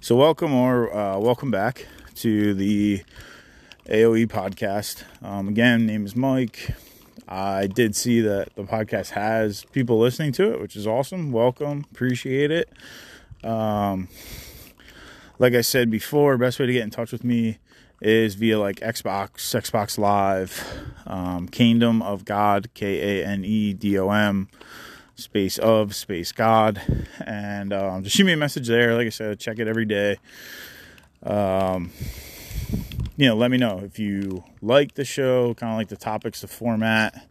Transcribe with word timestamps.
So, 0.00 0.16
welcome 0.16 0.54
or 0.54 0.94
uh, 0.94 1.18
welcome 1.18 1.50
back 1.50 1.86
to 2.16 2.54
the 2.54 3.02
AOE 3.88 4.26
podcast. 4.26 5.04
Um, 5.22 5.48
again, 5.48 5.86
name 5.86 6.04
is 6.04 6.14
Mike. 6.14 6.74
I 7.28 7.66
did 7.66 7.94
see 7.94 8.20
that 8.22 8.54
the 8.54 8.64
podcast 8.64 9.10
has 9.10 9.64
people 9.72 9.98
listening 9.98 10.32
to 10.32 10.52
it, 10.52 10.60
which 10.60 10.76
is 10.76 10.86
awesome. 10.86 11.32
Welcome, 11.32 11.84
appreciate 11.92 12.50
it. 12.50 12.72
Um, 13.44 14.08
like 15.38 15.54
I 15.54 15.60
said 15.60 15.90
before, 15.90 16.36
best 16.36 16.58
way 16.58 16.66
to 16.66 16.72
get 16.72 16.82
in 16.82 16.90
touch 16.90 17.12
with 17.12 17.24
me 17.24 17.58
is 18.00 18.34
via 18.34 18.58
like 18.58 18.76
Xbox, 18.80 19.36
Xbox 19.54 19.98
Live, 19.98 20.64
um, 21.06 21.48
Kingdom 21.48 22.02
of 22.02 22.24
God, 22.24 22.68
K 22.74 23.20
A 23.20 23.26
N 23.26 23.44
E 23.44 23.72
D 23.72 23.98
O 23.98 24.10
M, 24.10 24.48
space 25.18 25.58
of 25.58 25.94
space 25.94 26.32
God, 26.32 26.80
and 27.24 27.72
um, 27.72 28.04
just 28.04 28.16
shoot 28.16 28.24
me 28.24 28.32
a 28.32 28.36
message 28.36 28.68
there. 28.68 28.94
Like 28.94 29.06
I 29.06 29.10
said, 29.10 29.40
check 29.40 29.58
it 29.58 29.66
every 29.66 29.84
day. 29.84 30.18
Um, 31.22 31.90
you 33.16 33.26
know, 33.26 33.36
let 33.36 33.50
me 33.50 33.58
know 33.58 33.80
if 33.84 33.98
you 33.98 34.44
like 34.62 34.94
the 34.94 35.04
show, 35.04 35.54
kind 35.54 35.72
of 35.72 35.76
like 35.76 35.88
the 35.88 35.96
topics, 35.96 36.40
the 36.40 36.48
format. 36.48 37.26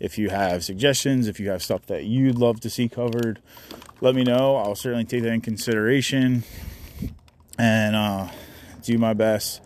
If 0.00 0.18
you 0.18 0.30
have 0.30 0.64
suggestions, 0.64 1.26
if 1.26 1.40
you 1.40 1.50
have 1.50 1.62
stuff 1.62 1.86
that 1.86 2.04
you'd 2.04 2.38
love 2.38 2.60
to 2.60 2.70
see 2.70 2.88
covered, 2.88 3.40
let 4.00 4.14
me 4.14 4.24
know. 4.24 4.56
I'll 4.56 4.74
certainly 4.74 5.04
take 5.04 5.22
that 5.22 5.32
in 5.32 5.40
consideration 5.40 6.44
and 7.58 7.96
uh, 7.96 8.28
do 8.82 8.98
my 8.98 9.14
best 9.14 9.60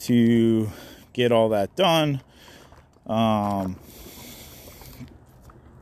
to 0.00 0.70
get 1.12 1.32
all 1.32 1.48
that 1.50 1.74
done. 1.76 2.20
Um, 3.06 3.76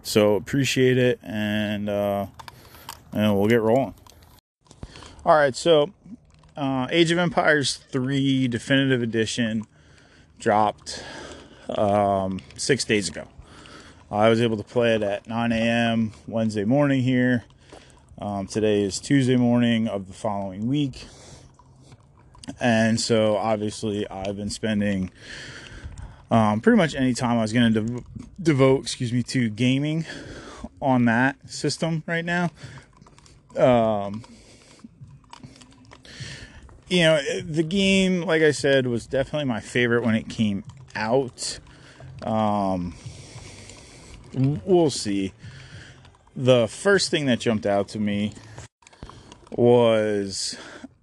so 0.04 0.36
appreciate 0.36 0.98
it, 0.98 1.18
and 1.22 1.88
uh, 1.88 2.26
and 3.12 3.36
we'll 3.36 3.48
get 3.48 3.60
rolling. 3.60 3.94
All 5.24 5.34
right, 5.34 5.56
so 5.56 5.90
uh, 6.56 6.86
Age 6.90 7.10
of 7.10 7.18
Empires 7.18 7.76
3 7.90 8.46
Definitive 8.46 9.02
Edition 9.02 9.66
dropped 10.38 11.02
um, 11.70 12.40
six 12.56 12.84
days 12.84 13.08
ago. 13.08 13.26
I 14.10 14.28
was 14.28 14.40
able 14.40 14.58
to 14.58 14.62
play 14.62 14.94
it 14.94 15.02
at 15.02 15.26
9 15.26 15.50
a.m. 15.50 16.12
Wednesday 16.28 16.64
morning 16.64 17.02
here. 17.02 17.44
Um, 18.18 18.46
today 18.46 18.82
is 18.82 19.00
Tuesday 19.00 19.36
morning 19.36 19.88
of 19.88 20.06
the 20.06 20.12
following 20.12 20.68
week. 20.68 21.06
And 22.60 23.00
so 23.00 23.36
obviously 23.36 24.08
I've 24.08 24.36
been 24.36 24.50
spending 24.50 25.10
um, 26.30 26.60
pretty 26.60 26.76
much 26.76 26.94
any 26.94 27.14
time 27.14 27.38
I 27.38 27.42
was 27.42 27.52
going 27.52 27.72
to 27.72 27.80
dev- 27.80 28.04
devote, 28.42 28.82
excuse 28.82 29.12
me, 29.12 29.22
to 29.24 29.48
gaming 29.50 30.04
on 30.80 31.04
that 31.06 31.36
system 31.50 32.02
right 32.06 32.24
now. 32.24 32.50
Um, 33.56 34.24
you 36.88 37.02
know, 37.02 37.20
the 37.42 37.62
game, 37.62 38.22
like 38.22 38.42
I 38.42 38.50
said, 38.50 38.86
was 38.86 39.06
definitely 39.06 39.46
my 39.46 39.60
favorite 39.60 40.04
when 40.04 40.14
it 40.14 40.28
came 40.28 40.64
out. 40.94 41.58
Um, 42.22 42.94
we'll 44.34 44.90
see. 44.90 45.32
The 46.36 46.66
first 46.66 47.10
thing 47.10 47.26
that 47.26 47.38
jumped 47.40 47.66
out 47.66 47.88
to 47.88 47.98
me 48.00 48.34
was 49.50 50.56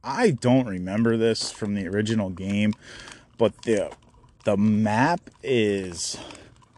I 0.04 0.32
don't 0.32 0.68
remember 0.68 1.16
this 1.16 1.52
from 1.52 1.76
the 1.76 1.88
original 1.88 2.30
game, 2.30 2.74
but 3.38 3.62
the 3.64 3.92
the 4.44 4.58
map 4.58 5.22
is 5.44 6.18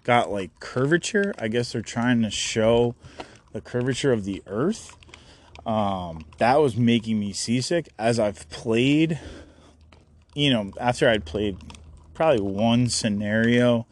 got 0.03 0.31
like 0.31 0.59
curvature. 0.59 1.33
I 1.37 1.47
guess 1.47 1.73
they're 1.73 1.81
trying 1.81 2.21
to 2.21 2.29
show 2.29 2.95
the 3.51 3.61
curvature 3.61 4.11
of 4.11 4.25
the 4.25 4.41
earth 4.47 4.97
um, 5.65 6.25
that 6.39 6.59
was 6.59 6.75
making 6.75 7.19
me 7.19 7.31
seasick 7.31 7.89
as 7.97 8.19
I've 8.19 8.49
played. 8.49 9.19
You 10.33 10.51
know, 10.51 10.71
after 10.79 11.07
I'd 11.07 11.25
played 11.25 11.57
probably 12.13 12.41
one 12.41 12.89
scenario, 12.89 13.85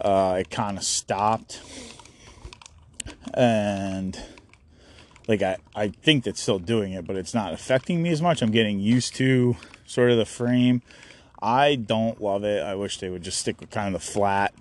uh, 0.00 0.38
it 0.40 0.50
kind 0.50 0.76
of 0.76 0.84
stopped. 0.84 1.62
And 3.32 4.20
like 5.28 5.42
I, 5.42 5.56
I 5.74 5.88
think 5.88 6.24
that's 6.24 6.40
still 6.40 6.58
doing 6.58 6.92
it, 6.92 7.06
but 7.06 7.16
it's 7.16 7.34
not 7.34 7.52
affecting 7.52 8.02
me 8.02 8.10
as 8.10 8.20
much. 8.20 8.42
I'm 8.42 8.50
getting 8.50 8.78
used 8.78 9.14
to 9.16 9.56
sort 9.86 10.10
of 10.10 10.18
the 10.18 10.26
frame. 10.26 10.82
I 11.40 11.74
don't 11.74 12.20
love 12.20 12.44
it. 12.44 12.62
I 12.62 12.74
wish 12.74 12.98
they 12.98 13.10
would 13.10 13.22
just 13.22 13.38
stick 13.38 13.60
with 13.60 13.70
kind 13.70 13.94
of 13.94 14.00
the 14.00 14.06
flat 14.06 14.54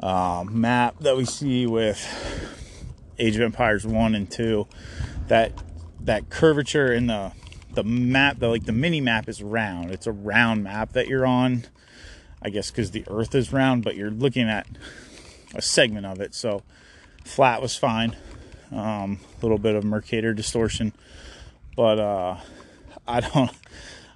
uh, 0.00 0.44
map 0.48 0.98
that 1.00 1.16
we 1.16 1.24
see 1.24 1.66
with 1.66 2.00
Age 3.18 3.36
of 3.36 3.42
Empires 3.42 3.86
1 3.86 4.14
and 4.14 4.30
2 4.30 4.66
that 5.28 5.52
that 6.00 6.28
curvature 6.28 6.92
in 6.92 7.06
the 7.06 7.32
the 7.72 7.84
map, 7.84 8.38
the 8.38 8.48
like 8.48 8.64
the 8.64 8.72
mini 8.72 9.00
map 9.00 9.28
is 9.28 9.42
round. 9.42 9.90
It's 9.90 10.06
a 10.06 10.12
round 10.12 10.64
map 10.64 10.92
that 10.92 11.08
you're 11.08 11.26
on. 11.26 11.64
I 12.40 12.50
guess 12.50 12.70
because 12.70 12.90
the 12.90 13.04
Earth 13.08 13.34
is 13.34 13.52
round, 13.52 13.84
but 13.84 13.96
you're 13.96 14.10
looking 14.10 14.48
at 14.48 14.66
a 15.54 15.62
segment 15.62 16.06
of 16.06 16.20
it. 16.20 16.34
So 16.34 16.62
flat 17.24 17.62
was 17.62 17.76
fine. 17.76 18.16
A 18.70 18.78
um, 18.78 19.20
little 19.40 19.58
bit 19.58 19.74
of 19.74 19.84
Mercator 19.84 20.34
distortion, 20.34 20.92
but 21.76 21.98
uh, 21.98 22.36
I 23.06 23.20
don't. 23.20 23.50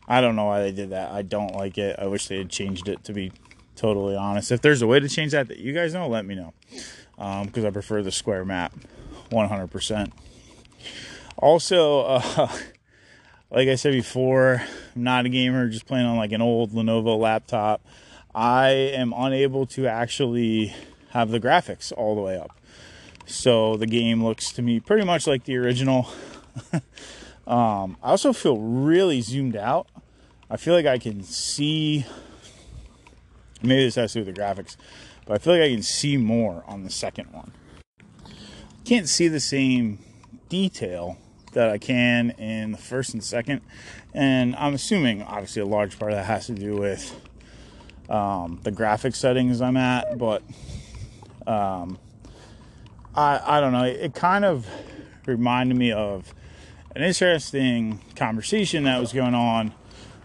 I 0.08 0.22
don't 0.22 0.34
know 0.34 0.46
why 0.46 0.62
they 0.62 0.72
did 0.72 0.90
that. 0.90 1.12
I 1.12 1.22
don't 1.22 1.54
like 1.54 1.76
it. 1.76 1.96
I 1.98 2.06
wish 2.06 2.28
they 2.28 2.38
had 2.38 2.48
changed 2.48 2.88
it 2.88 3.04
to 3.04 3.12
be 3.12 3.30
totally 3.76 4.16
honest. 4.16 4.50
If 4.50 4.62
there's 4.62 4.80
a 4.80 4.86
way 4.86 4.98
to 4.98 5.08
change 5.08 5.32
that 5.32 5.48
that 5.48 5.58
you 5.58 5.74
guys 5.74 5.92
know, 5.92 6.08
let 6.08 6.24
me 6.24 6.34
know. 6.34 6.54
Because 7.16 7.64
um, 7.64 7.66
I 7.66 7.70
prefer 7.70 8.02
the 8.02 8.10
square 8.10 8.44
map 8.44 8.74
100%. 9.30 10.12
Also, 11.36 12.00
uh, 12.00 12.48
like 13.50 13.68
I 13.68 13.74
said 13.74 13.92
before, 13.92 14.62
I'm 14.96 15.02
not 15.02 15.26
a 15.26 15.28
gamer, 15.28 15.68
just 15.68 15.86
playing 15.86 16.06
on 16.06 16.16
like 16.16 16.32
an 16.32 16.40
old 16.40 16.72
Lenovo 16.72 17.18
laptop. 17.18 17.82
I 18.34 18.68
am 18.70 19.12
unable 19.16 19.66
to 19.66 19.86
actually 19.86 20.74
have 21.10 21.30
the 21.30 21.40
graphics 21.40 21.92
all 21.96 22.14
the 22.14 22.20
way 22.20 22.38
up. 22.38 22.50
So 23.26 23.76
the 23.76 23.86
game 23.86 24.24
looks 24.24 24.52
to 24.52 24.62
me 24.62 24.80
pretty 24.80 25.04
much 25.04 25.26
like 25.26 25.44
the 25.44 25.56
original. 25.56 26.08
um, 27.46 27.96
I 28.02 28.10
also 28.10 28.32
feel 28.32 28.58
really 28.58 29.20
zoomed 29.20 29.56
out. 29.56 29.86
I 30.50 30.56
feel 30.56 30.74
like 30.74 30.86
I 30.86 30.98
can 30.98 31.22
see. 31.22 32.06
Maybe 33.62 33.84
this 33.84 33.96
has 33.96 34.12
to 34.12 34.20
do 34.20 34.24
with 34.26 34.34
the 34.34 34.40
graphics, 34.40 34.76
but 35.26 35.34
I 35.34 35.38
feel 35.38 35.54
like 35.54 35.62
I 35.62 35.70
can 35.70 35.82
see 35.82 36.16
more 36.16 36.64
on 36.66 36.84
the 36.84 36.90
second 36.90 37.32
one. 37.32 37.52
Can't 38.84 39.08
see 39.08 39.28
the 39.28 39.40
same 39.40 39.98
detail 40.48 41.18
that 41.52 41.68
I 41.68 41.78
can 41.78 42.30
in 42.30 42.72
the 42.72 42.78
first 42.78 43.12
and 43.12 43.22
second. 43.22 43.60
And 44.14 44.56
I'm 44.56 44.74
assuming, 44.74 45.22
obviously, 45.22 45.60
a 45.60 45.66
large 45.66 45.98
part 45.98 46.12
of 46.12 46.18
that 46.18 46.24
has 46.24 46.46
to 46.46 46.54
do 46.54 46.76
with 46.76 47.14
um, 48.08 48.60
the 48.62 48.70
graphic 48.70 49.14
settings 49.14 49.60
I'm 49.60 49.76
at. 49.76 50.16
But 50.16 50.42
um, 51.46 51.98
I, 53.14 53.40
I 53.44 53.60
don't 53.60 53.72
know. 53.72 53.84
It, 53.84 54.00
it 54.00 54.14
kind 54.14 54.44
of 54.44 54.66
reminded 55.26 55.76
me 55.76 55.92
of 55.92 56.32
an 56.96 57.02
interesting 57.02 58.00
conversation 58.16 58.84
that 58.84 58.98
was 58.98 59.12
going 59.12 59.34
on 59.34 59.74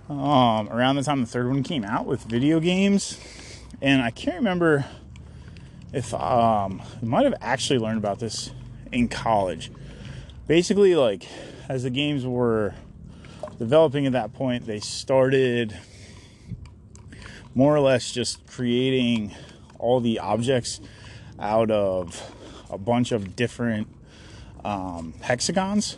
um, 0.09 0.69
around 0.69 0.95
the 0.95 1.03
time 1.03 1.21
the 1.21 1.27
third 1.27 1.47
one 1.47 1.63
came 1.63 1.83
out 1.83 2.05
with 2.05 2.23
video 2.23 2.59
games. 2.59 3.19
And 3.81 4.01
I 4.01 4.11
can't 4.11 4.37
remember 4.37 4.85
if 5.91 6.13
um, 6.13 6.81
I 7.01 7.05
might 7.05 7.25
have 7.25 7.35
actually 7.41 7.79
learned 7.79 7.97
about 7.97 8.19
this 8.19 8.51
in 8.91 9.07
college 9.07 9.71
basically 10.47 10.95
like 10.95 11.27
as 11.69 11.83
the 11.83 11.89
games 11.89 12.25
were 12.25 12.73
developing 13.57 14.05
at 14.05 14.11
that 14.11 14.33
point 14.33 14.65
they 14.65 14.79
started 14.79 15.77
more 17.55 17.75
or 17.75 17.79
less 17.79 18.11
just 18.11 18.45
creating 18.47 19.33
all 19.79 19.99
the 19.99 20.19
objects 20.19 20.81
out 21.39 21.71
of 21.71 22.33
a 22.69 22.77
bunch 22.77 23.11
of 23.11 23.35
different 23.35 23.87
um, 24.65 25.13
hexagons 25.21 25.97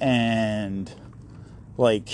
and 0.00 0.92
like 1.78 2.10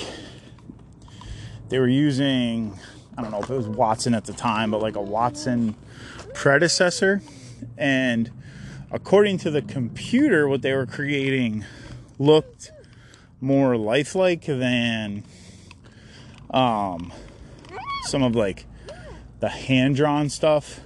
they 1.69 1.81
were 1.81 1.89
using 1.89 2.79
i 3.19 3.23
don't 3.23 3.33
know 3.33 3.41
if 3.41 3.51
it 3.51 3.57
was 3.57 3.67
watson 3.67 4.15
at 4.15 4.25
the 4.25 4.33
time 4.33 4.71
but 4.71 4.81
like 4.81 4.95
a 4.95 5.03
watson 5.03 5.75
predecessor. 6.35 7.23
And 7.79 8.31
according 8.91 9.39
to 9.39 9.51
the 9.51 9.63
computer, 9.63 10.47
what 10.47 10.61
they 10.61 10.75
were 10.75 10.85
creating 10.85 11.65
looked 12.19 12.73
more 13.41 13.77
lifelike 13.77 14.45
than 14.45 15.25
um, 16.51 17.13
some 18.03 18.23
of 18.23 18.35
like 18.35 18.67
the 19.41 19.49
hand 19.49 19.97
drawn 19.97 20.29
stuff 20.29 20.81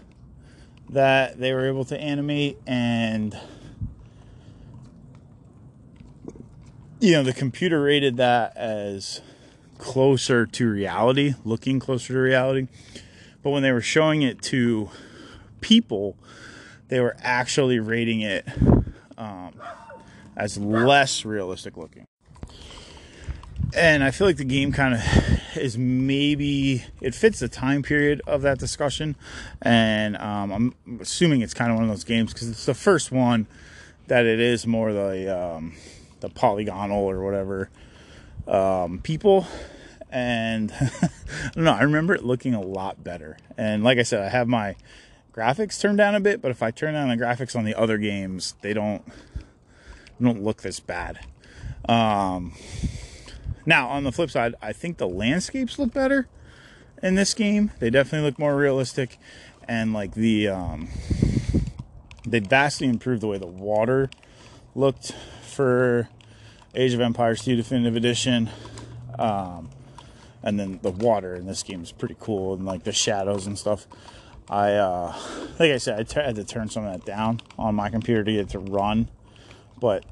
that 0.91 1.39
they 1.39 1.53
were 1.53 1.67
able 1.67 1.85
to 1.87 2.01
animate. 2.01 2.59
And 2.67 3.37
you 7.01 7.13
know 7.13 7.23
the 7.23 7.33
computer 7.33 7.83
rated 7.83 8.17
that 8.17 8.57
as 8.57 9.21
closer 9.79 10.45
to 10.47 10.69
reality 10.69 11.35
looking 11.45 11.79
closer 11.79 12.13
to 12.13 12.19
reality 12.19 12.67
but 13.43 13.51
when 13.51 13.63
they 13.63 13.73
were 13.73 13.81
showing 13.81 14.23
it 14.23 14.43
to 14.43 14.91
people 15.61 16.17
they 16.89 17.01
were 17.01 17.17
actually 17.21 17.79
rating 17.79 18.21
it 18.21 18.47
um, 19.17 19.53
as 20.37 20.57
less 20.57 21.25
realistic 21.25 21.77
looking. 21.77 22.07
And 23.77 24.03
I 24.03 24.11
feel 24.11 24.27
like 24.27 24.39
the 24.39 24.45
game 24.45 24.73
kind 24.73 24.95
of 24.95 25.03
is 25.57 25.77
maybe 25.77 26.85
it 27.03 27.15
fits 27.15 27.41
the 27.41 27.49
time 27.49 27.83
period 27.83 28.23
of 28.27 28.41
that 28.43 28.59
discussion, 28.59 29.15
and 29.61 30.17
um, 30.17 30.51
I'm 30.87 31.01
assuming 31.01 31.43
it's 31.43 31.53
kind 31.53 31.71
of 31.71 31.77
one 31.77 31.85
of 31.85 31.91
those 31.91 32.05
games 32.05 32.33
because 32.33 32.49
it's 32.49 32.65
the 32.65 32.75
first 32.75 33.13
one 33.13 33.47
that 34.07 34.25
it 34.25 34.41
is 34.41 34.67
more 34.67 34.93
the 34.93 35.39
um, 35.39 35.75
the 36.21 36.29
polygonal 36.29 37.05
or 37.05 37.23
whatever 37.23 37.71
um, 38.47 39.01
people 39.01 39.47
and 40.11 40.73
I 40.81 41.51
don't 41.55 41.65
know. 41.65 41.73
I 41.73 41.83
remember 41.83 42.15
it 42.15 42.25
looking 42.25 42.55
a 42.55 42.61
lot 42.61 43.03
better. 43.05 43.37
And 43.57 43.85
like 43.85 43.99
I 43.99 44.03
said, 44.03 44.23
I 44.23 44.29
have 44.29 44.49
my 44.49 44.77
graphics 45.33 45.81
turned 45.81 45.99
down 45.99 46.15
a 46.15 46.21
bit, 46.21 46.41
but 46.41 46.51
if 46.51 46.63
I 46.63 46.71
turn 46.71 46.95
down 46.95 47.09
the 47.09 47.17
graphics 47.17 47.55
on 47.55 47.65
the 47.65 47.75
other 47.75 47.99
games, 47.99 48.55
they 48.63 48.73
don't 48.73 49.05
they 49.07 50.25
don't 50.25 50.43
look 50.43 50.63
this 50.63 50.81
bad. 50.81 51.21
Um, 51.89 52.55
now 53.67 53.89
on 53.89 54.05
the 54.05 54.13
flip 54.13 54.31
side, 54.31 54.55
I 54.61 54.73
think 54.73 54.99
the 54.99 55.09
landscapes 55.09 55.79
look 55.79 55.93
better 55.93 56.29
in 57.03 57.15
this 57.15 57.35
game. 57.35 57.71
They 57.79 57.91
definitely 57.91 58.27
look 58.27 58.39
more 58.39 58.57
realistic, 58.57 59.19
and 59.67 59.93
like 59.93 60.15
the 60.15 60.49
um, 60.49 60.89
they 62.27 62.41
vastly 62.41 62.89
improved 62.89 63.23
the 63.23 63.29
way 63.29 63.39
the 63.39 63.47
water 63.47 64.11
looked 64.79 65.13
for 65.43 66.09
Age 66.75 66.95
of 66.95 67.01
Empires 67.01 67.43
2 67.43 67.57
Definitive 67.57 67.97
Edition. 67.97 68.49
Um, 69.19 69.71
and 70.43 70.59
then 70.59 70.79
the 70.83 70.93
water 70.93 71.35
in 71.35 71.47
this 71.47 71.65
game 71.65 71.83
is 71.83 71.91
pretty 71.91 72.17
cool 72.21 72.55
and 72.55 72.65
like 72.65 72.85
the 72.85 72.93
shadows 72.93 73.47
and 73.47 73.59
stuff. 73.59 73.87
I 74.49 74.75
uh 74.75 75.15
like 75.59 75.73
i 75.73 75.77
said 75.77 76.01
I 76.01 76.03
t- 76.05 76.21
had 76.21 76.37
to 76.37 76.45
turn 76.45 76.71
some 76.71 76.87
of 76.87 76.93
that 76.93 77.05
down 77.05 77.41
on 77.59 77.75
my 77.75 77.91
computer 77.91 78.25
to 78.25 78.33
get 78.33 78.41
it 78.41 78.49
to 78.51 78.59
run 78.59 79.11
but 79.79 80.07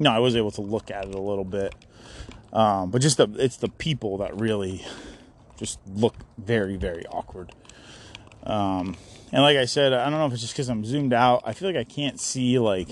no 0.00 0.10
i 0.10 0.18
was 0.18 0.34
able 0.34 0.50
to 0.52 0.62
look 0.62 0.90
at 0.90 1.04
it 1.04 1.14
a 1.14 1.20
little 1.20 1.44
bit. 1.44 1.72
Um 2.52 2.90
but 2.90 3.02
just 3.02 3.18
the 3.18 3.28
it's 3.38 3.56
the 3.56 3.68
people 3.68 4.18
that 4.18 4.40
really 4.40 4.84
just 5.56 5.78
look 5.86 6.16
very 6.38 6.74
very 6.76 7.06
awkward. 7.06 7.52
Um 8.42 8.96
and 9.30 9.42
like 9.42 9.56
i 9.56 9.64
said 9.64 9.92
i 9.92 10.10
don't 10.10 10.18
know 10.18 10.26
if 10.26 10.32
it's 10.32 10.42
just 10.42 10.54
because 10.54 10.68
i'm 10.68 10.84
zoomed 10.84 11.12
out. 11.12 11.42
I 11.44 11.52
feel 11.52 11.68
like 11.68 11.76
i 11.76 11.84
can't 11.84 12.18
see 12.18 12.58
like 12.58 12.88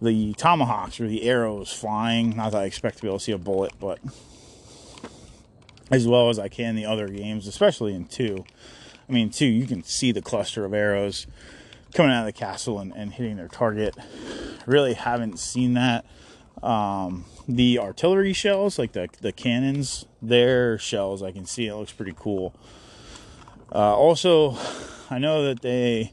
the 0.00 0.32
tomahawks 0.34 1.00
or 1.00 1.08
the 1.08 1.24
arrows 1.24 1.72
flying 1.72 2.36
not 2.36 2.52
that 2.52 2.62
i 2.62 2.64
expect 2.64 2.96
to 2.96 3.02
be 3.02 3.08
able 3.08 3.18
to 3.18 3.24
see 3.24 3.32
a 3.32 3.38
bullet 3.38 3.72
but 3.80 3.98
as 5.90 6.06
well 6.06 6.28
as 6.28 6.38
I 6.38 6.48
can 6.48 6.74
the 6.74 6.86
other 6.86 7.08
games, 7.08 7.46
especially 7.46 7.94
in 7.94 8.06
two. 8.06 8.44
I 9.08 9.12
mean, 9.12 9.30
two, 9.30 9.46
you 9.46 9.66
can 9.66 9.82
see 9.82 10.12
the 10.12 10.22
cluster 10.22 10.64
of 10.64 10.74
arrows 10.74 11.26
coming 11.94 12.12
out 12.12 12.20
of 12.20 12.26
the 12.26 12.38
castle 12.38 12.78
and, 12.78 12.92
and 12.94 13.12
hitting 13.12 13.36
their 13.36 13.48
target. 13.48 13.96
Really 14.66 14.94
haven't 14.94 15.38
seen 15.38 15.74
that. 15.74 16.04
Um, 16.62 17.24
the 17.48 17.78
artillery 17.78 18.32
shells, 18.32 18.78
like 18.78 18.92
the, 18.92 19.08
the 19.20 19.32
cannons, 19.32 20.04
their 20.20 20.78
shells, 20.78 21.22
I 21.22 21.32
can 21.32 21.46
see 21.46 21.66
it 21.66 21.74
looks 21.74 21.92
pretty 21.92 22.14
cool. 22.16 22.54
Uh, 23.72 23.96
also, 23.96 24.56
I 25.08 25.18
know 25.18 25.44
that 25.44 25.62
they 25.62 26.12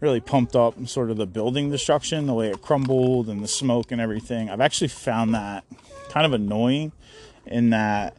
really 0.00 0.20
pumped 0.20 0.54
up 0.54 0.74
sort 0.86 1.10
of 1.10 1.16
the 1.16 1.26
building 1.26 1.70
destruction, 1.70 2.26
the 2.26 2.34
way 2.34 2.50
it 2.50 2.60
crumbled 2.62 3.28
and 3.28 3.42
the 3.42 3.48
smoke 3.48 3.90
and 3.90 4.00
everything. 4.00 4.50
I've 4.50 4.60
actually 4.60 4.88
found 4.88 5.34
that 5.34 5.64
kind 6.08 6.26
of 6.26 6.32
annoying 6.32 6.92
in 7.46 7.70
that 7.70 8.16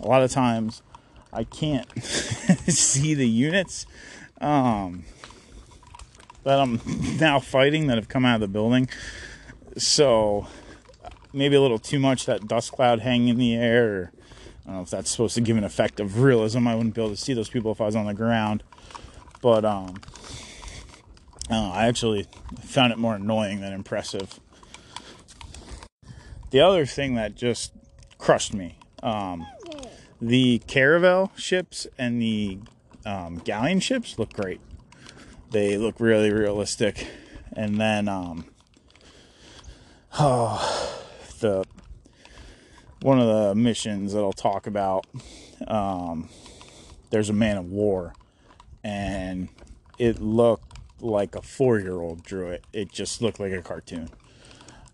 a 0.00 0.06
lot 0.06 0.22
of 0.22 0.30
times 0.30 0.82
I 1.32 1.44
can't 1.44 1.86
see 2.02 3.14
the 3.14 3.28
units 3.28 3.86
um, 4.40 5.04
that 6.44 6.58
I'm 6.58 6.80
now 7.20 7.38
fighting 7.40 7.86
that 7.86 7.96
have 7.96 8.08
come 8.08 8.24
out 8.24 8.36
of 8.36 8.40
the 8.40 8.48
building. 8.48 8.88
So 9.76 10.48
maybe 11.32 11.56
a 11.56 11.60
little 11.60 11.78
too 11.78 11.98
much 11.98 12.26
that 12.26 12.46
dust 12.46 12.72
cloud 12.72 13.00
hanging 13.00 13.28
in 13.28 13.38
the 13.38 13.54
air. 13.54 13.94
Or, 13.94 14.12
I 14.64 14.66
don't 14.66 14.76
know 14.76 14.82
if 14.82 14.90
that's 14.90 15.10
supposed 15.10 15.34
to 15.36 15.40
give 15.40 15.56
an 15.56 15.64
effect 15.64 16.00
of 16.00 16.20
realism. 16.20 16.66
I 16.66 16.74
wouldn't 16.74 16.94
be 16.94 17.00
able 17.00 17.14
to 17.14 17.20
see 17.20 17.32
those 17.32 17.48
people 17.48 17.72
if 17.72 17.80
I 17.80 17.86
was 17.86 17.96
on 17.96 18.06
the 18.06 18.14
ground. 18.14 18.62
But 19.40 19.64
um, 19.64 19.96
I, 21.50 21.70
I 21.70 21.86
actually 21.86 22.26
found 22.62 22.92
it 22.92 22.98
more 22.98 23.14
annoying 23.16 23.60
than 23.60 23.72
impressive. 23.72 24.40
The 26.50 26.60
other 26.60 26.84
thing 26.84 27.14
that 27.14 27.34
just 27.34 27.72
crushed 28.18 28.54
me 28.54 28.76
um, 29.02 29.46
the 30.20 30.60
caravel 30.68 31.32
ships 31.36 31.86
and 31.98 32.22
the 32.22 32.58
um, 33.04 33.38
galleon 33.38 33.80
ships 33.80 34.18
look 34.18 34.32
great. 34.32 34.60
They 35.50 35.76
look 35.76 35.98
really 35.98 36.32
realistic. 36.32 37.08
And 37.54 37.80
then, 37.80 38.08
um, 38.08 38.46
oh, 40.18 41.04
the 41.40 41.64
one 43.02 43.18
of 43.18 43.26
the 43.26 43.54
missions 43.56 44.12
that 44.12 44.20
I'll 44.20 44.32
talk 44.32 44.68
about, 44.68 45.06
um, 45.66 46.28
there's 47.10 47.28
a 47.28 47.34
man 47.34 47.56
of 47.56 47.70
war, 47.70 48.14
and 48.84 49.48
it 49.98 50.20
looked 50.20 50.78
like 51.02 51.34
a 51.34 51.42
four-year-old 51.42 52.22
drew 52.22 52.48
it. 52.48 52.64
It 52.72 52.90
just 52.90 53.20
looked 53.20 53.38
like 53.38 53.52
a 53.52 53.60
cartoon. 53.60 54.08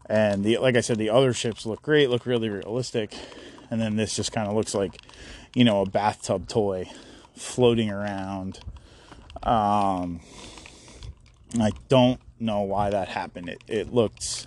And 0.07 0.43
the 0.43 0.59
like 0.59 0.77
I 0.77 0.81
said, 0.81 0.99
the 0.99 1.11
other 1.11 1.33
ships 1.33 1.67
look 1.67 1.83
great, 1.83 2.11
look 2.11 2.27
really 2.27 2.49
realistic 2.49 3.15
and 3.71 3.81
then 3.81 3.97
this 3.97 4.17
just 4.17 4.33
kind 4.33 4.49
of 4.49 4.55
looks 4.55 4.75
like 4.75 4.99
you 5.55 5.65
know 5.65 5.83
a 5.83 5.87
bathtub 5.87 6.49
toy 6.49 6.89
floating 7.37 7.91
around 7.91 8.61
um, 9.43 10.21
i 11.61 11.71
don't 11.89 12.21
know 12.41 12.61
why 12.61 12.91
that 12.91 13.09
happened 13.09 13.49
it, 13.49 13.63
it 13.67 13.93
looked 13.93 14.47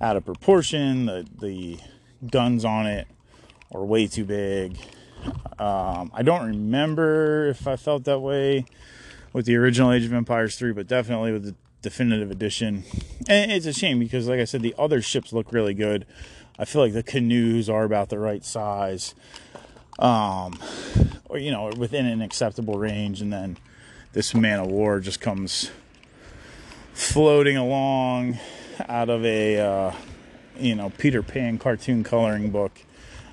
out 0.00 0.16
of 0.16 0.24
proportion 0.24 1.06
the 1.06 1.26
the 1.40 1.78
guns 2.30 2.64
on 2.64 2.86
it 2.86 3.06
are 3.72 3.84
way 3.84 4.06
too 4.06 4.24
big 4.24 4.76
um, 5.58 6.10
i 6.14 6.22
don't 6.22 6.46
remember 6.46 7.46
if 7.48 7.66
i 7.66 7.76
felt 7.76 8.04
that 8.04 8.20
way 8.20 8.64
with 9.36 9.44
the 9.44 9.56
original 9.56 9.92
age 9.92 10.04
of 10.04 10.12
empires 10.12 10.56
3 10.56 10.72
but 10.72 10.86
definitely 10.86 11.32
with 11.32 11.44
the 11.44 11.54
definitive 11.82 12.30
edition 12.30 12.82
and 13.28 13.52
it's 13.52 13.66
a 13.66 13.72
shame 13.72 13.98
because 13.98 14.26
like 14.26 14.40
i 14.40 14.44
said 14.44 14.62
the 14.62 14.74
other 14.78 15.00
ships 15.02 15.32
look 15.32 15.52
really 15.52 15.74
good 15.74 16.06
I 16.58 16.64
feel 16.64 16.80
like 16.80 16.94
the 16.94 17.02
canoes 17.02 17.68
are 17.68 17.84
about 17.84 18.08
the 18.08 18.18
right 18.18 18.42
size, 18.42 19.14
um, 19.98 20.58
or 21.26 21.36
you 21.38 21.50
know, 21.50 21.70
within 21.76 22.06
an 22.06 22.22
acceptable 22.22 22.78
range, 22.78 23.20
and 23.20 23.30
then 23.30 23.58
this 24.12 24.34
man 24.34 24.60
of 24.60 24.66
war 24.68 25.00
just 25.00 25.20
comes 25.20 25.70
floating 26.94 27.58
along 27.58 28.38
out 28.88 29.10
of 29.10 29.22
a 29.26 29.58
uh, 29.58 29.92
you 30.58 30.74
know 30.74 30.90
Peter 30.96 31.22
Pan 31.22 31.58
cartoon 31.58 32.02
coloring 32.02 32.50
book, 32.50 32.80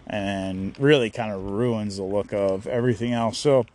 and 0.05 0.77
really 0.77 1.09
kind 1.09 1.31
of 1.31 1.41
ruins 1.41 1.95
the 1.95 2.03
look 2.03 2.33
of 2.33 2.67
everything 2.67 3.13
else. 3.13 3.37
So. 3.37 3.65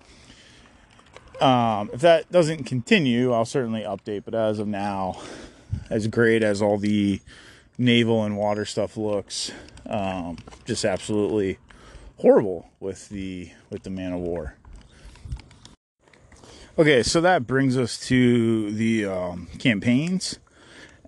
Um, 1.40 1.90
if 1.92 2.00
that 2.00 2.30
doesn't 2.32 2.64
continue, 2.64 3.32
I'll 3.32 3.44
certainly 3.44 3.82
update. 3.82 4.24
But 4.24 4.34
as 4.34 4.58
of 4.58 4.66
now, 4.66 5.20
as 5.90 6.06
great 6.08 6.42
as 6.42 6.60
all 6.60 6.78
the 6.78 7.20
naval 7.76 8.24
and 8.24 8.36
water 8.36 8.64
stuff 8.64 8.96
looks 8.96 9.52
um, 9.86 10.36
just 10.64 10.84
absolutely 10.84 11.58
horrible 12.16 12.70
with 12.80 13.08
the 13.08 13.50
with 13.70 13.84
the 13.84 13.90
man 13.90 14.12
of 14.12 14.20
war. 14.20 14.56
Okay, 16.76 17.02
so 17.02 17.20
that 17.20 17.46
brings 17.46 17.76
us 17.76 17.98
to 18.06 18.70
the 18.70 19.04
um, 19.04 19.48
campaigns, 19.58 20.38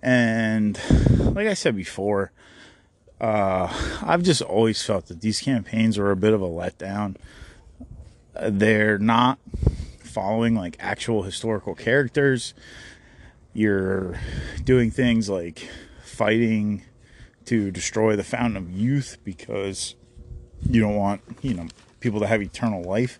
and 0.01 0.79
like 1.33 1.47
I 1.47 1.53
said 1.53 1.75
before, 1.75 2.31
uh, 3.21 3.71
I've 4.01 4.23
just 4.23 4.41
always 4.41 4.81
felt 4.83 5.07
that 5.07 5.21
these 5.21 5.39
campaigns 5.39 5.97
are 5.97 6.11
a 6.11 6.17
bit 6.17 6.33
of 6.33 6.41
a 6.41 6.47
letdown. 6.47 7.15
They're 8.41 8.97
not 8.97 9.39
following 10.11 10.55
like 10.55 10.77
actual 10.79 11.23
historical 11.23 11.75
characters. 11.75 12.53
You're 13.53 14.19
doing 14.63 14.91
things 14.91 15.29
like 15.29 15.67
fighting 16.03 16.83
to 17.45 17.71
destroy 17.71 18.15
the 18.15 18.23
fountain 18.23 18.57
of 18.57 18.69
youth 18.71 19.17
because 19.23 19.95
you 20.69 20.81
don't 20.81 20.95
want, 20.95 21.21
you 21.41 21.53
know, 21.53 21.67
people 21.99 22.19
to 22.19 22.27
have 22.27 22.41
eternal 22.41 22.83
life 22.83 23.19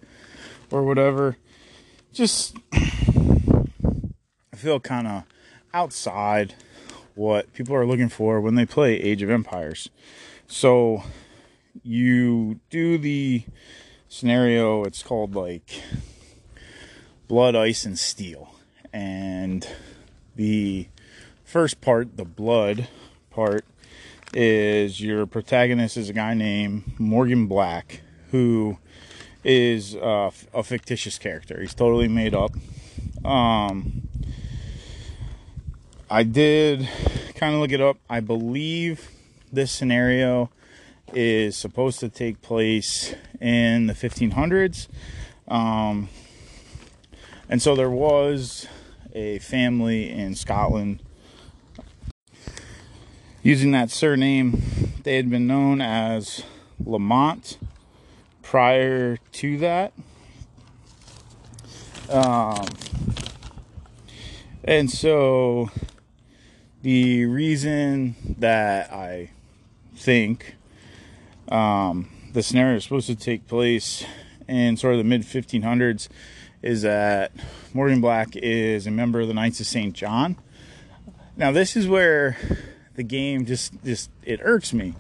or 0.69 0.83
whatever. 0.83 1.37
Just 2.13 2.55
I 2.73 4.55
feel 4.55 4.79
kind 4.79 5.07
of 5.07 5.23
outside 5.73 6.55
what 7.15 7.53
people 7.53 7.75
are 7.75 7.85
looking 7.85 8.09
for 8.09 8.39
when 8.39 8.55
they 8.55 8.65
play 8.65 8.95
Age 8.95 9.21
of 9.21 9.29
Empires. 9.29 9.89
So 10.47 11.03
you 11.83 12.59
do 12.69 12.97
the 12.97 13.43
scenario, 14.07 14.83
it's 14.83 15.03
called 15.03 15.35
like 15.35 15.81
Blood, 17.31 17.55
Ice, 17.55 17.85
and 17.85 17.97
Steel. 17.97 18.53
And 18.91 19.65
the 20.35 20.89
first 21.45 21.79
part, 21.79 22.17
the 22.17 22.25
blood 22.25 22.89
part, 23.29 23.63
is 24.33 24.99
your 24.99 25.25
protagonist 25.25 25.95
is 25.95 26.09
a 26.09 26.13
guy 26.13 26.33
named 26.33 26.99
Morgan 26.99 27.47
Black, 27.47 28.01
who 28.31 28.79
is 29.45 29.95
a 29.95 30.31
fictitious 30.61 31.17
character. 31.17 31.61
He's 31.61 31.73
totally 31.73 32.09
made 32.09 32.35
up. 32.35 32.51
Um, 33.23 34.09
I 36.09 36.23
did 36.23 36.89
kind 37.35 37.55
of 37.55 37.61
look 37.61 37.71
it 37.71 37.79
up. 37.79 37.95
I 38.09 38.19
believe 38.19 39.09
this 39.53 39.71
scenario 39.71 40.49
is 41.13 41.55
supposed 41.55 42.01
to 42.01 42.09
take 42.09 42.41
place 42.41 43.15
in 43.39 43.87
the 43.87 43.93
1500s. 43.93 44.89
Um, 45.47 46.09
and 47.51 47.61
so 47.61 47.75
there 47.75 47.89
was 47.89 48.65
a 49.13 49.37
family 49.39 50.09
in 50.09 50.35
Scotland 50.35 51.01
using 53.43 53.71
that 53.71 53.91
surname. 53.91 54.63
They 55.03 55.17
had 55.17 55.29
been 55.29 55.47
known 55.47 55.81
as 55.81 56.43
Lamont 56.83 57.57
prior 58.41 59.17
to 59.33 59.57
that. 59.57 59.91
Um, 62.09 62.67
and 64.63 64.89
so 64.89 65.71
the 66.83 67.25
reason 67.25 68.15
that 68.39 68.93
I 68.93 69.31
think 69.93 70.55
um, 71.49 72.09
the 72.31 72.43
scenario 72.43 72.77
is 72.77 72.83
supposed 72.83 73.07
to 73.07 73.15
take 73.15 73.45
place 73.45 74.05
in 74.47 74.77
sort 74.77 74.93
of 74.93 74.99
the 74.99 75.03
mid 75.03 75.23
1500s 75.23 76.07
is 76.61 76.83
that 76.83 77.31
Morgan 77.73 78.01
Black 78.01 78.35
is 78.35 78.87
a 78.87 78.91
member 78.91 79.21
of 79.21 79.27
the 79.27 79.33
Knights 79.33 79.59
of 79.59 79.67
St. 79.67 79.93
John. 79.93 80.37
Now, 81.35 81.51
this 81.51 81.75
is 81.75 81.87
where 81.87 82.37
the 82.95 83.03
game 83.03 83.45
just 83.45 83.73
just 83.83 84.09
it 84.23 84.39
irks 84.43 84.73
me. 84.73 84.93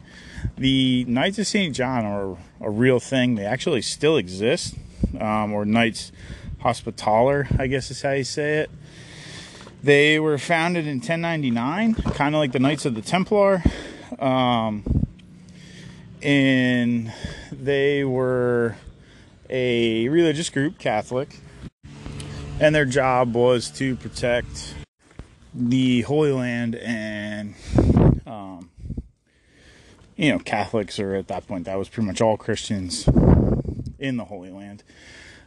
The 0.57 1.05
Knights 1.05 1.37
of 1.39 1.47
St. 1.47 1.75
John 1.75 2.05
are 2.05 2.37
a 2.59 2.69
real 2.69 2.99
thing. 2.99 3.35
They 3.35 3.45
actually 3.45 3.81
still 3.81 4.17
exist, 4.17 4.75
um, 5.19 5.53
or 5.53 5.65
Knights 5.65 6.11
Hospitaller, 6.61 7.47
I 7.59 7.67
guess 7.67 7.91
is 7.91 8.01
how 8.01 8.11
you 8.11 8.23
say 8.23 8.59
it. 8.59 8.71
They 9.83 10.19
were 10.19 10.37
founded 10.37 10.85
in 10.85 10.97
1099, 10.97 11.95
kind 11.95 12.35
of 12.35 12.39
like 12.39 12.51
the 12.51 12.59
Knights 12.59 12.85
of 12.85 12.95
the 12.95 13.01
Templar. 13.01 13.63
Um, 14.19 15.05
and 16.21 17.11
they 17.51 18.03
were 18.03 18.75
a 19.49 20.07
religious 20.09 20.49
group, 20.49 20.77
Catholic, 20.77 21.39
and 22.61 22.75
their 22.75 22.85
job 22.85 23.33
was 23.33 23.71
to 23.71 23.95
protect 23.95 24.75
the 25.51 26.01
Holy 26.01 26.31
Land 26.31 26.75
and, 26.75 27.55
um, 28.27 28.69
you 30.15 30.31
know, 30.31 30.37
Catholics, 30.37 30.99
or 30.99 31.15
at 31.15 31.27
that 31.27 31.47
point, 31.47 31.65
that 31.65 31.75
was 31.79 31.89
pretty 31.89 32.05
much 32.05 32.21
all 32.21 32.37
Christians 32.37 33.07
in 33.97 34.17
the 34.17 34.25
Holy 34.25 34.51
Land. 34.51 34.83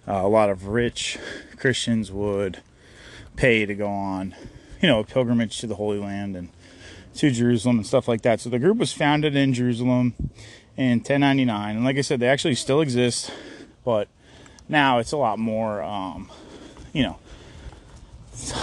Uh, 0.08 0.22
a 0.24 0.28
lot 0.28 0.50
of 0.50 0.66
rich 0.66 1.16
Christians 1.56 2.10
would 2.10 2.58
pay 3.36 3.64
to 3.64 3.76
go 3.76 3.88
on, 3.88 4.34
you 4.82 4.88
know, 4.88 4.98
a 4.98 5.04
pilgrimage 5.04 5.60
to 5.60 5.68
the 5.68 5.76
Holy 5.76 6.00
Land 6.00 6.34
and 6.34 6.48
to 7.14 7.30
Jerusalem 7.30 7.76
and 7.76 7.86
stuff 7.86 8.08
like 8.08 8.22
that. 8.22 8.40
So 8.40 8.50
the 8.50 8.58
group 8.58 8.78
was 8.78 8.92
founded 8.92 9.36
in 9.36 9.54
Jerusalem 9.54 10.14
in 10.76 10.98
1099, 10.98 11.76
and 11.76 11.84
like 11.84 11.96
I 11.96 12.00
said, 12.00 12.18
they 12.18 12.26
actually 12.26 12.56
still 12.56 12.80
exist, 12.80 13.30
but 13.84 14.08
now 14.68 14.98
it's 14.98 15.12
a 15.12 15.16
lot 15.16 15.38
more, 15.38 15.80
um, 15.80 16.28
you 16.94 17.02
know, 17.02 17.18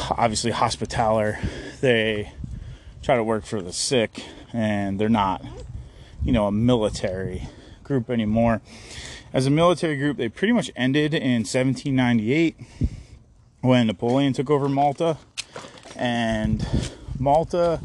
obviously 0.10 0.50
hospitaller. 0.50 1.38
They 1.82 2.32
try 3.04 3.16
to 3.18 3.24
work 3.24 3.46
for 3.46 3.62
the 3.62 3.74
sick, 3.74 4.24
and 4.54 5.00
they're 5.00 5.10
not, 5.10 5.46
you 6.24 6.32
know, 6.32 6.48
a 6.48 6.52
military 6.52 7.48
group 7.84 8.10
anymore. 8.10 8.62
As 9.34 9.46
a 9.46 9.52
military 9.52 9.98
group, 9.98 10.18
they 10.18 10.30
pretty 10.30 10.54
much 10.54 10.72
ended 10.76 11.14
in 11.14 11.44
1798 11.44 12.56
when 13.60 13.88
Napoleon 13.88 14.34
took 14.34 14.50
over 14.50 14.68
Malta, 14.68 15.18
and 15.96 16.66
Malta 17.20 17.82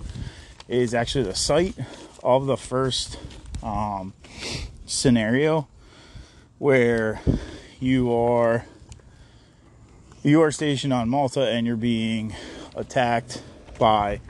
is 0.68 0.94
actually 0.94 1.24
the 1.24 1.34
site 1.34 1.74
of 2.22 2.46
the 2.46 2.56
first 2.56 3.18
um, 3.62 4.12
scenario 4.86 5.66
where 6.58 7.20
you 7.80 8.12
are 8.12 8.64
you 10.26 10.42
are 10.42 10.50
stationed 10.50 10.92
on 10.92 11.08
Malta 11.08 11.48
and 11.48 11.68
you're 11.68 11.76
being 11.76 12.34
attacked 12.74 13.42
by 13.78 14.20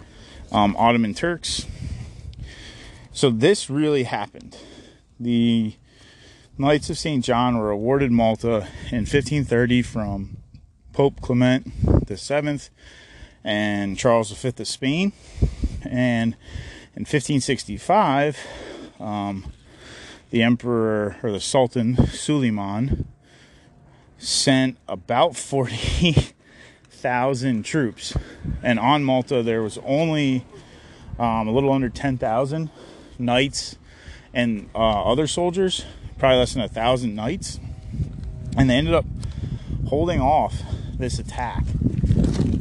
um, 0.53 0.76
Ottoman 0.76 1.15
Turks. 1.15 1.65
So 3.12 3.31
this 3.31 3.71
really 3.71 4.03
happened. 4.03 4.59
The 5.19 5.75
Knights 6.59 6.91
of 6.91 6.99
St. 6.99 7.25
John 7.25 7.57
were 7.57 7.71
awarded 7.71 8.12
Malta 8.12 8.69
in 8.91 9.07
1530 9.07 9.81
from 9.81 10.37
Pope 10.93 11.23
Clement 11.23 11.67
VII 12.07 12.61
and 13.43 13.97
Charles 13.97 14.31
V 14.33 14.49
of 14.49 14.69
Spain. 14.69 15.12
And 15.83 16.35
in 16.95 17.05
1565, 17.05 18.38
um, 19.00 19.50
the 20.29 20.43
emperor 20.43 21.17
or 21.23 21.33
the 21.33 21.41
sultan 21.41 21.97
Suleiman 22.09 23.07
sent 24.26 24.76
about 24.88 25.37
40,000 25.37 27.62
troops. 27.62 28.16
And 28.61 28.80
on 28.80 29.04
Malta, 29.04 29.45
there 29.45 29.62
was 29.62 29.78
only 29.85 30.45
um, 31.16 31.47
a 31.47 31.52
little 31.52 31.73
under 31.73 31.88
10,000 31.88 32.71
knights 33.21 33.76
and 34.35 34.68
uh, 34.75 35.04
other 35.04 35.28
soldiers, 35.28 35.85
probably 36.18 36.38
less 36.38 36.54
than 36.54 36.64
a 36.64 36.68
thousand 36.68 37.14
knights. 37.14 37.61
And 38.56 38.68
they 38.68 38.75
ended 38.75 38.95
up 38.95 39.04
holding 39.87 40.21
off 40.21 40.61
this 40.99 41.21
attack. 41.21 41.64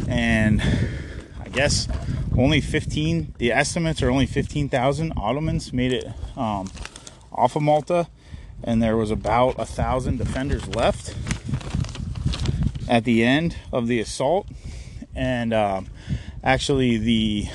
And 0.08 0.62
I 1.44 1.50
guess 1.50 1.88
only 2.38 2.62
15, 2.62 3.34
the 3.40 3.52
estimates 3.52 4.04
are 4.04 4.12
only 4.12 4.28
15,000 4.28 5.14
Ottomans 5.18 5.74
made 5.74 5.94
it 5.94 6.06
um, 6.38 6.70
off 7.32 7.56
of 7.56 7.64
Malta. 7.64 8.08
And 8.64 8.84
there 8.84 8.96
was 8.96 9.10
about 9.10 9.56
a 9.58 9.66
thousand 9.66 10.18
defenders 10.18 10.68
left 10.68 11.16
at 12.88 13.04
the 13.04 13.24
end 13.24 13.58
of 13.72 13.88
the 13.88 14.00
assault. 14.00 14.48
And 15.16 15.54
um, 15.54 15.88
actually, 16.44 16.98
the 16.98 17.48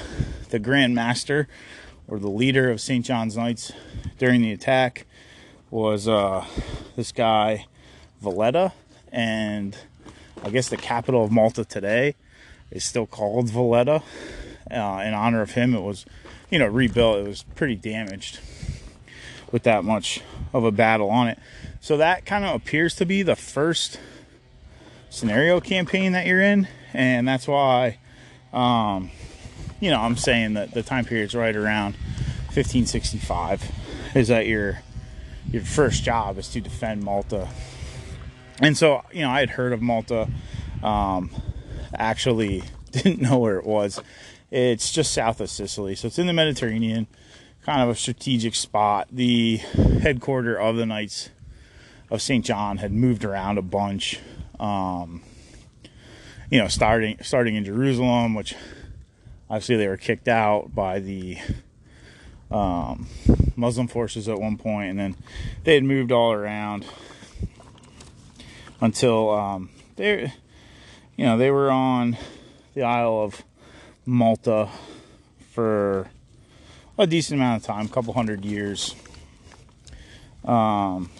the 0.50 0.58
Grand 0.58 0.94
Master 0.94 1.48
or 2.08 2.18
the 2.18 2.30
leader 2.30 2.70
of 2.70 2.80
St. 2.80 3.04
John's 3.04 3.36
Knights 3.36 3.72
during 4.18 4.42
the 4.42 4.52
attack 4.52 5.06
was 5.70 6.08
uh, 6.08 6.44
this 6.96 7.12
guy 7.12 7.66
Valletta, 8.20 8.72
and 9.12 9.76
I 10.42 10.50
guess 10.50 10.68
the 10.68 10.76
capital 10.76 11.24
of 11.24 11.30
Malta 11.30 11.64
today 11.64 12.16
is 12.70 12.84
still 12.84 13.06
called 13.06 13.50
Valletta. 13.50 14.02
Uh, 14.70 15.02
in 15.04 15.14
honor 15.14 15.42
of 15.42 15.52
him, 15.52 15.74
it 15.74 15.80
was, 15.80 16.04
you 16.50 16.58
know, 16.58 16.66
rebuilt. 16.66 17.18
It 17.18 17.28
was 17.28 17.42
pretty 17.54 17.76
damaged 17.76 18.40
with 19.52 19.62
that 19.64 19.84
much 19.84 20.20
of 20.52 20.64
a 20.64 20.70
battle 20.70 21.10
on 21.10 21.28
it. 21.28 21.38
So 21.80 21.96
that 21.96 22.24
kind 22.24 22.44
of 22.44 22.54
appears 22.54 22.94
to 22.96 23.06
be 23.06 23.22
the 23.22 23.36
first 23.36 23.98
scenario 25.10 25.60
campaign 25.60 26.12
that 26.12 26.26
you're 26.26 26.40
in, 26.40 26.66
and 26.94 27.28
that's 27.28 27.46
why, 27.46 27.98
um, 28.52 29.10
you 29.80 29.90
know, 29.90 30.00
I'm 30.00 30.16
saying 30.16 30.54
that 30.54 30.72
the 30.72 30.82
time 30.82 31.04
period's 31.04 31.34
right 31.34 31.54
around 31.54 31.94
1565. 32.54 33.70
Is 34.14 34.28
that 34.28 34.46
your 34.46 34.80
your 35.50 35.62
first 35.62 36.02
job 36.02 36.38
is 36.38 36.48
to 36.48 36.60
defend 36.60 37.02
Malta? 37.02 37.48
And 38.60 38.76
so, 38.76 39.02
you 39.12 39.22
know, 39.22 39.30
I 39.30 39.40
had 39.40 39.50
heard 39.50 39.72
of 39.72 39.80
Malta. 39.80 40.28
Um, 40.82 41.30
actually, 41.94 42.62
didn't 42.90 43.20
know 43.20 43.38
where 43.38 43.58
it 43.58 43.66
was. 43.66 44.00
It's 44.50 44.90
just 44.90 45.12
south 45.12 45.40
of 45.40 45.48
Sicily, 45.48 45.94
so 45.94 46.08
it's 46.08 46.18
in 46.18 46.26
the 46.26 46.32
Mediterranean, 46.32 47.06
kind 47.62 47.82
of 47.82 47.88
a 47.88 47.94
strategic 47.94 48.54
spot. 48.54 49.08
The 49.12 49.58
headquarters 49.58 50.58
of 50.60 50.76
the 50.76 50.86
Knights 50.86 51.30
of 52.10 52.20
St. 52.20 52.44
John 52.44 52.78
had 52.78 52.92
moved 52.92 53.24
around 53.24 53.58
a 53.58 53.62
bunch. 53.62 54.18
Um, 54.60 55.22
you 56.50 56.58
know, 56.58 56.68
starting 56.68 57.16
starting 57.22 57.54
in 57.54 57.64
Jerusalem, 57.64 58.34
which 58.34 58.54
obviously 59.48 59.76
they 59.76 59.88
were 59.88 59.96
kicked 59.96 60.28
out 60.28 60.74
by 60.74 61.00
the 61.00 61.38
um, 62.50 63.06
Muslim 63.56 63.88
forces 63.88 64.28
at 64.28 64.38
one 64.38 64.58
point, 64.58 64.90
and 64.90 64.98
then 64.98 65.16
they 65.64 65.74
had 65.74 65.84
moved 65.84 66.12
all 66.12 66.32
around 66.32 66.84
until 68.80 69.30
um, 69.30 69.70
they, 69.96 70.32
you 71.16 71.24
know, 71.24 71.38
they 71.38 71.50
were 71.50 71.70
on 71.70 72.16
the 72.74 72.82
Isle 72.82 73.20
of 73.20 73.42
Malta 74.04 74.68
for 75.50 76.10
a 76.98 77.06
decent 77.06 77.40
amount 77.40 77.62
of 77.62 77.66
time, 77.66 77.86
a 77.86 77.88
couple 77.88 78.12
hundred 78.12 78.44
years. 78.44 78.94
Um, 80.44 81.10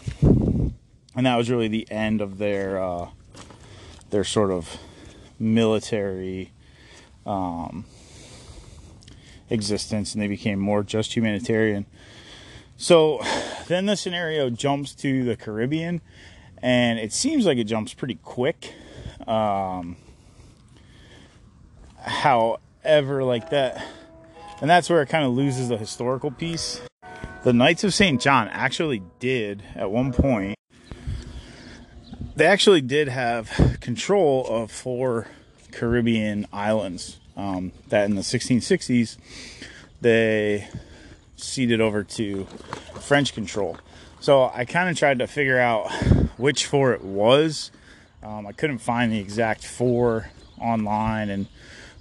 and 1.15 1.27
that 1.27 1.37
was 1.37 1.51
really 1.51 1.69
the 1.69 1.91
end 1.91 2.21
of 2.21 2.39
their 2.39 2.83
uh, 2.83 3.09
their 4.11 4.25
sort 4.25 4.51
of 4.51 4.79
military 5.39 6.53
um, 7.27 7.85
existence, 9.49 10.15
and 10.15 10.23
they 10.23 10.29
became 10.29 10.59
more 10.59 10.83
just 10.83 11.17
humanitarian. 11.17 11.87
So 12.77 13.21
then 13.69 13.87
the 13.87 13.97
scenario 13.97 14.51
jumps 14.51 14.95
to 14.97 15.25
the 15.25 15.37
Caribbean, 15.37 16.01
and 16.63 16.99
it 16.99 17.13
seems 17.13 17.47
like 17.47 17.59
it 17.59 17.65
jumps 17.65 17.95
pretty 17.95 18.17
quick. 18.17 18.75
Um, 19.27 19.97
how 22.03 22.59
ever 22.85 23.23
like 23.23 23.51
that. 23.51 23.85
And 24.61 24.69
that's 24.69 24.91
where 24.91 25.03
it 25.03 25.09
kind 25.09 25.25
of 25.25 25.33
loses 25.33 25.69
the 25.69 25.77
historical 25.77 26.31
piece. 26.31 26.81
The 27.45 27.53
Knights 27.53 27.85
of 27.85 27.95
St. 27.95 28.21
John 28.21 28.49
actually 28.49 29.03
did, 29.19 29.63
at 29.75 29.91
one 29.91 30.13
point, 30.13 30.55
they 32.41 32.47
actually 32.47 32.81
did 32.81 33.07
have 33.07 33.77
control 33.83 34.47
of 34.47 34.71
four 34.71 35.27
Caribbean 35.73 36.47
islands 36.51 37.19
um, 37.37 37.71
that 37.91 38.07
in 38.07 38.17
the 38.17 38.23
1660s 38.23 39.19
they 40.01 40.67
ceded 41.37 41.83
over 41.83 42.03
to 42.03 42.47
French 43.03 43.35
control. 43.35 43.77
So 44.21 44.51
I 44.55 44.65
kind 44.65 44.89
of 44.89 44.97
tried 44.97 45.19
to 45.19 45.27
figure 45.27 45.59
out 45.59 45.91
which 46.39 46.65
four 46.65 46.95
it 46.95 47.05
was. 47.05 47.71
Um, 48.23 48.47
I 48.47 48.53
couldn't 48.53 48.79
find 48.79 49.13
the 49.13 49.19
exact 49.19 49.67
four 49.67 50.31
online, 50.59 51.29
and 51.29 51.47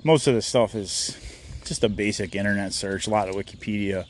most 0.06 0.26
of 0.26 0.36
the 0.36 0.42
stuff 0.42 0.74
is 0.74 1.18
just 1.66 1.84
a 1.84 1.90
basic 1.90 2.34
internet 2.34 2.72
search, 2.72 3.08
a 3.08 3.10
lot 3.10 3.28
of 3.28 3.36
Wikipedia. 3.36 4.06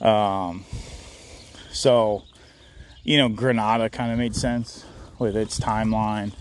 Um, 0.00 0.64
so, 1.72 2.22
you 3.02 3.18
know, 3.18 3.28
Granada 3.28 3.90
kind 3.90 4.12
of 4.12 4.18
made 4.18 4.34
sense 4.34 4.86
with 5.18 5.36
its 5.36 5.58
timeline, 5.58 6.32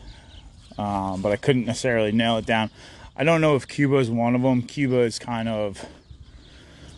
um, 0.77 1.21
but 1.21 1.31
I 1.31 1.35
couldn't 1.35 1.65
necessarily 1.65 2.11
nail 2.11 2.37
it 2.37 2.45
down. 2.45 2.69
I 3.15 3.23
don't 3.23 3.41
know 3.41 3.55
if 3.55 3.67
Cuba 3.67 3.97
is 3.97 4.09
one 4.09 4.35
of 4.35 4.41
them. 4.41 4.61
Cuba 4.61 4.99
is 4.99 5.19
kind 5.19 5.47
of 5.49 5.85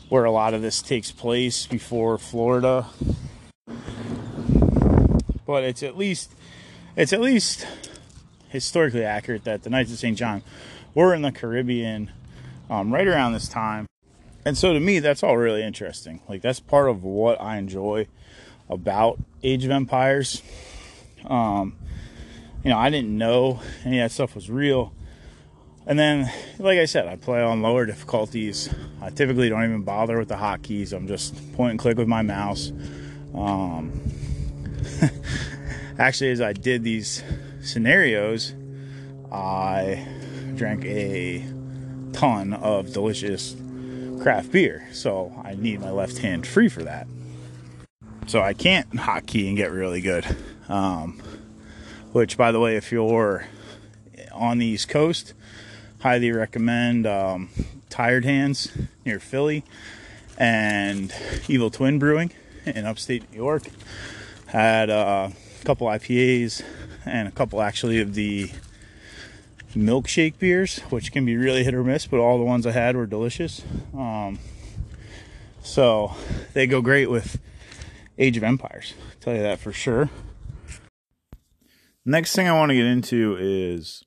where 0.09 0.25
a 0.25 0.31
lot 0.31 0.53
of 0.53 0.61
this 0.61 0.81
takes 0.81 1.11
place 1.11 1.65
before 1.65 2.17
Florida, 2.17 2.87
but 5.45 5.63
it's 5.63 5.83
at 5.83 5.97
least 5.97 6.33
it's 6.95 7.11
at 7.11 7.21
least 7.21 7.65
historically 8.49 9.03
accurate 9.03 9.43
that 9.45 9.63
the 9.63 9.69
Knights 9.69 9.91
of 9.91 9.97
St. 9.97 10.17
John 10.17 10.43
were 10.93 11.13
in 11.13 11.23
the 11.23 11.31
Caribbean 11.31 12.11
um, 12.69 12.93
right 12.93 13.07
around 13.07 13.33
this 13.33 13.47
time. 13.47 13.87
And 14.45 14.57
so 14.57 14.73
to 14.73 14.79
me, 14.79 14.99
that's 14.99 15.23
all 15.23 15.37
really 15.37 15.63
interesting. 15.63 16.21
Like, 16.27 16.41
that's 16.41 16.59
part 16.59 16.89
of 16.89 17.03
what 17.03 17.41
I 17.41 17.57
enjoy 17.57 18.07
about 18.69 19.19
Age 19.41 19.65
of 19.65 19.71
Empires. 19.71 20.41
Um, 21.25 21.75
you 22.63 22.69
know, 22.69 22.77
I 22.77 22.89
didn't 22.89 23.17
know 23.17 23.59
any 23.83 23.99
of 23.99 24.05
that 24.05 24.13
stuff 24.13 24.35
was 24.35 24.49
real. 24.49 24.93
And 25.85 25.99
then, 25.99 26.31
like 26.59 26.79
I 26.79 26.85
said, 26.85 27.07
I 27.07 27.17
play 27.17 27.41
on 27.41 27.61
lower 27.61 27.85
difficulties. 27.85 28.73
I 29.01 29.09
typically 29.09 29.49
don't 29.49 29.63
even 29.63 29.83
bother 29.83 30.17
with 30.17 30.29
the 30.29 30.35
hotkeys. 30.35 30.93
I'm 30.93 31.07
just 31.07 31.35
point 31.53 31.71
and 31.71 31.79
click 31.79 31.97
with 31.97 32.07
my 32.07 32.21
mouse. 32.21 32.71
Um, 33.35 34.01
actually, 35.99 36.31
as 36.31 36.39
I 36.39 36.53
did 36.53 36.83
these 36.83 37.21
scenarios, 37.61 38.53
I 39.29 40.07
drank 40.55 40.85
a 40.85 41.45
ton 42.13 42.53
of 42.53 42.93
delicious 42.93 43.57
craft 44.21 44.53
beer. 44.53 44.87
So 44.93 45.33
I 45.43 45.55
need 45.55 45.81
my 45.81 45.91
left 45.91 46.19
hand 46.19 46.47
free 46.47 46.69
for 46.69 46.83
that. 46.83 47.07
So 48.27 48.41
I 48.41 48.53
can't 48.53 48.89
hotkey 48.91 49.49
and 49.49 49.57
get 49.57 49.71
really 49.71 49.99
good. 49.99 50.25
Um, 50.69 51.21
which, 52.11 52.37
by 52.37 52.51
the 52.51 52.59
way, 52.59 52.75
if 52.77 52.91
you're 52.91 53.47
on 54.31 54.59
the 54.59 54.65
East 54.65 54.89
Coast, 54.89 55.33
highly 56.01 56.31
recommend 56.31 57.07
um, 57.07 57.49
Tired 57.89 58.25
Hands 58.25 58.71
near 59.05 59.19
Philly 59.19 59.63
and 60.37 61.13
Evil 61.47 61.69
Twin 61.69 61.99
Brewing 61.99 62.31
in 62.65 62.85
upstate 62.85 63.29
New 63.31 63.37
York. 63.37 63.63
Had 64.47 64.89
uh, 64.89 65.29
a 65.61 65.65
couple 65.65 65.87
IPAs 65.87 66.63
and 67.05 67.27
a 67.27 67.31
couple 67.31 67.61
actually 67.61 67.99
of 67.99 68.13
the 68.13 68.51
milkshake 69.75 70.37
beers, 70.39 70.79
which 70.89 71.11
can 71.11 71.25
be 71.25 71.35
really 71.35 71.63
hit 71.63 71.73
or 71.73 71.83
miss, 71.83 72.05
but 72.05 72.19
all 72.19 72.37
the 72.37 72.43
ones 72.43 72.65
I 72.67 72.71
had 72.71 72.95
were 72.95 73.05
delicious. 73.05 73.61
Um, 73.97 74.39
so 75.61 76.13
they 76.53 76.67
go 76.67 76.81
great 76.81 77.09
with 77.09 77.39
Age 78.17 78.37
of 78.37 78.43
Empires. 78.43 78.93
I'll 78.99 79.19
tell 79.19 79.35
you 79.35 79.41
that 79.41 79.59
for 79.59 79.71
sure. 79.71 80.09
Next 82.05 82.35
thing 82.35 82.47
I 82.47 82.53
want 82.53 82.69
to 82.69 82.75
get 82.75 82.85
into 82.85 83.37
is 83.39 84.03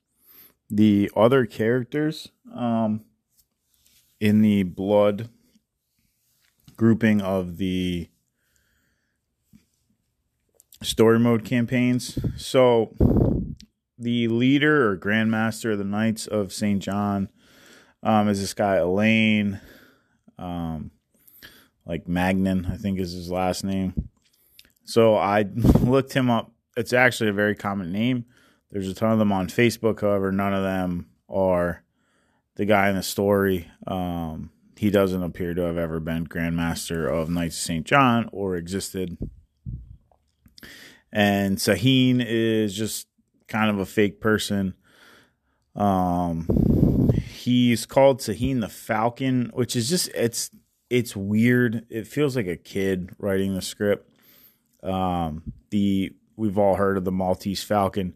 the 0.69 1.11
other 1.17 1.47
characters 1.47 2.29
um, 2.55 3.05
in 4.21 4.43
the 4.43 4.65
blood 4.65 5.29
grouping 6.77 7.23
of 7.23 7.57
the 7.57 8.09
story 10.83 11.19
mode 11.19 11.45
campaigns. 11.45 12.19
So 12.37 12.95
the 13.99 14.29
leader 14.29 14.91
or 14.91 14.97
grandmaster 14.97 15.73
of 15.73 15.79
the 15.79 15.85
Knights 15.85 16.27
of 16.27 16.53
St. 16.53 16.83
John 16.83 17.31
um, 18.03 18.29
is 18.29 18.41
this 18.41 18.55
guy 18.55 18.77
Elaine, 18.77 19.61
um, 20.39 20.91
like 21.87 22.07
Magnan, 22.07 22.67
I 22.67 22.77
think 22.77 23.01
is 23.01 23.13
his 23.13 23.31
last 23.31 23.65
name. 23.65 24.09
So 24.85 25.17
I 25.17 25.43
looked 25.81 26.13
him 26.13 26.31
up. 26.31 26.53
It's 26.77 26.93
actually 26.93 27.31
a 27.31 27.35
very 27.35 27.55
common 27.55 27.93
name. 27.93 28.27
There's 28.71 28.89
a 28.89 28.95
ton 28.95 29.13
of 29.13 29.19
them 29.19 29.33
on 29.33 29.49
Facebook. 29.49 30.01
However, 30.01 30.33
none 30.33 30.53
of 30.53 30.63
them 30.63 31.07
are 31.29 31.83
the 32.57 32.67
guy 32.67 32.89
in 32.89 32.97
the 32.97 33.03
story. 33.03 33.71
Um, 33.87 34.51
he 34.77 34.91
doesn't 34.91 35.23
appear 35.23 35.55
to 35.55 35.63
have 35.63 35.79
ever 35.79 36.01
been 36.01 36.27
Grandmaster 36.27 37.11
of 37.11 37.31
Knights 37.31 37.57
of 37.57 37.63
St. 37.63 37.87
John 37.87 38.29
or 38.33 38.57
existed. 38.57 39.17
And 41.13 41.57
Sahin 41.57 42.23
is 42.27 42.75
just 42.75 43.07
kind 43.49 43.71
of 43.71 43.79
a 43.79 43.87
fake 43.87 44.21
person. 44.21 44.75
Um, 45.75 47.11
he's 47.15 47.87
called 47.87 48.21
Sahin 48.21 48.61
the 48.61 48.69
Falcon, 48.69 49.51
which 49.55 49.77
is 49.77 49.89
just 49.89 50.09
it's 50.15 50.51
it's 50.91 51.17
weird. 51.17 51.87
It 51.89 52.07
feels 52.07 52.37
like 52.37 52.47
a 52.47 52.57
kid 52.57 53.15
writing 53.19 53.55
the 53.55 53.63
script. 53.63 54.11
Um, 54.83 55.53
the 55.71 56.15
we've 56.37 56.59
all 56.59 56.77
heard 56.77 56.97
of 56.97 57.05
the 57.05 57.13
Maltese 57.13 57.63
Falcon. 57.63 58.15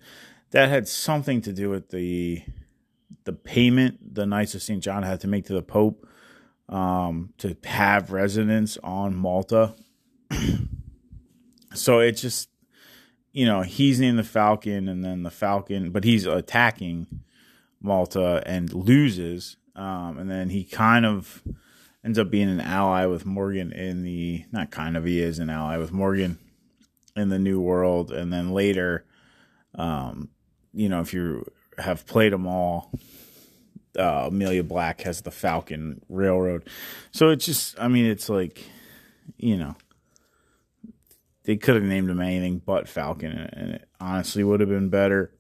That 0.50 0.68
had 0.68 0.88
something 0.88 1.40
to 1.42 1.52
do 1.52 1.70
with 1.70 1.90
the 1.90 2.42
the 3.24 3.33
payment 3.33 4.14
the 4.14 4.26
Knights 4.26 4.54
of 4.54 4.62
St. 4.62 4.83
John 4.83 5.02
had 5.02 5.20
to 5.20 5.28
make 5.28 5.46
to 5.46 5.52
the 5.52 5.62
Pope 5.62 6.06
um, 6.68 7.33
to 7.38 7.56
have 7.64 8.12
residence 8.12 8.78
on 8.83 9.14
Malta. 9.14 9.74
so 11.74 12.00
it 12.00 12.12
just 12.12 12.50
you 13.33 13.46
know, 13.46 13.62
he's 13.62 14.00
named 14.00 14.18
the 14.18 14.24
Falcon, 14.24 14.88
and 14.88 15.04
then 15.04 15.22
the 15.22 15.30
Falcon, 15.30 15.90
but 15.90 16.04
he's 16.04 16.26
attacking 16.26 17.06
Malta 17.80 18.42
and 18.44 18.72
loses. 18.72 19.56
Um, 19.76 20.18
and 20.18 20.30
then 20.30 20.50
he 20.50 20.64
kind 20.64 21.06
of 21.06 21.42
ends 22.04 22.18
up 22.18 22.30
being 22.30 22.48
an 22.48 22.61
ally 22.61 23.06
with 23.06 23.24
Morgan 23.24 23.72
in 23.72 24.02
the, 24.02 24.44
not 24.50 24.70
kind 24.70 24.96
of, 24.96 25.04
he 25.04 25.20
is 25.20 25.38
an 25.38 25.48
ally 25.48 25.76
with 25.76 25.92
Morgan 25.92 26.38
in 27.16 27.29
the 27.29 27.38
New 27.38 27.61
World. 27.61 28.12
And 28.12 28.33
then 28.33 28.53
later, 28.53 29.05
um, 29.75 30.29
you 30.73 30.88
know, 30.88 31.01
if 31.01 31.12
you 31.12 31.44
have 31.79 32.07
played 32.07 32.33
them 32.33 32.46
all, 32.46 32.92
uh, 33.99 34.27
Amelia 34.29 34.62
Black 34.62 35.01
has 35.03 35.23
the 35.23 35.31
Falcon 35.31 36.03
Railroad. 36.09 36.68
So 37.11 37.31
it's 37.31 37.44
just, 37.44 37.79
I 37.81 37.88
mean, 37.88 38.07
it's 38.07 38.29
like, 38.29 38.64
you 39.37 39.57
know, 39.57 39.77
they 41.44 41.57
could 41.57 41.75
have 41.75 41.85
named 41.85 42.11
him 42.11 42.20
anything 42.20 42.62
but 42.64 42.88
Falcon, 42.88 43.33
and 43.33 43.73
it 43.73 43.88
honestly 43.99 44.44
would 44.44 44.61
have 44.61 44.68
been 44.68 44.88
better. 44.88 45.33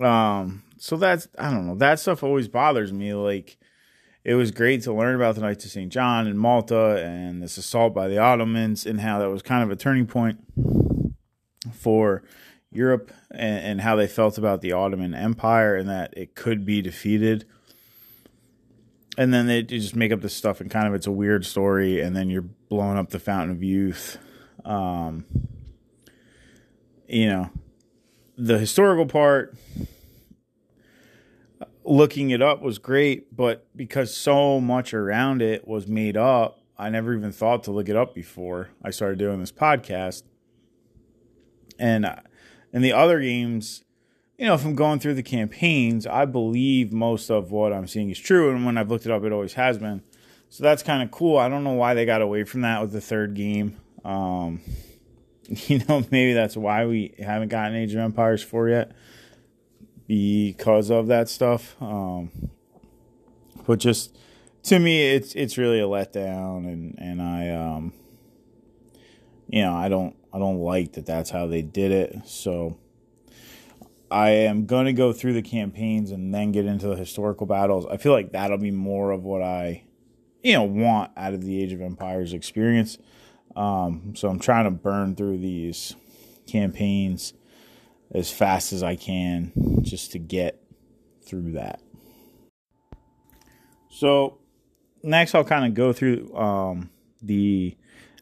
Um, 0.00 0.62
so 0.78 0.96
that's 0.96 1.28
I 1.38 1.50
don't 1.50 1.66
know. 1.66 1.76
That 1.76 2.00
stuff 2.00 2.22
always 2.22 2.48
bothers 2.48 2.92
me. 2.92 3.14
Like 3.14 3.56
it 4.24 4.34
was 4.34 4.50
great 4.50 4.82
to 4.82 4.92
learn 4.92 5.14
about 5.14 5.36
the 5.36 5.40
Knights 5.40 5.64
of 5.64 5.70
St. 5.70 5.92
John 5.92 6.26
and 6.26 6.38
Malta 6.38 7.02
and 7.04 7.42
this 7.42 7.56
assault 7.56 7.94
by 7.94 8.08
the 8.08 8.18
Ottomans 8.18 8.84
and 8.84 9.00
how 9.00 9.18
that 9.20 9.30
was 9.30 9.42
kind 9.42 9.62
of 9.62 9.70
a 9.70 9.76
turning 9.76 10.06
point 10.06 10.40
for 11.72 12.22
Europe 12.70 13.12
and, 13.30 13.64
and 13.64 13.80
how 13.82 13.96
they 13.96 14.06
felt 14.06 14.38
about 14.38 14.60
the 14.60 14.72
Ottoman 14.72 15.14
Empire 15.14 15.76
and 15.76 15.88
that 15.88 16.14
it 16.16 16.34
could 16.34 16.64
be 16.64 16.82
defeated. 16.82 17.44
And 19.18 19.32
then 19.32 19.46
they 19.46 19.62
just 19.62 19.94
make 19.94 20.10
up 20.10 20.22
this 20.22 20.34
stuff 20.34 20.60
and 20.60 20.70
kind 20.70 20.88
of 20.88 20.94
it's 20.94 21.06
a 21.06 21.12
weird 21.12 21.44
story, 21.44 22.00
and 22.00 22.16
then 22.16 22.30
you're 22.30 22.42
blowing 22.42 22.96
up 22.96 23.10
the 23.10 23.18
Fountain 23.18 23.54
of 23.54 23.62
Youth 23.62 24.18
um, 24.64 25.24
you 27.08 27.26
know, 27.26 27.50
the 28.36 28.58
historical 28.58 29.06
part, 29.06 29.54
looking 31.84 32.30
it 32.30 32.40
up 32.40 32.62
was 32.62 32.78
great, 32.78 33.34
but 33.34 33.66
because 33.76 34.16
so 34.16 34.60
much 34.60 34.94
around 34.94 35.42
it 35.42 35.66
was 35.66 35.86
made 35.86 36.16
up, 36.16 36.58
I 36.78 36.90
never 36.90 37.14
even 37.14 37.32
thought 37.32 37.64
to 37.64 37.70
look 37.70 37.88
it 37.88 37.96
up 37.96 38.14
before 38.14 38.70
I 38.82 38.90
started 38.90 39.18
doing 39.18 39.40
this 39.40 39.52
podcast. 39.52 40.22
And 41.78 42.06
uh, 42.06 42.16
in 42.72 42.82
the 42.82 42.92
other 42.92 43.20
games, 43.20 43.84
you 44.38 44.46
know, 44.46 44.54
I'm 44.54 44.74
going 44.74 44.98
through 44.98 45.14
the 45.14 45.22
campaigns, 45.22 46.06
I 46.06 46.24
believe 46.24 46.92
most 46.92 47.30
of 47.30 47.50
what 47.50 47.72
I'm 47.72 47.86
seeing 47.86 48.10
is 48.10 48.18
true. 48.18 48.50
And 48.50 48.64
when 48.64 48.78
I've 48.78 48.90
looked 48.90 49.06
it 49.06 49.12
up, 49.12 49.24
it 49.24 49.32
always 49.32 49.54
has 49.54 49.78
been. 49.78 50.02
So 50.48 50.62
that's 50.64 50.82
kind 50.82 51.02
of 51.02 51.10
cool. 51.10 51.38
I 51.38 51.48
don't 51.48 51.64
know 51.64 51.72
why 51.72 51.94
they 51.94 52.04
got 52.04 52.22
away 52.22 52.44
from 52.44 52.62
that 52.62 52.80
with 52.82 52.92
the 52.92 53.00
third 53.00 53.34
game. 53.34 53.76
Um, 54.04 54.60
you 55.48 55.80
know, 55.88 56.04
maybe 56.10 56.32
that's 56.32 56.56
why 56.56 56.86
we 56.86 57.14
haven't 57.18 57.48
gotten 57.48 57.76
Age 57.76 57.94
of 57.94 58.00
Empires 58.00 58.42
4 58.42 58.68
yet 58.68 58.92
because 60.06 60.90
of 60.90 61.06
that 61.06 61.28
stuff. 61.28 61.76
Um, 61.80 62.30
but 63.66 63.78
just 63.78 64.16
to 64.64 64.78
me, 64.78 65.14
it's 65.14 65.34
it's 65.34 65.58
really 65.58 65.80
a 65.80 65.84
letdown, 65.84 66.66
and 66.66 66.98
and 66.98 67.22
I 67.22 67.50
um, 67.50 67.92
you 69.48 69.62
know, 69.62 69.74
I 69.74 69.88
don't 69.88 70.16
I 70.32 70.38
don't 70.38 70.60
like 70.60 70.92
that 70.92 71.06
that's 71.06 71.30
how 71.30 71.46
they 71.46 71.62
did 71.62 71.92
it. 71.92 72.26
So 72.26 72.78
I 74.10 74.30
am 74.30 74.66
going 74.66 74.86
to 74.86 74.92
go 74.92 75.12
through 75.12 75.34
the 75.34 75.42
campaigns 75.42 76.10
and 76.10 76.34
then 76.34 76.52
get 76.52 76.66
into 76.66 76.86
the 76.86 76.96
historical 76.96 77.46
battles. 77.46 77.86
I 77.86 77.96
feel 77.96 78.12
like 78.12 78.32
that'll 78.32 78.58
be 78.58 78.70
more 78.70 79.10
of 79.10 79.24
what 79.24 79.42
I 79.42 79.84
you 80.42 80.54
know 80.54 80.64
want 80.64 81.12
out 81.16 81.34
of 81.34 81.42
the 81.42 81.62
Age 81.62 81.72
of 81.72 81.80
Empires 81.80 82.32
experience. 82.32 82.98
Um, 83.56 84.14
so 84.16 84.28
I'm 84.28 84.38
trying 84.38 84.64
to 84.64 84.70
burn 84.70 85.14
through 85.14 85.38
these 85.38 85.94
campaigns 86.46 87.34
as 88.10 88.30
fast 88.30 88.72
as 88.72 88.82
I 88.82 88.96
can 88.96 89.52
just 89.82 90.12
to 90.12 90.18
get 90.18 90.62
through 91.24 91.52
that. 91.52 91.80
So 93.90 94.38
next 95.02 95.34
I'll 95.34 95.44
kind 95.44 95.66
of 95.66 95.74
go 95.74 95.92
through 95.92 96.34
um, 96.36 96.90
the 97.20 97.76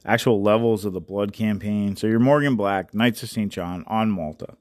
actual 0.04 0.42
levels 0.42 0.84
of 0.84 0.92
the 0.92 1.00
blood 1.00 1.32
campaign. 1.32 1.96
So 1.96 2.06
you're 2.06 2.18
Morgan 2.18 2.56
Black, 2.56 2.94
Knights 2.94 3.22
of 3.22 3.28
St. 3.28 3.52
John 3.52 3.84
on 3.86 4.10
Malta. 4.10 4.56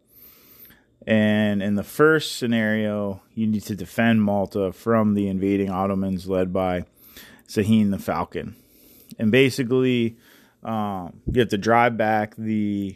And 1.07 1.63
in 1.63 1.75
the 1.75 1.83
first 1.83 2.37
scenario, 2.37 3.21
you 3.33 3.47
need 3.47 3.63
to 3.63 3.75
defend 3.75 4.21
Malta 4.23 4.71
from 4.71 5.13
the 5.13 5.27
invading 5.27 5.69
Ottomans 5.69 6.27
led 6.27 6.51
by 6.51 6.85
Sahin 7.47 7.91
the 7.91 7.97
Falcon. 7.97 8.55
And 9.17 9.31
basically, 9.31 10.17
um, 10.63 11.21
you 11.31 11.39
have 11.39 11.49
to 11.49 11.57
drive 11.57 11.97
back 11.97 12.35
the 12.35 12.95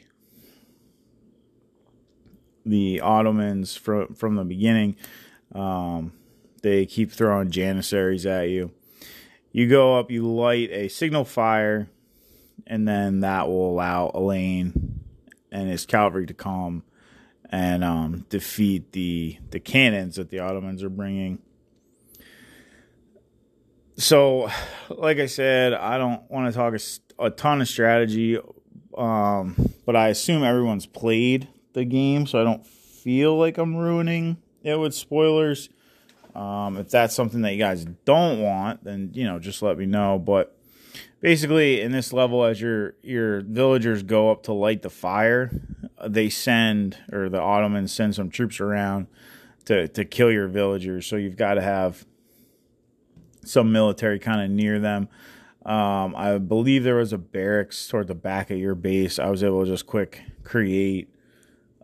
the 2.66 3.02
Ottomans 3.02 3.76
from 3.76 4.14
from 4.14 4.36
the 4.36 4.44
beginning. 4.44 4.96
Um, 5.56 6.14
they 6.62 6.86
keep 6.86 7.12
throwing 7.12 7.52
janissaries 7.52 8.26
at 8.26 8.50
you. 8.50 8.72
You 9.52 9.70
go 9.70 10.00
up, 10.00 10.12
you 10.12 10.26
light 10.28 10.70
a 10.72 10.88
signal 10.88 11.26
fire, 11.26 11.90
and 12.68 12.88
then 12.88 13.22
that 13.22 13.48
will 13.48 13.70
allow 13.70 14.12
Elaine 14.14 15.02
and 15.52 15.70
his 15.70 15.86
cavalry 15.86 16.26
to 16.26 16.34
come 16.34 16.84
and 17.50 17.84
um, 17.84 18.26
defeat 18.30 18.92
the 18.94 19.38
the 19.52 19.60
cannons 19.60 20.16
that 20.16 20.30
the 20.30 20.40
Ottomans 20.40 20.84
are 20.84 20.90
bringing. 20.90 21.40
So, 23.96 24.50
like 24.90 25.20
I 25.20 25.28
said, 25.28 25.74
I 25.74 26.00
don't 26.00 26.30
want 26.32 26.52
to 26.52 26.58
talk 26.58 26.74
a, 26.74 27.26
a 27.26 27.30
ton 27.30 27.62
of 27.62 27.68
strategy, 27.68 28.40
um, 28.98 29.72
but 29.86 29.96
I 29.96 30.08
assume 30.08 30.44
everyone's 30.44 30.88
played 30.88 31.48
the 31.74 31.86
game, 31.86 32.26
so 32.26 32.42
I 32.42 32.44
don't 32.44 32.66
feel 32.66 33.38
like 33.38 33.60
I'm 33.60 33.76
ruining 33.76 34.38
it 34.64 34.80
with 34.80 34.96
spoilers. 34.96 35.70
Um, 36.34 36.78
if 36.78 36.90
that's 36.90 37.14
something 37.14 37.42
that 37.42 37.52
you 37.52 37.60
guys 37.60 37.86
don't 38.06 38.40
want, 38.40 38.84
then 38.84 39.12
you 39.14 39.26
know 39.26 39.38
just 39.38 39.62
let 39.62 39.78
me 39.78 39.86
know. 39.86 40.18
But 40.18 40.58
basically, 41.22 41.82
in 41.82 41.92
this 41.92 42.14
level, 42.14 42.44
as 42.44 42.62
your 42.62 42.96
your 43.02 43.42
villagers 43.42 44.04
go 44.04 44.32
up 44.32 44.44
to 44.44 44.54
light 44.54 44.82
the 44.82 44.90
fire, 44.90 45.52
they 46.08 46.30
send 46.30 46.98
or 47.12 47.30
the 47.30 47.42
Ottomans 47.42 47.92
send 47.92 48.16
some 48.16 48.30
troops 48.30 48.60
around 48.60 49.08
to 49.66 49.88
to 49.88 50.06
kill 50.06 50.32
your 50.32 50.48
villagers. 50.48 51.06
So 51.08 51.16
you've 51.16 51.38
got 51.38 51.56
to 51.56 51.62
have 51.62 52.06
some 53.46 53.72
military 53.72 54.20
kind 54.20 54.42
of 54.42 54.50
near 54.50 54.80
them. 54.80 55.10
Um, 55.66 56.14
I 56.16 56.38
believe 56.40 56.84
there 56.84 56.96
was 56.96 57.14
a 57.14 57.18
barracks 57.18 57.88
toward 57.88 58.08
the 58.08 58.16
back 58.16 58.52
of 58.52 58.58
your 58.58 58.76
base. 58.76 59.18
I 59.18 59.30
was 59.30 59.44
able 59.44 59.64
to 59.64 59.70
just 59.70 59.88
quick 59.88 60.22
create, 60.44 61.10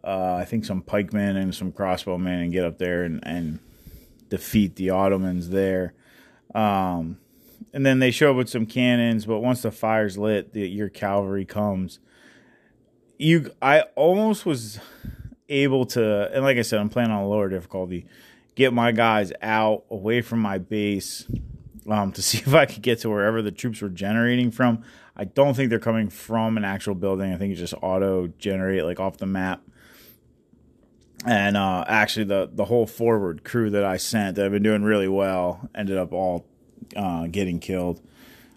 uh, 0.04 0.36
I 0.36 0.45
think 0.45 0.65
some 0.65 0.82
pikemen 0.82 1.38
and 1.38 1.56
some 1.56 1.72
crossbowmen 1.72 2.43
and 2.43 2.52
get 2.52 2.65
up 2.65 2.78
there 2.78 3.04
and, 3.04 3.26
and 3.26 3.60
defeat 4.28 4.76
the 4.76 4.89
Ottomans 4.89 5.50
there. 5.50 5.93
Um, 6.54 7.19
and 7.73 7.86
then 7.86 7.99
they 7.99 8.12
show 8.12 8.32
up 8.32 8.38
with 8.38 8.49
some 8.49 8.65
cannons, 8.65 9.25
but 9.25 9.39
once 9.39 9.62
the 9.62 9.71
fire's 9.71 10.17
lit, 10.17 10.53
the, 10.53 10.67
your 10.67 10.89
cavalry 10.89 11.45
comes. 11.45 11.99
You, 13.17 13.51
I 13.62 13.82
almost 13.95 14.45
was 14.45 14.79
able 15.49 15.86
to, 15.88 16.32
and 16.34 16.43
like 16.43 16.58
I 16.58 16.62
said, 16.62 16.79
I'm 16.79 16.89
playing 16.89 17.12
on 17.12 17.23
a 17.23 17.27
lower 17.27 17.49
difficulty. 17.49 18.05
Get 18.55 18.73
my 18.73 18.91
guys 18.91 19.32
out 19.41 19.84
away 19.89 20.21
from 20.21 20.39
my 20.39 20.58
base 20.58 21.27
um, 21.88 22.12
to 22.13 22.21
see 22.23 22.39
if 22.39 22.53
I 22.53 22.65
could 22.65 22.82
get 22.82 22.99
to 22.99 23.10
wherever 23.10 23.41
the 23.41 23.51
troops 23.51 23.82
were 23.82 23.89
generating 23.89 24.51
from. 24.51 24.84
I 25.15 25.25
don't 25.25 25.53
think 25.53 25.69
they're 25.69 25.79
coming 25.79 26.10
from 26.10 26.55
an 26.55 26.63
actual 26.63 26.95
building. 26.95 27.34
I 27.34 27.38
think 27.38 27.51
it's 27.51 27.60
just 27.60 27.73
auto 27.82 28.27
generate 28.39 28.86
like 28.86 28.99
off 28.99 29.17
the 29.17 29.25
map. 29.25 29.62
And 31.25 31.58
uh, 31.58 31.84
actually, 31.86 32.23
the 32.23 32.49
the 32.49 32.63
whole 32.63 32.88
forward 32.88 33.43
crew 33.43 33.69
that 33.71 33.84
I 33.84 33.97
sent 33.97 34.38
that 34.38 34.45
I've 34.45 34.53
been 34.53 34.63
doing 34.63 34.84
really 34.84 35.10
well 35.10 35.69
ended 35.75 35.97
up 35.97 36.13
all 36.13 36.45
uh, 36.95 37.28
getting 37.28 37.60
killed. 37.60 38.02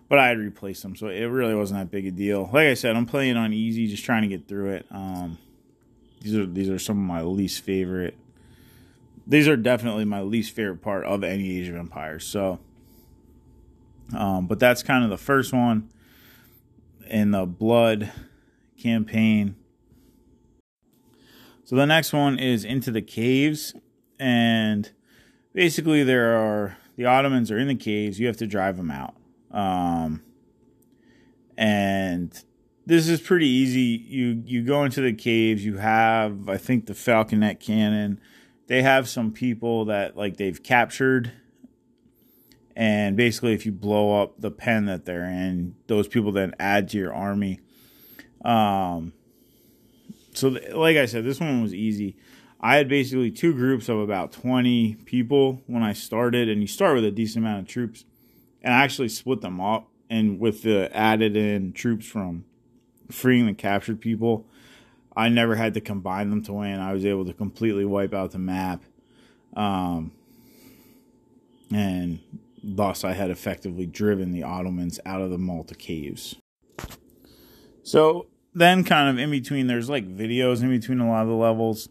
But 0.09 0.19
I 0.19 0.29
had 0.29 0.39
replaced 0.39 0.83
them, 0.83 0.95
so 0.95 1.07
it 1.09 1.25
really 1.25 1.55
wasn't 1.55 1.81
that 1.81 1.91
big 1.91 2.07
a 2.07 2.11
deal. 2.11 2.51
Like 2.53 2.69
I 2.69 2.75
said, 2.75 2.97
I'm 2.97 3.07
playing 3.07 3.37
on 3.37 3.53
easy, 3.53 3.87
just 3.87 4.05
trying 4.05 4.23
to 4.23 4.29
get 4.29 4.47
through 4.47 4.73
it. 4.73 4.87
Um, 4.91 5.39
these 6.21 6.37
are 6.37 6.45
these 6.45 6.69
are 6.69 6.79
some 6.79 6.99
of 6.99 7.05
my 7.05 7.23
least 7.23 7.63
favorite. 7.63 8.17
These 9.27 9.49
are 9.49 9.57
definitely 9.57 10.05
my 10.05 10.21
least 10.21 10.55
favorite 10.55 10.83
part 10.83 11.05
of 11.07 11.25
any 11.25 11.59
Age 11.59 11.69
of 11.69 11.77
Empires. 11.77 12.27
So 12.27 12.59
um, 14.15 14.47
but 14.47 14.59
that's 14.59 14.83
kind 14.83 15.05
of 15.05 15.11
the 15.11 15.17
first 15.17 15.53
one 15.53 15.89
in 17.09 17.31
the 17.31 17.47
blood 17.47 18.13
campaign. 18.79 19.57
So 21.65 21.77
the 21.77 21.87
next 21.87 22.13
one 22.13 22.39
is 22.39 22.65
into 22.65 22.91
the 22.91 23.01
caves, 23.01 23.75
and 24.19 24.91
basically 25.55 26.03
there 26.03 26.37
are 26.37 26.77
the 27.03 27.09
Ottomans 27.09 27.51
are 27.51 27.59
in 27.59 27.67
the 27.67 27.75
caves. 27.75 28.21
You 28.21 28.29
have 28.29 28.37
to 28.37 28.47
drive 28.47 28.77
them 28.77 28.91
out, 28.91 29.17
um, 29.51 30.23
and 31.57 32.33
this 32.87 33.09
is 33.09 33.21
pretty 33.21 33.49
easy. 33.49 34.05
You 34.07 34.43
you 34.47 34.63
go 34.63 34.85
into 34.85 35.01
the 35.01 35.13
caves. 35.13 35.65
You 35.65 35.79
have 35.79 36.49
I 36.49 36.59
think 36.59 36.87
the 36.87 36.93
falconet 36.93 37.59
cannon. 37.59 38.21
They 38.69 38.83
have 38.83 39.09
some 39.09 39.33
people 39.33 39.87
that 39.87 40.17
like 40.17 40.37
they've 40.37 40.63
captured 40.63 41.33
and 42.75 43.17
basically 43.17 43.53
if 43.53 43.67
you 43.67 43.73
blow 43.73 44.23
up 44.23 44.41
the 44.41 44.51
pen 44.51 44.87
that 44.87 45.05
they're 45.05 45.25
in 45.25 45.75
those 45.89 46.09
people 46.09 46.33
then 46.33 46.55
add 46.59 46.89
to 46.89 46.97
your 46.97 47.13
army 47.13 47.61
um 48.47 49.13
so 50.33 50.49
th- 50.49 50.73
like 50.73 50.97
i 50.97 51.05
said 51.05 51.23
this 51.23 51.39
one 51.39 51.61
was 51.61 51.75
easy 51.75 52.17
i 52.63 52.77
had 52.77 52.89
basically 52.89 53.31
two 53.31 53.53
groups 53.53 53.89
of 53.89 53.99
about 53.99 54.33
20 54.33 54.97
people 55.05 55.61
when 55.67 55.83
i 55.83 55.93
started 55.93 56.49
and 56.49 56.61
you 56.61 56.67
start 56.67 56.95
with 56.95 57.05
a 57.05 57.11
decent 57.11 57.45
amount 57.45 57.61
of 57.61 57.69
troops 57.69 58.05
and 58.63 58.75
i 58.75 58.83
actually 58.83 59.09
split 59.09 59.41
them 59.41 59.61
up 59.61 59.89
and 60.09 60.39
with 60.39 60.63
the 60.63 60.95
added 60.97 61.37
in 61.37 61.73
troops 61.73 62.07
from 62.07 62.45
freeing 63.11 63.47
the 63.47 63.55
captured 63.55 64.01
people 64.01 64.47
i 65.17 65.29
never 65.29 65.57
had 65.57 65.75
to 65.75 65.81
combine 65.81 66.31
them 66.31 66.43
to 66.43 66.53
win 66.53 66.79
i 66.81 66.93
was 66.93 67.05
able 67.05 67.25
to 67.25 67.33
completely 67.33 67.85
wipe 67.85 68.15
out 68.15 68.31
the 68.31 68.39
map 68.39 68.83
um 69.57 70.13
and 71.75 72.21
Thus, 72.63 73.03
I 73.03 73.13
had 73.13 73.31
effectively 73.31 73.87
driven 73.87 74.31
the 74.31 74.45
Ottomans 74.45 75.01
out 75.05 75.21
of 75.21 75.31
the 75.31 75.39
Malta 75.39 75.75
caves. 75.75 76.37
So, 77.83 78.27
then, 78.55 78.85
kind 78.85 79.09
of 79.09 79.19
in 79.19 79.31
between, 79.31 79.67
there's 79.67 79.91
like 79.91 80.07
videos 80.07 80.63
in 80.63 80.69
between 80.69 81.01
a 81.01 81.09
lot 81.09 81.23
of 81.23 81.29
the 81.29 81.35
levels. 81.35 81.89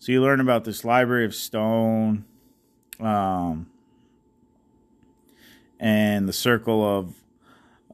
So, 0.00 0.12
you 0.12 0.22
learn 0.22 0.40
about 0.40 0.64
this 0.64 0.82
Library 0.82 1.26
of 1.26 1.34
Stone 1.34 2.24
um, 3.00 3.68
and 5.78 6.26
the 6.26 6.32
Circle 6.32 6.82
of 6.82 7.14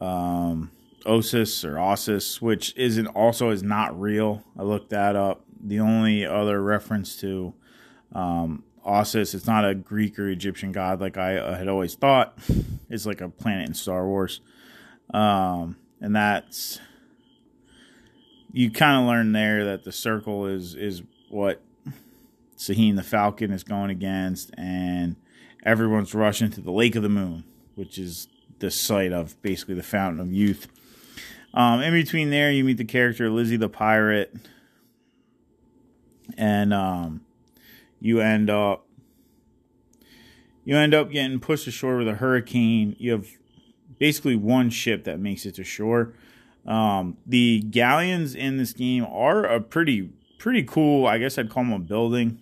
um, 0.01 0.71
Ossus 1.05 1.65
or 1.65 1.75
Ossus, 1.75 2.41
which 2.41 2.73
isn't 2.77 3.09
also 3.09 3.51
is 3.51 3.65
not 3.65 4.01
real. 4.01 4.45
I 4.57 4.63
looked 4.63 4.91
that 4.91 5.17
up. 5.17 5.45
The 5.61 5.81
only 5.81 6.25
other 6.25 6.63
reference 6.63 7.17
to 7.23 7.55
um, 8.13 8.63
Ossus. 8.87 9.35
It's 9.35 9.49
not 9.49 9.69
a 9.69 9.75
Greek 9.75 10.17
or 10.17 10.29
Egyptian 10.29 10.71
god 10.71 11.01
like 11.01 11.17
I 11.17 11.39
uh, 11.39 11.59
had 11.59 11.67
always 11.67 11.97
thought. 11.97 12.39
It's 12.89 13.05
like 13.05 13.21
a 13.21 13.29
planet 13.29 13.67
in 13.67 13.75
Star 13.75 14.07
Wars. 14.07 14.41
Um, 15.13 15.77
and 16.01 16.15
that's 16.15 16.79
you 18.53 18.71
kind 18.71 19.01
of 19.01 19.09
learn 19.09 19.33
there 19.33 19.65
that 19.65 19.83
the 19.83 19.91
circle 19.91 20.47
is 20.47 20.77
is 20.77 21.03
what 21.29 21.61
Sahin 22.57 22.97
the 22.97 23.03
Falcon 23.03 23.51
is 23.51 23.65
going 23.65 23.91
against, 23.91 24.51
and 24.57 25.17
everyone's 25.65 26.15
rushing 26.15 26.51
to 26.51 26.61
the 26.61 26.73
Lake 26.73 26.97
of 26.97 27.03
the 27.03 27.09
Moon, 27.09 27.45
which 27.75 27.99
is 27.99 28.29
the 28.59 28.71
site 28.71 29.13
of 29.13 29.41
basically 29.43 29.75
the 29.75 29.83
Fountain 29.83 30.21
of 30.21 30.33
Youth. 30.33 30.69
Um, 31.53 31.81
in 31.81 31.93
between 31.93 32.31
there, 32.31 32.51
you 32.51 32.65
meet 32.65 32.77
the 32.79 32.85
character 32.85 33.31
Lizzie 33.31 33.57
the 33.57 33.69
Pirate, 33.69 34.35
and 36.37 36.73
um, 36.73 37.23
you 38.01 38.21
end 38.21 38.51
up 38.51 38.87
you 40.65 40.77
end 40.77 40.95
up 40.95 41.11
getting 41.11 41.39
pushed 41.39 41.67
ashore 41.67 41.97
with 41.97 42.09
a 42.09 42.15
hurricane. 42.15 42.97
You 42.99 43.13
have 43.13 43.29
basically 43.99 44.37
one 44.37 44.69
ship 44.71 45.05
that 45.05 45.21
makes 45.21 45.47
it 45.47 45.55
to 45.55 45.65
shore. 45.65 46.15
Um, 46.67 47.17
the 47.25 47.61
galleons 47.61 48.35
in 48.35 48.57
this 48.57 48.73
game 48.73 49.07
are 49.09 49.45
a 49.45 49.61
pretty 49.61 50.11
pretty 50.39 50.65
cool. 50.65 51.07
I 51.07 51.19
guess 51.19 51.39
I'd 51.39 51.51
call 51.51 51.65
them 51.65 51.73
a 51.73 51.79
building. 51.79 52.41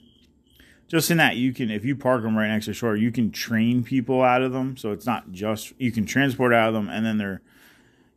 Just 0.94 1.10
in 1.10 1.16
that 1.16 1.34
you 1.34 1.52
can 1.52 1.72
if 1.72 1.84
you 1.84 1.96
park 1.96 2.22
them 2.22 2.38
right 2.38 2.46
next 2.46 2.66
to 2.66 2.72
shore, 2.72 2.94
you 2.94 3.10
can 3.10 3.32
train 3.32 3.82
people 3.82 4.22
out 4.22 4.42
of 4.42 4.52
them. 4.52 4.76
So 4.76 4.92
it's 4.92 5.04
not 5.04 5.32
just 5.32 5.72
you 5.76 5.90
can 5.90 6.06
transport 6.06 6.54
out 6.54 6.68
of 6.68 6.74
them, 6.74 6.88
and 6.88 7.04
then 7.04 7.18
they're 7.18 7.42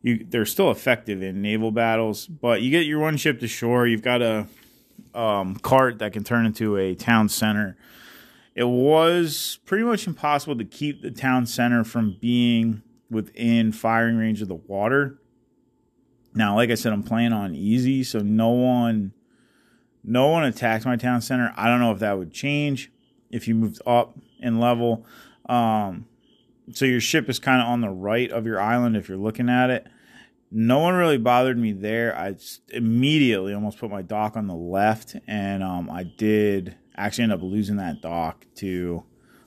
you 0.04 0.24
they're 0.30 0.46
still 0.46 0.70
effective 0.70 1.24
in 1.24 1.42
naval 1.42 1.72
battles. 1.72 2.28
But 2.28 2.62
you 2.62 2.70
get 2.70 2.86
your 2.86 3.00
one 3.00 3.18
ship 3.18 3.40
to 3.40 3.48
shore. 3.48 3.88
You've 3.88 4.04
got 4.04 4.22
a 4.22 4.46
um, 5.16 5.56
cart 5.56 5.98
that 6.00 6.14
can 6.14 6.24
turn 6.24 6.46
into 6.46 6.78
a 6.78 6.94
town 6.94 7.30
center. 7.30 7.76
It 8.54 8.68
was 8.68 9.58
pretty 9.66 9.84
much 9.84 10.06
impossible 10.06 10.56
to 10.58 10.66
keep 10.66 11.02
the 11.02 11.12
town 11.12 11.48
center 11.48 11.84
from 11.84 12.18
being 12.22 12.84
within 13.10 13.72
firing 13.72 14.18
range 14.18 14.44
of 14.44 14.50
the 14.50 14.56
water. 14.56 15.18
Now, 16.36 16.56
like 16.56 16.70
I 16.70 16.76
said, 16.76 16.94
I'm 16.94 17.02
playing 17.02 17.34
on 17.34 17.56
easy, 17.56 18.04
so 18.04 18.20
no 18.20 18.50
one 18.50 19.14
no 20.08 20.28
one 20.28 20.46
attacks 20.46 20.86
my 20.86 20.96
town 20.96 21.22
center. 21.22 21.54
I 21.58 21.68
don't 21.68 21.82
know 21.82 21.92
if 21.92 22.00
that 22.00 22.18
would 22.18 22.32
change 22.32 22.90
if 23.30 23.48
you 23.48 23.54
moved 23.54 23.82
up 23.86 24.18
in 24.40 24.58
level. 24.58 25.06
Um, 25.48 26.08
so 26.72 26.86
your 26.86 27.02
ship 27.02 27.30
is 27.30 27.40
kind 27.40 27.62
of 27.62 27.68
on 27.68 27.82
the 27.82 27.90
right 27.90 28.32
of 28.32 28.46
your 28.46 28.60
island 28.60 28.96
if 28.96 29.10
you're 29.10 29.18
looking 29.18 29.50
at 29.50 29.70
it. 29.70 29.86
No 30.50 30.80
one 30.80 30.96
really 30.96 31.18
bothered 31.18 31.58
me 31.58 31.74
there. 31.74 32.18
I 32.18 32.36
immediately 32.70 33.54
almost 33.54 33.80
put 33.80 33.92
my 33.92 34.02
dock 34.02 34.38
on 34.38 34.48
the 34.48 34.56
left, 34.56 35.18
and 35.28 35.62
um, 35.62 35.90
I 35.90 36.04
did 36.04 36.78
actually 36.96 37.26
end 37.26 37.34
up 37.34 37.42
losing 37.42 37.76
that 37.76 38.02
dock 38.02 38.46
to 38.56 39.04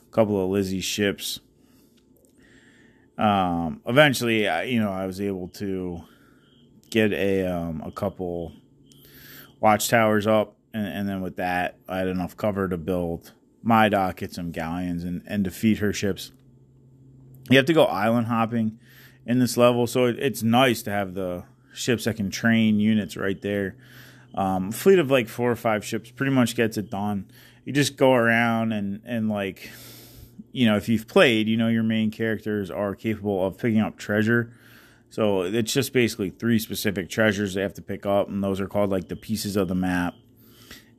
a 0.07 0.15
couple 0.15 0.45
of 0.45 0.51
Lizzie's 0.51 0.85
ships. 0.85 1.41
Um, 3.17 3.81
eventually, 3.87 4.47
I, 4.47 4.65
you 4.65 4.79
know, 4.79 4.93
I 4.93 5.07
was 5.07 5.23
able 5.23 5.49
to 5.49 6.03
get 6.91 7.15
a 7.15 7.47
um, 7.47 7.83
a 7.85 7.91
couple 7.91 8.53
watchtowers 9.61 10.27
up, 10.27 10.57
and, 10.73 10.87
and, 10.87 11.09
then 11.09 11.21
with 11.21 11.37
that, 11.37 11.77
I 11.89 11.99
had 11.99 12.09
enough 12.09 12.37
cover 12.37 12.69
to 12.69 12.77
build 12.77 13.33
my 13.63 13.89
dock, 13.89 14.17
get 14.17 14.33
some 14.33 14.51
galleons, 14.51 15.05
and, 15.05 15.23
and 15.27 15.45
defeat 15.45 15.79
her 15.79 15.93
ships. 15.93 16.33
You 17.51 17.57
have 17.57 17.67
to 17.67 17.73
go 17.73 17.85
island 17.85 18.29
hopping 18.29 18.79
in 19.27 19.39
this 19.39 19.57
level, 19.57 19.87
so 19.87 20.07
it, 20.07 20.19
it's 20.19 20.43
nice 20.43 20.83
to 20.83 20.91
have 20.91 21.15
the 21.15 21.45
ships 21.75 22.05
that 22.05 22.17
can 22.17 22.31
train 22.31 22.81
units 22.81 23.17
right 23.17 23.41
there. 23.41 23.77
Um, 24.35 24.71
fleet 24.71 24.99
of 24.99 25.11
like 25.11 25.29
four 25.29 25.51
or 25.51 25.57
five 25.57 25.85
ships 25.85 26.11
pretty 26.11 26.33
much 26.33 26.55
gets 26.55 26.77
it 26.77 26.91
done. 26.91 27.31
You 27.65 27.73
just 27.73 27.97
go 27.97 28.15
around 28.15 28.73
and 28.73 29.03
and 29.05 29.29
like, 29.29 29.71
you 30.53 30.67
know, 30.67 30.77
if 30.77 30.89
you've 30.89 31.09
played, 31.09 31.49
you 31.49 31.57
know 31.57 31.69
your 31.69 31.83
main 31.83 32.11
characters 32.11 32.71
are 32.71 32.95
capable 32.95 33.45
of 33.45 33.59
picking 33.59 33.81
up 33.81 33.99
treasure 33.99 34.53
so 35.11 35.43
it's 35.43 35.73
just 35.73 35.93
basically 35.93 36.31
three 36.31 36.61
specific 36.61 37.11
treasures 37.11 37.55
they 37.55 37.63
have 37.63 37.75
to 37.75 37.83
pick 37.83 38.07
up, 38.07 38.29
and 38.29 38.43
those 38.43 38.61
are 38.61 38.69
called 38.69 38.91
like 38.91 39.09
the 39.09 39.17
pieces 39.17 39.57
of 39.57 39.67
the 39.67 39.75
map, 39.75 40.15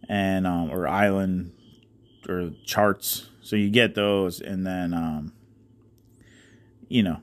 and 0.10 0.46
um, 0.46 0.70
or 0.70 0.86
island 0.86 1.54
or 2.28 2.52
charts. 2.66 3.30
So 3.42 3.56
you 3.56 3.70
get 3.70 3.96
those, 3.96 4.42
and 4.42 4.68
then 4.68 4.94
um, 4.94 5.34
you 6.90 7.04
know 7.04 7.22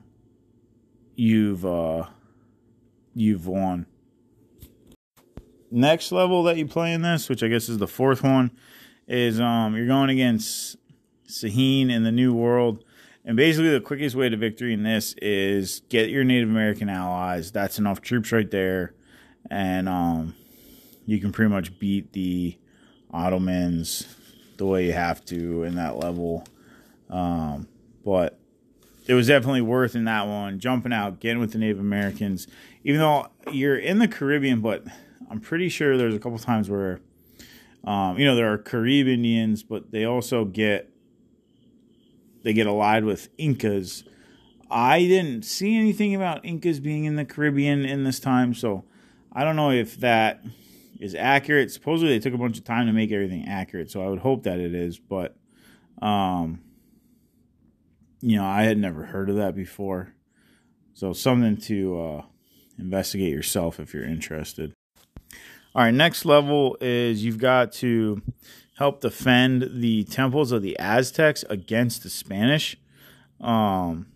you've 1.15 1.63
uh, 1.63 2.05
you've 3.13 3.45
won. 3.45 3.85
Next 5.69 6.11
level 6.11 6.41
that 6.43 6.57
you 6.57 6.65
play 6.65 6.91
in 6.91 7.03
this, 7.03 7.29
which 7.29 7.43
I 7.43 7.49
guess 7.49 7.69
is 7.69 7.77
the 7.77 7.87
fourth 7.87 8.23
one, 8.23 8.49
is 9.07 9.39
um, 9.39 9.75
you're 9.75 9.85
going 9.85 10.09
against 10.09 10.75
Sahin 11.27 11.91
in 11.91 12.01
the 12.01 12.11
New 12.11 12.33
World 12.33 12.83
and 13.29 13.37
basically, 13.37 13.69
the 13.69 13.79
quickest 13.79 14.15
way 14.15 14.27
to 14.27 14.35
victory 14.35 14.73
in 14.73 14.81
this 14.81 15.13
is 15.21 15.83
get 15.89 16.09
your 16.09 16.23
Native 16.23 16.49
American 16.49 16.89
allies. 16.89 17.51
That's 17.51 17.77
enough 17.77 18.01
troops 18.01 18.31
right 18.31 18.49
there, 18.49 18.95
and 19.51 19.87
um, 19.87 20.33
you 21.05 21.19
can 21.19 21.31
pretty 21.31 21.51
much 21.51 21.77
beat 21.77 22.11
the 22.13 22.57
Ottomans 23.13 24.07
the 24.57 24.65
way 24.65 24.87
you 24.87 24.93
have 24.93 25.23
to 25.25 25.61
in 25.61 25.75
that 25.75 25.97
level. 25.97 26.43
Um, 27.07 27.67
but 28.03 28.39
it 29.05 29.13
was 29.13 29.27
definitely 29.27 29.61
worth 29.61 29.93
in 29.93 30.05
that 30.05 30.25
one 30.25 30.59
jumping 30.59 30.91
out, 30.91 31.19
getting 31.19 31.37
with 31.37 31.51
the 31.51 31.59
Native 31.59 31.79
Americans. 31.79 32.47
Even 32.83 32.99
though 32.99 33.27
you're 33.51 33.77
in 33.77 33.99
the 33.99 34.07
Caribbean, 34.07 34.61
but 34.61 34.85
I'm 35.29 35.39
pretty 35.39 35.69
sure 35.69 35.97
there's 35.97 36.15
a 36.15 36.19
couple 36.19 36.39
times 36.39 36.67
where, 36.67 36.99
um, 37.83 38.17
you 38.17 38.25
know, 38.25 38.35
there 38.35 38.51
are 38.51 38.57
Carib 38.57 39.07
Indians, 39.07 39.61
but 39.61 39.91
they 39.91 40.03
also 40.03 40.45
get 40.45 40.91
they 42.43 42.53
get 42.53 42.67
allied 42.67 43.03
with 43.03 43.29
Incas. 43.37 44.03
I 44.71 44.99
didn't 44.99 45.43
see 45.43 45.77
anything 45.77 46.15
about 46.15 46.45
Incas 46.45 46.79
being 46.79 47.05
in 47.05 47.15
the 47.15 47.25
Caribbean 47.25 47.85
in 47.85 48.03
this 48.03 48.19
time, 48.19 48.53
so 48.53 48.85
I 49.33 49.43
don't 49.43 49.55
know 49.55 49.71
if 49.71 49.97
that 49.97 50.43
is 50.99 51.15
accurate. 51.15 51.71
Supposedly 51.71 52.13
they 52.13 52.19
took 52.19 52.33
a 52.33 52.37
bunch 52.37 52.57
of 52.57 52.63
time 52.63 52.85
to 52.85 52.93
make 52.93 53.11
everything 53.11 53.47
accurate, 53.47 53.89
so 53.89 54.03
I 54.03 54.09
would 54.09 54.19
hope 54.19 54.43
that 54.43 54.59
it 54.59 54.75
is, 54.75 54.99
but 54.99 55.35
um 56.01 56.61
you 58.21 58.35
know, 58.35 58.45
I 58.45 58.63
had 58.63 58.77
never 58.77 59.05
heard 59.05 59.29
of 59.29 59.37
that 59.37 59.55
before. 59.55 60.13
So 60.93 61.13
something 61.13 61.57
to 61.67 61.99
uh 61.99 62.21
investigate 62.77 63.33
yourself 63.33 63.79
if 63.79 63.93
you're 63.93 64.05
interested. 64.05 64.73
All 65.75 65.83
right, 65.83 65.93
next 65.93 66.25
level 66.25 66.77
is 66.81 67.23
you've 67.23 67.37
got 67.37 67.71
to 67.73 68.21
help 68.79 69.01
defend 69.01 69.81
the 69.81 70.05
temples 70.05 70.53
of 70.53 70.61
the 70.61 70.79
Aztecs 70.79 71.43
against 71.49 72.01
the 72.01 72.09
Spanish. 72.09 72.77
Um, 73.41 74.07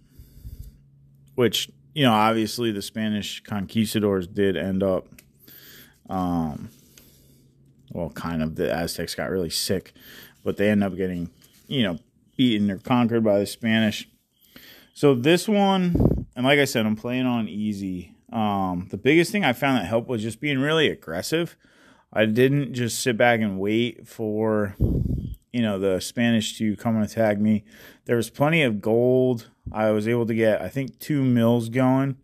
which, 1.35 1.69
you 1.93 2.03
know, 2.03 2.13
obviously 2.13 2.71
the 2.71 2.81
Spanish 2.81 3.43
conquistadors 3.43 4.25
did 4.25 4.55
end 4.55 4.81
up, 4.81 5.05
um, 6.09 6.69
well, 7.91 8.09
kind 8.11 8.41
of, 8.41 8.55
the 8.55 8.73
Aztecs 8.73 9.15
got 9.15 9.29
really 9.29 9.49
sick, 9.49 9.91
but 10.45 10.55
they 10.55 10.69
end 10.69 10.81
up 10.81 10.95
getting, 10.95 11.29
you 11.67 11.83
know, 11.83 11.97
beaten 12.37 12.71
or 12.71 12.77
conquered 12.77 13.23
by 13.23 13.39
the 13.39 13.45
Spanish. 13.45 14.07
So 14.93 15.13
this 15.13 15.45
one, 15.45 16.25
and 16.37 16.45
like 16.45 16.59
I 16.59 16.65
said, 16.65 16.85
I'm 16.85 16.95
playing 16.95 17.25
on 17.25 17.49
easy. 17.49 18.13
Um, 18.31 18.87
the 18.91 18.97
biggest 18.97 19.29
thing 19.29 19.43
I 19.43 19.51
found 19.51 19.77
that 19.77 19.87
helped 19.87 20.07
was 20.07 20.21
just 20.21 20.39
being 20.39 20.59
really 20.59 20.87
aggressive. 20.87 21.57
I 22.15 22.25
didn't 22.25 22.73
just 22.73 22.99
sit 22.99 23.17
back 23.17 23.39
and 23.41 23.59
wait 23.59 24.07
for 24.07 24.75
you 25.51 25.61
know 25.61 25.79
the 25.79 25.99
Spanish 25.99 26.57
to 26.59 26.75
come 26.75 26.95
and 26.95 27.03
attack 27.03 27.39
me. 27.39 27.63
There 28.05 28.15
was 28.15 28.29
plenty 28.29 28.61
of 28.61 28.81
gold. 28.81 29.49
I 29.71 29.89
was 29.91 30.07
able 30.07 30.27
to 30.27 30.35
get 30.35 30.61
I 30.61 30.69
think 30.69 30.99
two 30.99 31.23
mills 31.23 31.69
going. 31.69 32.17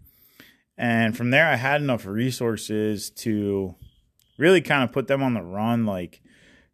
And 0.78 1.18
from 1.18 1.32
there 1.32 1.48
I 1.48 1.56
had 1.56 1.82
enough 1.82 2.06
resources 2.06 3.10
to 3.12 3.76
really 4.38 4.62
kind 4.62 4.84
of 4.84 4.92
put 4.92 5.08
them 5.08 5.24
on 5.24 5.34
the 5.34 5.42
run 5.42 5.86
like 5.86 6.22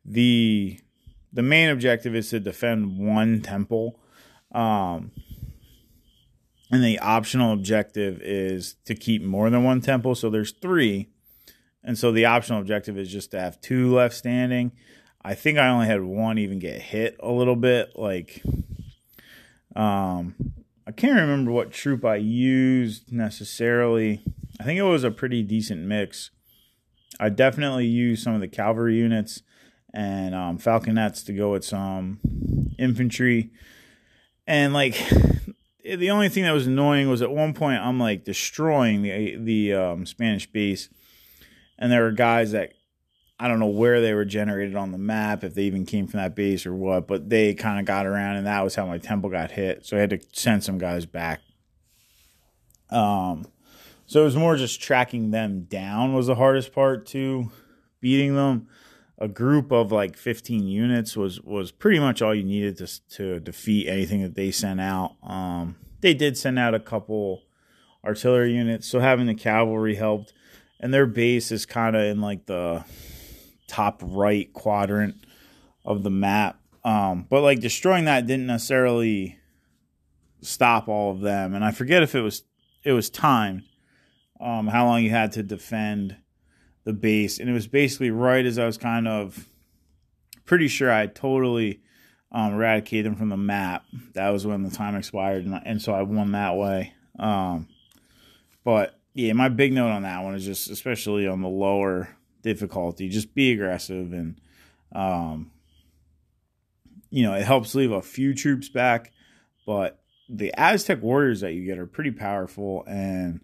the 0.04 0.80
the 1.32 1.42
main 1.42 1.70
objective 1.70 2.16
is 2.16 2.30
to 2.30 2.40
defend 2.42 2.98
one 3.00 3.42
temple. 3.42 4.00
Um 4.52 5.12
and 6.70 6.84
the 6.84 7.00
optional 7.00 7.54
objective 7.54 8.22
is 8.22 8.76
to 8.86 8.96
keep 8.96 9.22
more 9.22 9.50
than 9.50 9.64
one 9.64 9.80
temple. 9.80 10.16
So 10.16 10.30
there's 10.30 10.52
three 10.52 11.10
and 11.86 11.98
so 11.98 12.12
the 12.12 12.26
optional 12.26 12.60
objective 12.60 12.98
is 12.98 13.12
just 13.12 13.32
to 13.32 13.40
have 13.40 13.62
two 13.62 13.94
left 13.94 14.16
standing. 14.16 14.72
I 15.24 15.36
think 15.36 15.58
I 15.58 15.70
only 15.70 15.86
had 15.86 16.04
one 16.04 16.40
even 16.40 16.60
get 16.60 16.82
hit 16.82 17.16
a 17.20 17.32
little 17.32 17.56
bit. 17.56 17.92
Like, 17.96 18.42
um, 19.76 20.36
I 20.88 20.92
can't 20.92 21.20
remember 21.20 21.52
what 21.52 21.72
troop 21.72 22.04
I 22.04 22.16
used 22.16 23.12
necessarily. 23.12 24.24
I 24.60 24.64
think 24.64 24.80
it 24.80 24.84
was 24.84 25.04
a 25.04 25.12
pretty 25.12 25.44
decent 25.44 25.82
mix. 25.82 26.32
I 27.20 27.30
definitely 27.30 27.86
used 27.86 28.24
some 28.24 28.34
of 28.34 28.42
the 28.42 28.48
cavalry 28.48 28.98
units 28.98 29.44
and 29.94 30.36
um, 30.36 30.58
falconets 30.58 31.24
to 31.24 31.34
go 31.34 31.52
with 31.52 31.64
some 31.64 32.20
infantry. 32.78 33.52
And 34.48 34.74
like, 34.74 34.96
the 35.84 36.10
only 36.10 36.30
thing 36.30 36.44
that 36.44 36.52
was 36.52 36.68
annoying 36.68 37.10
was 37.10 37.22
at 37.22 37.32
one 37.32 37.54
point 37.54 37.80
I'm 37.80 38.00
like 38.00 38.24
destroying 38.24 39.04
the 39.04 39.38
the 39.38 39.74
um, 39.74 40.06
Spanish 40.06 40.52
base 40.52 40.90
and 41.78 41.92
there 41.92 42.04
were 42.04 42.12
guys 42.12 42.52
that 42.52 42.74
I 43.40 43.48
don't 43.50 43.60
know 43.60 43.68
where 43.68 44.00
they 44.00 44.14
were 44.14 44.26
generated 44.26 44.76
on 44.76 44.92
the 44.92 44.98
map, 44.98 45.44
if 45.44 45.56
they 45.56 45.64
even 45.64 45.86
came 45.86 46.08
from 46.08 46.20
that 46.20 46.36
base 46.36 46.66
or 46.66 46.74
what, 46.74 47.08
but 47.08 47.30
they 47.30 47.54
kind 47.54 47.80
of 47.80 47.86
got 47.86 48.06
around, 48.06 48.38
and 48.38 48.48
that 48.48 48.64
was 48.64 48.76
how 48.76 48.86
my 48.86 48.98
temple 48.98 49.30
got 49.30 49.52
hit. 49.52 49.86
So 49.86 49.98
I 49.98 50.00
had 50.00 50.12
to 50.12 50.20
send 50.32 50.64
some 50.64 50.78
guys 50.78 51.06
back. 51.06 51.42
Um, 52.90 53.46
so 54.06 54.22
it 54.22 54.26
was 54.26 54.36
more 54.36 54.56
just 54.56 54.82
tracking 54.82 55.32
them 55.32 55.64
down 55.64 56.14
was 56.14 56.28
the 56.28 56.36
hardest 56.36 56.72
part 56.72 57.06
to 57.08 57.52
beating 58.00 58.36
them. 58.36 58.68
A 59.18 59.28
group 59.28 59.72
of 59.72 59.92
like 59.92 60.18
15 60.18 60.68
units 60.68 61.16
was 61.16 61.42
was 61.42 61.72
pretty 61.72 62.00
much 62.00 62.22
all 62.22 62.36
you 62.36 62.44
needed 62.44 62.78
to 62.78 63.10
to 63.16 63.40
defeat 63.40 63.88
anything 63.88 64.22
that 64.22 64.36
they 64.36 64.52
sent 64.52 64.80
out. 64.80 65.16
Um, 65.24 65.78
they 66.02 66.14
did 66.14 66.38
send 66.38 66.60
out 66.60 66.76
a 66.76 66.80
couple 66.80 67.44
artillery 68.04 68.54
units, 68.54 68.88
so 68.88 69.00
having 69.00 69.26
the 69.26 69.34
cavalry 69.34 69.96
helped 69.96 70.34
and 70.80 70.94
their 70.94 71.06
base 71.06 71.52
is 71.52 71.66
kind 71.66 71.96
of 71.96 72.04
in 72.04 72.22
like 72.22 72.46
the 72.46 72.84
top 73.68 74.02
right 74.04 74.52
quadrant 74.54 75.16
of 75.84 76.04
the 76.04 76.10
map. 76.10 76.60
Um, 76.84 77.26
but 77.30 77.42
like 77.42 77.60
destroying 77.60 78.06
that 78.06 78.28
didn't 78.28 78.48
necessarily 78.48 79.38
stop 80.42 80.88
all 80.88 81.12
of 81.12 81.22
them, 81.22 81.54
and 81.54 81.64
I 81.64 81.72
forget 81.72 82.04
if 82.04 82.14
it 82.14 82.22
was 82.22 82.44
it 82.84 82.92
was 82.92 83.10
timed 83.10 83.64
um, 84.40 84.68
how 84.68 84.86
long 84.86 85.04
you 85.04 85.10
had 85.10 85.32
to 85.34 85.44
defend 85.44 86.18
the 86.84 86.94
base, 86.94 87.40
and 87.40 87.50
it 87.50 87.54
was 87.54 87.68
basically 87.68 88.12
right 88.12 88.46
as 88.46 88.60
I 88.60 88.66
was 88.66 88.78
kind 88.78 89.08
of 89.08 89.48
pretty 90.46 90.68
sure 90.68 90.92
I 90.92 91.08
totally 91.08 91.82
um, 92.32 92.54
eradicated 92.54 93.08
them 93.08 93.16
from 93.16 93.30
the 93.30 93.38
map. 93.38 93.86
That 94.14 94.30
was 94.30 94.46
when 94.46 94.62
the 94.64 94.70
time 94.70 94.96
expired, 94.96 95.46
and, 95.46 95.60
and 95.66 95.82
so 95.82 95.94
I 95.94 96.04
won 96.04 96.34
that 96.34 96.56
way. 96.56 96.94
Um, 97.18 97.68
but 98.64 99.00
yeah, 99.16 99.32
my 99.32 99.48
big 99.48 99.72
note 99.72 99.90
on 99.90 100.04
that 100.04 100.24
one 100.24 100.36
is 100.36 100.46
just, 100.46 100.70
especially 100.70 101.26
on 101.26 101.42
the 101.42 101.48
lower 101.48 102.10
difficulty, 102.42 103.08
just 103.08 103.34
be 103.34 103.54
aggressive 103.54 104.12
and, 104.12 104.40
um, 104.94 105.52
you 107.10 107.24
know, 107.24 107.34
it 107.34 107.46
helps 107.46 107.74
leave 107.74 107.92
a 107.92 108.02
few 108.02 108.36
troops 108.36 108.68
back, 108.68 109.14
but 109.66 110.02
the 110.28 110.54
Aztec 110.58 111.02
warriors 111.02 111.40
that 111.42 111.54
you 111.54 111.66
get 111.66 111.80
are 111.80 111.88
pretty 111.88 112.12
powerful. 112.12 112.84
And, 112.88 113.40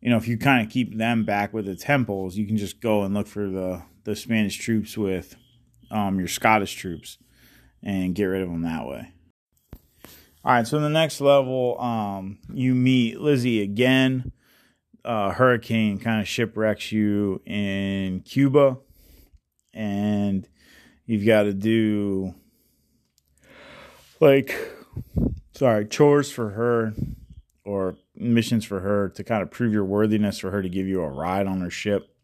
you 0.00 0.10
know, 0.10 0.16
if 0.16 0.26
you 0.26 0.36
kind 0.36 0.66
of 0.66 0.72
keep 0.72 0.96
them 0.98 1.24
back 1.24 1.54
with 1.54 1.66
the 1.66 1.76
temples, 1.76 2.36
you 2.36 2.44
can 2.44 2.56
just 2.56 2.80
go 2.80 3.04
and 3.04 3.14
look 3.14 3.28
for 3.28 3.48
the, 3.48 3.82
the 4.02 4.16
Spanish 4.16 4.58
troops 4.58 4.98
with 4.98 5.36
um, 5.92 6.18
your 6.18 6.26
Scottish 6.26 6.74
troops 6.74 7.18
and 7.84 8.16
get 8.16 8.24
rid 8.24 8.42
of 8.42 8.48
them 8.48 8.62
that 8.62 8.84
way. 8.84 9.12
All 10.44 10.54
right, 10.54 10.66
so 10.66 10.76
in 10.76 10.82
the 10.82 10.88
next 10.88 11.20
level, 11.20 11.80
um, 11.80 12.38
you 12.52 12.74
meet 12.74 13.20
Lizzie 13.20 13.62
again. 13.62 14.32
Uh, 15.04 15.30
hurricane 15.30 15.98
kind 15.98 16.20
of 16.20 16.28
shipwrecks 16.28 16.92
you 16.92 17.40
in 17.46 18.20
Cuba, 18.20 18.78
and 19.72 20.46
you've 21.06 21.24
got 21.24 21.44
to 21.44 21.54
do 21.54 22.34
like 24.20 24.54
sorry 25.54 25.86
chores 25.86 26.30
for 26.30 26.50
her 26.50 26.92
or 27.64 27.96
missions 28.14 28.64
for 28.64 28.80
her 28.80 29.08
to 29.10 29.24
kind 29.24 29.42
of 29.42 29.50
prove 29.50 29.72
your 29.72 29.84
worthiness 29.84 30.38
for 30.38 30.50
her 30.50 30.62
to 30.62 30.68
give 30.68 30.86
you 30.86 31.00
a 31.02 31.08
ride 31.08 31.46
on 31.46 31.60
her 31.60 31.70
ship. 31.70 32.14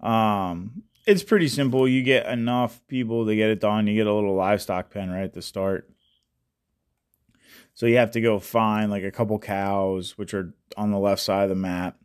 Um, 0.00 0.82
it's 1.06 1.22
pretty 1.22 1.48
simple. 1.48 1.88
You 1.88 2.02
get 2.02 2.26
enough 2.26 2.86
people 2.86 3.26
to 3.26 3.34
get 3.34 3.50
it 3.50 3.60
done. 3.60 3.86
You 3.86 3.94
get 3.94 4.06
a 4.06 4.12
little 4.12 4.34
livestock 4.34 4.90
pen 4.90 5.10
right 5.10 5.24
at 5.24 5.32
the 5.32 5.42
start. 5.42 5.90
So 7.78 7.86
you 7.86 7.98
have 7.98 8.10
to 8.10 8.20
go 8.20 8.40
find 8.40 8.90
like 8.90 9.04
a 9.04 9.12
couple 9.12 9.38
cows, 9.38 10.18
which 10.18 10.34
are 10.34 10.52
on 10.76 10.90
the 10.90 10.98
left 10.98 11.22
side 11.22 11.44
of 11.44 11.48
the 11.48 11.54
map. 11.54 11.96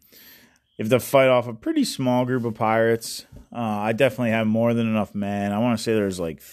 You 0.78 0.86
have 0.86 0.92
to 0.92 1.00
fight 1.00 1.30
off 1.30 1.48
a 1.48 1.54
pretty 1.56 1.84
small 1.84 2.26
group 2.26 2.46
of 2.46 2.54
pirates. 2.54 3.26
Uh, 3.52 3.58
I 3.58 3.94
definitely 3.94 4.30
have 4.30 4.46
more 4.46 4.76
than 4.76 4.86
enough 4.86 5.16
men. 5.16 5.52
I 5.52 5.58
want 5.58 5.76
to 5.76 5.84
say 5.84 5.96
there's 5.96 6.20
like 6.20 6.44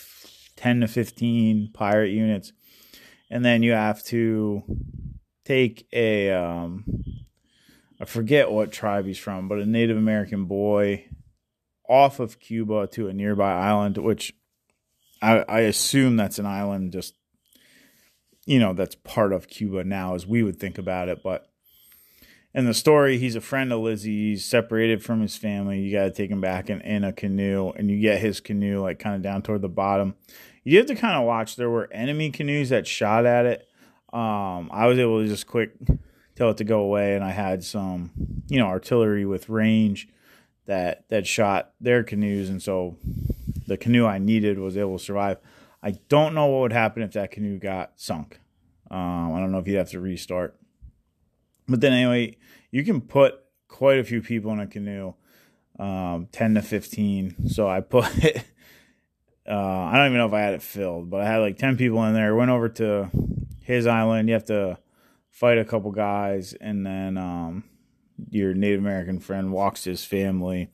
10 0.56 0.80
to 0.80 0.88
15 0.88 1.68
pirate 1.74 2.12
units. 2.12 2.54
And 3.30 3.44
then 3.44 3.62
you 3.62 3.72
have 3.72 4.02
to 4.04 4.62
take 5.44 5.86
a, 5.92 6.30
um, 6.32 6.86
I 8.00 8.06
forget 8.06 8.50
what 8.50 8.72
tribe 8.72 9.04
he's 9.04 9.18
from, 9.18 9.48
but 9.48 9.58
a 9.58 9.66
Native 9.66 9.98
American 9.98 10.46
boy 10.46 11.04
off 11.86 12.20
of 12.20 12.40
Cuba 12.40 12.86
to 12.92 13.08
a 13.08 13.12
nearby 13.12 13.52
island, 13.52 13.98
which 13.98 14.32
I, 15.20 15.40
I 15.40 15.60
assume 15.60 16.16
that's 16.16 16.38
an 16.38 16.46
island 16.46 16.92
just, 16.92 17.16
you 18.46 18.58
know, 18.58 18.72
that's 18.72 18.94
part 18.94 19.32
of 19.32 19.48
Cuba 19.48 19.84
now 19.84 20.14
as 20.14 20.26
we 20.26 20.42
would 20.42 20.58
think 20.58 20.78
about 20.78 21.08
it. 21.08 21.22
But 21.22 21.48
in 22.54 22.66
the 22.66 22.74
story, 22.74 23.18
he's 23.18 23.36
a 23.36 23.40
friend 23.40 23.72
of 23.72 23.80
Lizzie. 23.80 24.30
He's 24.30 24.44
separated 24.44 25.04
from 25.04 25.20
his 25.20 25.36
family. 25.36 25.80
You 25.80 25.92
got 25.92 26.04
to 26.04 26.10
take 26.10 26.30
him 26.30 26.40
back 26.40 26.68
in, 26.68 26.80
in 26.80 27.04
a 27.04 27.12
canoe, 27.12 27.70
and 27.70 27.90
you 27.90 28.00
get 28.00 28.20
his 28.20 28.40
canoe 28.40 28.80
like 28.80 28.98
kind 28.98 29.14
of 29.14 29.22
down 29.22 29.42
toward 29.42 29.62
the 29.62 29.68
bottom 29.68 30.14
you 30.64 30.78
have 30.78 30.86
to 30.86 30.94
kind 30.94 31.16
of 31.16 31.24
watch. 31.24 31.56
There 31.56 31.70
were 31.70 31.88
enemy 31.92 32.30
canoes 32.30 32.68
that 32.68 32.86
shot 32.86 33.26
at 33.26 33.46
it. 33.46 33.68
Um, 34.12 34.70
I 34.72 34.86
was 34.86 34.98
able 34.98 35.22
to 35.22 35.28
just 35.28 35.46
quick 35.46 35.72
tell 36.34 36.50
it 36.50 36.56
to 36.58 36.64
go 36.64 36.80
away, 36.80 37.14
and 37.14 37.24
I 37.24 37.30
had 37.30 37.64
some, 37.64 38.10
you 38.48 38.58
know, 38.58 38.66
artillery 38.66 39.24
with 39.24 39.48
range 39.48 40.08
that 40.66 41.08
that 41.08 41.26
shot 41.26 41.72
their 41.80 42.02
canoes, 42.02 42.48
and 42.48 42.62
so 42.62 42.96
the 43.66 43.76
canoe 43.76 44.06
I 44.06 44.18
needed 44.18 44.58
was 44.58 44.76
able 44.76 44.98
to 44.98 45.04
survive. 45.04 45.38
I 45.82 45.92
don't 46.08 46.34
know 46.34 46.46
what 46.46 46.60
would 46.60 46.72
happen 46.72 47.02
if 47.02 47.12
that 47.12 47.30
canoe 47.30 47.58
got 47.58 47.92
sunk. 47.96 48.40
Um, 48.90 49.34
I 49.34 49.40
don't 49.40 49.52
know 49.52 49.58
if 49.58 49.66
you'd 49.66 49.78
have 49.78 49.90
to 49.90 50.00
restart. 50.00 50.56
But 51.68 51.80
then 51.80 51.92
anyway, 51.92 52.36
you 52.70 52.84
can 52.84 53.00
put 53.00 53.34
quite 53.68 53.98
a 53.98 54.04
few 54.04 54.20
people 54.20 54.52
in 54.52 54.60
a 54.60 54.66
canoe, 54.66 55.14
um, 55.78 56.28
ten 56.32 56.54
to 56.54 56.62
fifteen. 56.62 57.48
So 57.48 57.68
I 57.68 57.80
put 57.80 58.04
uh, 59.50 59.54
I 59.54 59.96
don't 59.96 60.06
even 60.06 60.18
know 60.18 60.26
if 60.26 60.32
I 60.32 60.40
had 60.40 60.54
it 60.54 60.62
filled, 60.62 61.10
but 61.10 61.20
I 61.20 61.26
had 61.26 61.38
like 61.38 61.58
10 61.58 61.76
people 61.76 62.04
in 62.04 62.14
there. 62.14 62.34
Went 62.36 62.50
over 62.50 62.68
to 62.68 63.10
his 63.62 63.86
island. 63.86 64.28
You 64.28 64.34
have 64.34 64.44
to 64.46 64.78
fight 65.28 65.58
a 65.58 65.64
couple 65.64 65.90
guys, 65.90 66.54
and 66.54 66.86
then 66.86 67.16
um, 67.16 67.64
your 68.28 68.54
Native 68.54 68.80
American 68.80 69.18
friend 69.18 69.52
walks 69.52 69.84
his 69.84 70.04
family. 70.04 70.70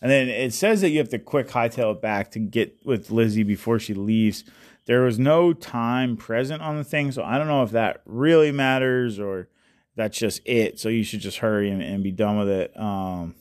And 0.00 0.10
then 0.10 0.28
it 0.28 0.52
says 0.52 0.82
that 0.82 0.90
you 0.90 0.98
have 0.98 1.08
to 1.10 1.18
quick 1.18 1.48
hightail 1.48 1.94
it 1.94 2.02
back 2.02 2.30
to 2.32 2.38
get 2.38 2.84
with 2.84 3.10
Lizzie 3.10 3.42
before 3.42 3.78
she 3.78 3.94
leaves. 3.94 4.44
There 4.84 5.02
was 5.02 5.18
no 5.18 5.52
time 5.52 6.16
present 6.16 6.62
on 6.62 6.76
the 6.76 6.84
thing, 6.84 7.12
so 7.12 7.24
I 7.24 7.38
don't 7.38 7.48
know 7.48 7.62
if 7.62 7.70
that 7.72 8.02
really 8.04 8.52
matters 8.52 9.18
or 9.18 9.48
that's 9.96 10.18
just 10.18 10.42
it. 10.44 10.78
So 10.78 10.88
you 10.88 11.02
should 11.02 11.20
just 11.20 11.38
hurry 11.38 11.70
and, 11.70 11.82
and 11.82 12.04
be 12.04 12.12
done 12.12 12.38
with 12.38 12.48
it. 12.48 12.78
Um, 12.78 13.34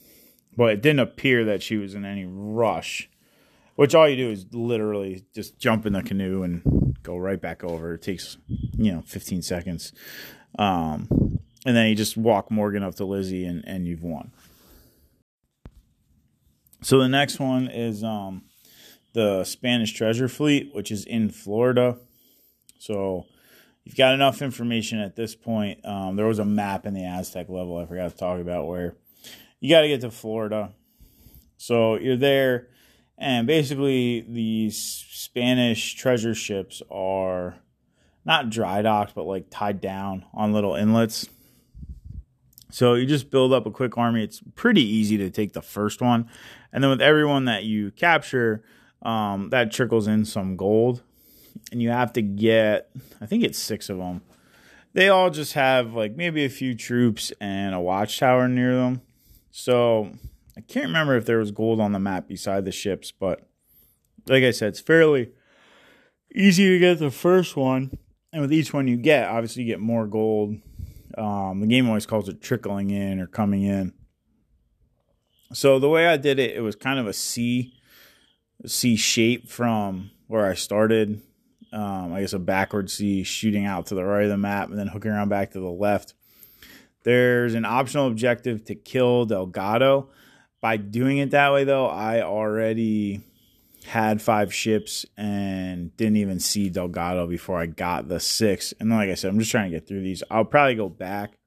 but 0.56 0.72
it 0.72 0.82
didn't 0.82 1.02
appear 1.02 1.46
that 1.46 1.62
she 1.62 1.78
was 1.78 1.94
in 1.94 2.06
any 2.06 2.26
rush. 2.26 3.10
Which 3.76 3.94
all 3.94 4.08
you 4.08 4.16
do 4.16 4.32
is 4.32 4.46
literally 4.54 5.26
just 5.34 5.60
jump 5.60 5.86
in 5.86 5.92
the 5.92 6.02
canoe 6.02 6.44
and 6.44 6.98
go 7.04 7.18
right 7.18 7.42
back 7.42 7.62
over. 7.62 7.94
It 7.94 8.02
takes, 8.02 8.38
you 8.48 8.92
know, 8.92 9.04
15 9.06 9.42
seconds. 9.42 9.92
Um, 10.58 11.40
and 11.66 11.76
then 11.76 11.88
you 11.88 11.96
just 11.96 12.16
walk 12.16 12.50
Morgan 12.50 12.84
up 12.84 12.96
to 12.96 13.06
Lizzie 13.06 13.46
and, 13.46 13.64
and 13.68 13.86
you've 13.86 14.04
won. 14.04 14.32
So 16.86 17.00
the 17.00 17.10
next 17.10 17.40
one 17.40 17.68
is 17.68 18.04
um, 18.04 18.44
the 19.14 19.44
Spanish 19.44 19.92
treasure 19.94 20.28
fleet, 20.28 20.70
which 20.76 20.92
is 20.92 21.04
in 21.04 21.32
Florida. 21.32 21.98
So 22.78 23.26
you've 23.84 23.96
got 23.96 24.14
enough 24.14 24.44
information 24.44 25.00
at 25.00 25.16
this 25.16 25.34
point. 25.34 25.84
Um, 25.84 26.16
there 26.16 26.28
was 26.28 26.38
a 26.38 26.46
map 26.46 26.86
in 26.86 26.94
the 26.94 27.04
Aztec 27.04 27.50
level 27.50 27.80
I 27.80 27.88
forgot 27.88 28.12
to 28.12 28.16
talk 28.16 28.40
about 28.40 28.68
where 28.68 28.94
you 29.60 29.68
got 29.68 29.82
to 29.82 29.88
get 29.88 30.02
to 30.02 30.12
Florida. 30.12 30.74
So 31.58 31.96
you're 31.96 32.18
there 32.18 32.68
and 33.18 33.48
basically, 33.48 34.22
these 34.22 34.78
Spanish 34.78 35.96
treasure 35.96 36.36
ships 36.36 36.84
are 36.92 37.56
not 38.26 38.52
dry 38.52 38.84
docked, 38.84 39.16
but 39.16 39.24
like 39.24 39.48
tied 39.50 39.82
down 39.82 40.24
on 40.36 40.54
little 40.54 40.76
inlets. 40.76 41.28
So 42.76 42.96
you 42.96 43.06
just 43.06 43.32
build 43.32 43.54
up 43.54 43.66
a 43.66 43.72
quick 43.72 43.98
army. 43.98 44.22
It's 44.22 44.42
pretty 44.56 44.82
easy 44.82 45.16
to 45.20 45.30
take 45.30 45.54
the 45.54 45.62
first 45.62 46.02
one. 46.02 46.30
And 46.76 46.84
then 46.84 46.92
with 46.92 47.02
everyone 47.02 47.46
that 47.46 47.64
you 47.64 47.92
capture, 47.92 48.62
um, 49.02 49.50
that 49.52 49.72
trickles 49.72 50.08
in 50.08 50.26
some 50.26 50.58
gold. 50.58 51.04
And 51.72 51.82
you 51.82 51.90
have 51.90 52.12
to 52.14 52.22
get, 52.22 52.90
I 53.22 53.26
think 53.26 53.46
it's 53.46 53.58
six 53.58 53.90
of 53.90 53.98
them. 53.98 54.22
They 54.92 55.08
all 55.08 55.30
just 55.30 55.54
have 55.54 55.94
like 55.94 56.18
maybe 56.18 56.44
a 56.44 56.50
few 56.50 56.76
troops 56.76 57.32
and 57.40 57.74
a 57.74 57.80
watchtower 57.80 58.50
near 58.50 58.76
them. 58.76 59.02
So 59.52 60.12
I 60.58 60.62
can't 60.62 60.88
remember 60.88 61.16
if 61.16 61.26
there 61.26 61.38
was 61.38 61.52
gold 61.52 61.80
on 61.80 61.94
the 61.94 62.00
map 62.00 62.28
beside 62.28 62.66
the 62.66 62.74
ships, 62.74 63.10
but 63.10 63.48
like 64.28 64.44
I 64.44 64.52
said, 64.52 64.70
it's 64.70 64.82
fairly 64.82 65.32
easy 66.36 66.68
to 66.68 66.80
get 66.80 67.00
the 67.00 67.10
first 67.10 67.56
one. 67.56 67.98
And 68.34 68.42
with 68.42 68.52
each 68.52 68.74
one 68.74 68.90
you 68.90 68.98
get, 68.98 69.30
obviously 69.30 69.64
you 69.64 69.72
get 69.72 69.80
more 69.80 70.08
gold. 70.08 70.58
Um, 71.18 71.62
the 71.62 71.68
game 71.68 71.88
always 71.88 72.06
calls 72.06 72.28
it 72.28 72.42
trickling 72.42 72.90
in 72.90 73.22
or 73.22 73.28
coming 73.28 73.64
in. 73.64 73.94
So 75.54 75.80
the 75.80 75.90
way 75.90 76.08
I 76.08 76.18
did 76.18 76.40
it, 76.40 76.56
it 76.56 76.62
was 76.62 76.76
kind 76.76 77.00
of 77.00 77.08
a 77.08 77.14
C, 77.14 77.74
C 78.66 78.96
shape 78.96 79.50
from 79.50 80.12
where 80.28 80.46
I 80.46 80.54
started. 80.56 81.22
Um, 81.72 82.14
I 82.14 82.22
guess 82.22 82.34
a 82.34 82.40
backward 82.40 82.90
C 82.90 83.24
shooting 83.24 83.66
out 83.66 83.88
to 83.88 83.96
the 83.96 84.04
right 84.04 84.24
of 84.24 84.30
the 84.30 84.38
map 84.38 84.70
and 84.70 84.78
then 84.78 84.88
hooking 84.88 85.12
around 85.12 85.30
back 85.30 85.52
to 85.52 85.60
the 85.60 85.70
left. 85.70 86.14
There's 87.04 87.54
an 87.54 87.66
optional 87.66 88.08
objective 88.08 88.66
to 88.66 88.76
kill 88.76 89.26
Delgado 89.26 90.10
by 90.66 90.78
doing 90.78 91.20
it 91.20 91.30
that 91.30 91.54
way, 91.54 91.64
though, 91.64 91.86
I 91.86 92.24
already 92.24 93.22
had 93.86 94.20
five 94.20 94.52
ships 94.52 95.06
and 95.16 95.96
didn't 95.96 96.18
even 96.18 96.40
see 96.40 96.72
Delgado 96.72 97.28
before 97.28 97.60
I 97.60 97.68
got 97.68 98.08
the 98.08 98.20
six. 98.20 98.74
And 98.80 98.90
then, 98.90 98.98
like 98.98 99.12
I 99.12 99.14
said, 99.14 99.30
I'm 99.30 99.38
just 99.38 99.52
trying 99.52 99.70
to 99.70 99.78
get 99.78 99.88
through 99.88 100.02
these. 100.02 100.24
I'll 100.32 100.44
probably 100.44 100.74
go 100.74 100.90
back, 100.90 101.38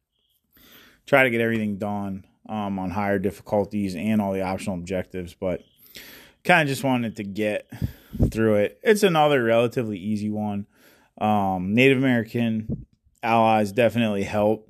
try 1.05 1.25
to 1.25 1.31
get 1.31 1.41
everything 1.41 1.79
done 1.79 2.25
um, 2.49 2.79
on 2.79 2.91
higher 2.91 3.19
difficulties 3.19 3.95
and 3.95 4.21
all 4.21 4.33
the 4.33 4.43
optional 4.43 4.77
objectives, 4.77 5.35
but 5.35 5.63
kind 6.45 6.63
of 6.63 6.69
just 6.69 6.85
wanted 6.85 7.17
to 7.17 7.25
get 7.25 7.71
through 8.31 8.57
it. 8.57 8.81
It's 8.83 9.03
another 9.03 9.43
relatively 9.43 9.99
easy 9.99 10.31
one. 10.31 10.67
Um, 11.21 11.75
Native 11.75 11.99
American 11.99 12.87
allies 13.23 13.73
definitely 13.73 14.23
help 14.23 14.69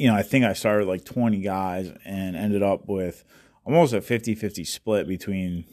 you 0.00 0.06
know, 0.06 0.14
I 0.14 0.22
think 0.22 0.46
I 0.46 0.54
started 0.54 0.88
like 0.88 1.04
20 1.04 1.42
guys 1.42 1.92
and 2.06 2.34
ended 2.34 2.62
up 2.62 2.88
with 2.88 3.22
almost 3.66 3.92
a 3.92 4.00
50 4.00 4.34
50 4.34 4.64
split 4.64 5.06
between 5.06 5.66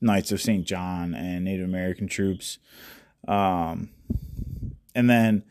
Knights 0.00 0.30
of 0.30 0.40
St. 0.40 0.64
John 0.64 1.16
and 1.16 1.44
Native 1.44 1.66
American 1.66 2.06
troops. 2.06 2.60
Um, 3.26 3.90
and 4.94 5.10
then 5.10 5.42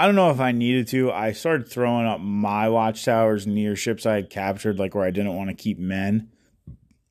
I 0.00 0.06
don't 0.06 0.14
know 0.14 0.30
if 0.30 0.40
I 0.40 0.52
needed 0.52 0.88
to. 0.88 1.12
I 1.12 1.32
started 1.32 1.68
throwing 1.68 2.06
up 2.06 2.22
my 2.22 2.70
watchtowers 2.70 3.46
near 3.46 3.76
ships 3.76 4.06
I 4.06 4.14
had 4.14 4.30
captured, 4.30 4.78
like 4.78 4.94
where 4.94 5.04
I 5.04 5.10
didn't 5.10 5.36
want 5.36 5.50
to 5.50 5.54
keep 5.54 5.78
men. 5.78 6.30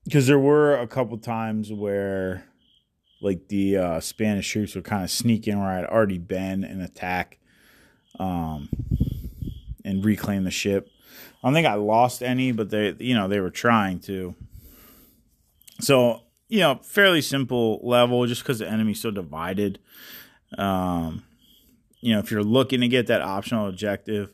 Because 0.06 0.26
there 0.26 0.40
were 0.40 0.76
a 0.76 0.88
couple 0.88 1.16
times 1.20 1.72
where 1.72 2.46
like 3.22 3.48
the 3.48 3.78
uh, 3.78 4.00
Spanish 4.00 4.50
troops 4.50 4.74
would 4.74 4.86
kind 4.86 5.04
of 5.04 5.12
sneak 5.12 5.48
in 5.48 5.60
where 5.60 5.70
I'd 5.70 5.86
already 5.86 6.18
been 6.18 6.64
and 6.64 6.82
attack 6.82 7.38
um, 8.20 8.70
and 9.86 10.04
reclaim 10.04 10.44
the 10.44 10.50
ship. 10.50 10.90
I 11.44 11.48
don't 11.48 11.54
think 11.54 11.68
I 11.68 11.76
lost 11.76 12.24
any, 12.24 12.52
but 12.54 12.72
they, 12.72 12.96
you 12.98 13.14
know, 13.14 13.28
they 13.28 13.40
were 13.40 13.52
trying 13.52 14.00
to. 14.00 14.34
So, 15.80 16.24
you 16.48 16.62
know, 16.62 16.80
fairly 16.82 17.22
simple 17.22 17.82
level 17.84 18.26
just 18.26 18.42
because 18.42 18.58
the 18.58 18.68
enemy's 18.68 19.00
so 19.00 19.12
divided. 19.12 19.78
Um, 20.58 21.24
you 22.02 22.14
know, 22.14 22.20
if 22.20 22.32
you're 22.32 22.44
looking 22.44 22.82
to 22.82 22.88
get 22.88 23.08
that 23.08 23.22
optional 23.22 23.68
objective, 23.68 24.34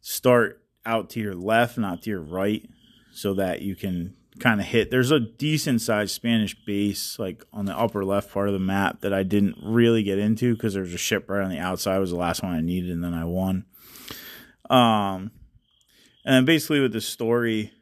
start 0.00 0.62
out 0.86 1.10
to 1.10 1.20
your 1.20 1.34
left, 1.34 1.78
not 1.78 2.02
to 2.02 2.10
your 2.10 2.20
right, 2.20 2.68
so 3.12 3.34
that 3.34 3.62
you 3.62 3.76
can 3.76 4.14
kind 4.38 4.60
of 4.60 4.66
hit. 4.66 4.90
There's 4.90 5.10
a 5.10 5.20
decent 5.20 5.80
sized 5.80 6.12
Spanish 6.12 6.54
base 6.64 7.18
like 7.18 7.44
on 7.52 7.64
the 7.64 7.76
upper 7.76 8.04
left 8.04 8.32
part 8.32 8.48
of 8.48 8.54
the 8.54 8.60
map 8.60 9.00
that 9.00 9.12
I 9.12 9.22
didn't 9.22 9.56
really 9.62 10.02
get 10.02 10.18
into 10.18 10.54
because 10.54 10.74
there's 10.74 10.94
a 10.94 10.98
ship 10.98 11.28
right 11.28 11.42
on 11.42 11.50
the 11.50 11.58
outside. 11.58 11.96
It 11.96 12.00
was 12.00 12.10
the 12.10 12.16
last 12.16 12.42
one 12.42 12.54
I 12.54 12.60
needed, 12.60 12.90
and 12.90 13.02
then 13.02 13.14
I 13.14 13.24
won. 13.24 13.64
Um, 14.70 15.32
and 16.24 16.34
then 16.34 16.44
basically 16.44 16.80
with 16.80 16.92
the 16.92 17.00
story, 17.00 17.72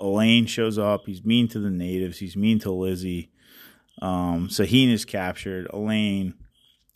Alain 0.00 0.46
shows 0.46 0.78
up. 0.78 1.06
He's 1.06 1.24
mean 1.24 1.48
to 1.48 1.58
the 1.58 1.70
natives. 1.70 2.18
He's 2.18 2.36
mean 2.36 2.58
to 2.60 2.72
Lizzie. 2.72 3.30
Um, 4.00 4.48
Sahin 4.48 4.90
is 4.90 5.04
captured. 5.04 5.66
Alain 5.70 6.34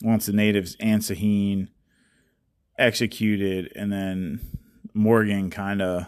wants 0.03 0.27
the 0.27 0.33
natives 0.33 0.77
and 0.81 1.01
Sahin 1.01 1.69
executed, 2.79 3.73
and 3.77 3.93
then 3.93 4.41
Morgan 4.93 5.51
kind 5.51 5.81
of 5.81 6.07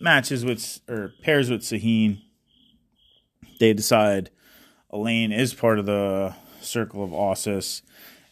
matches 0.00 0.44
with 0.44 0.80
or 0.88 1.12
pairs 1.22 1.50
with 1.50 1.60
Sahin. 1.60 2.22
They 3.60 3.72
decide 3.72 4.30
Alain 4.90 5.32
is 5.32 5.54
part 5.54 5.78
of 5.78 5.86
the 5.86 6.34
circle 6.60 7.04
of 7.04 7.10
Ossus, 7.10 7.82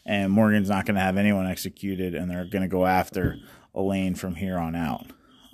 and 0.05 0.33
Morgan's 0.33 0.69
not 0.69 0.87
going 0.87 0.95
to 0.97 1.01
have 1.01 1.17
anyone 1.17 1.47
executed, 1.47 2.15
and 2.15 2.31
they're 2.31 2.47
going 2.47 2.63
to 2.63 2.69
go 2.69 2.87
after 2.87 3.37
Alain 3.75 4.15
from 4.15 4.35
here 4.35 4.59
on 4.59 4.75
out. 4.75 5.07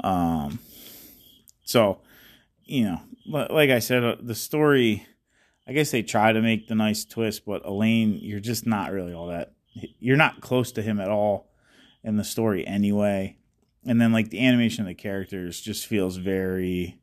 Um, 0.03 0.61
so, 1.65 2.01
you 2.65 2.85
know, 2.85 3.01
like 3.27 3.71
I 3.71 3.81
said, 3.81 4.05
uh, 4.05 4.17
the 4.21 4.35
story. 4.35 5.07
I 5.67 5.73
guess 5.73 5.91
they 5.91 6.03
try 6.03 6.33
to 6.33 6.41
make 6.41 6.69
the 6.69 6.75
nice 6.75 7.05
twist, 7.05 7.45
but 7.45 7.67
Alain, 7.67 8.19
you're 8.21 8.41
just 8.41 8.67
not 8.67 8.93
really 8.93 9.13
all 9.13 9.29
that. 9.29 9.53
You're 9.99 10.17
not 10.17 10.41
close 10.41 10.73
to 10.73 10.83
him 10.83 11.01
at 11.01 11.09
all 11.09 11.51
in 12.05 12.17
the 12.17 12.25
story 12.25 12.67
anyway 12.67 13.37
and 13.87 14.01
then 14.01 14.13
like 14.13 14.31
the 14.31 14.45
animation 14.45 14.83
of 14.83 14.89
the 14.89 14.95
characters 14.95 15.61
just 15.61 15.87
feels 15.87 16.17
very 16.17 16.99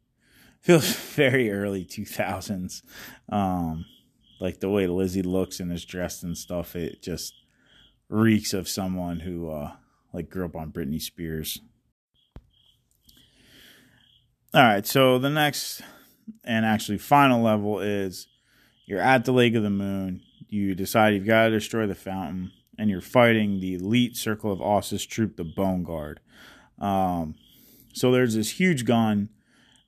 feels 0.61 0.93
very 1.15 1.51
early 1.51 1.85
2000s 1.85 2.83
um 3.29 3.85
like 4.39 4.59
the 4.59 4.69
way 4.69 4.85
lizzie 4.85 5.21
looks 5.21 5.59
and 5.59 5.71
is 5.71 5.85
dressed 5.85 6.23
and 6.23 6.37
stuff 6.37 6.75
it 6.75 7.01
just 7.01 7.33
reeks 8.09 8.53
of 8.53 8.67
someone 8.67 9.21
who 9.21 9.49
uh 9.49 9.71
like 10.11 10.29
grew 10.29 10.45
up 10.45 10.55
on 10.55 10.71
britney 10.71 11.01
spears 11.01 11.59
all 14.53 14.63
right 14.63 14.85
so 14.85 15.17
the 15.17 15.29
next 15.29 15.81
and 16.43 16.65
actually 16.65 16.97
final 16.97 17.41
level 17.41 17.79
is 17.79 18.27
you're 18.85 18.99
at 18.99 19.25
the 19.25 19.31
lake 19.31 19.55
of 19.55 19.63
the 19.63 19.69
moon 19.69 20.21
you 20.53 20.75
decide 20.75 21.15
you've 21.15 21.25
got 21.25 21.45
to 21.45 21.51
destroy 21.51 21.87
the 21.87 21.95
fountain 21.95 22.51
and 22.77 22.89
you're 22.89 23.01
fighting 23.01 23.59
the 23.59 23.73
elite 23.73 24.15
circle 24.15 24.51
of 24.51 24.59
Ossus 24.59 25.07
troop, 25.07 25.35
the 25.35 25.43
Bone 25.43 25.83
Guard. 25.83 26.19
Um, 26.79 27.35
so 27.93 28.11
there's 28.11 28.35
this 28.35 28.51
huge 28.51 28.85
gun 28.85 29.29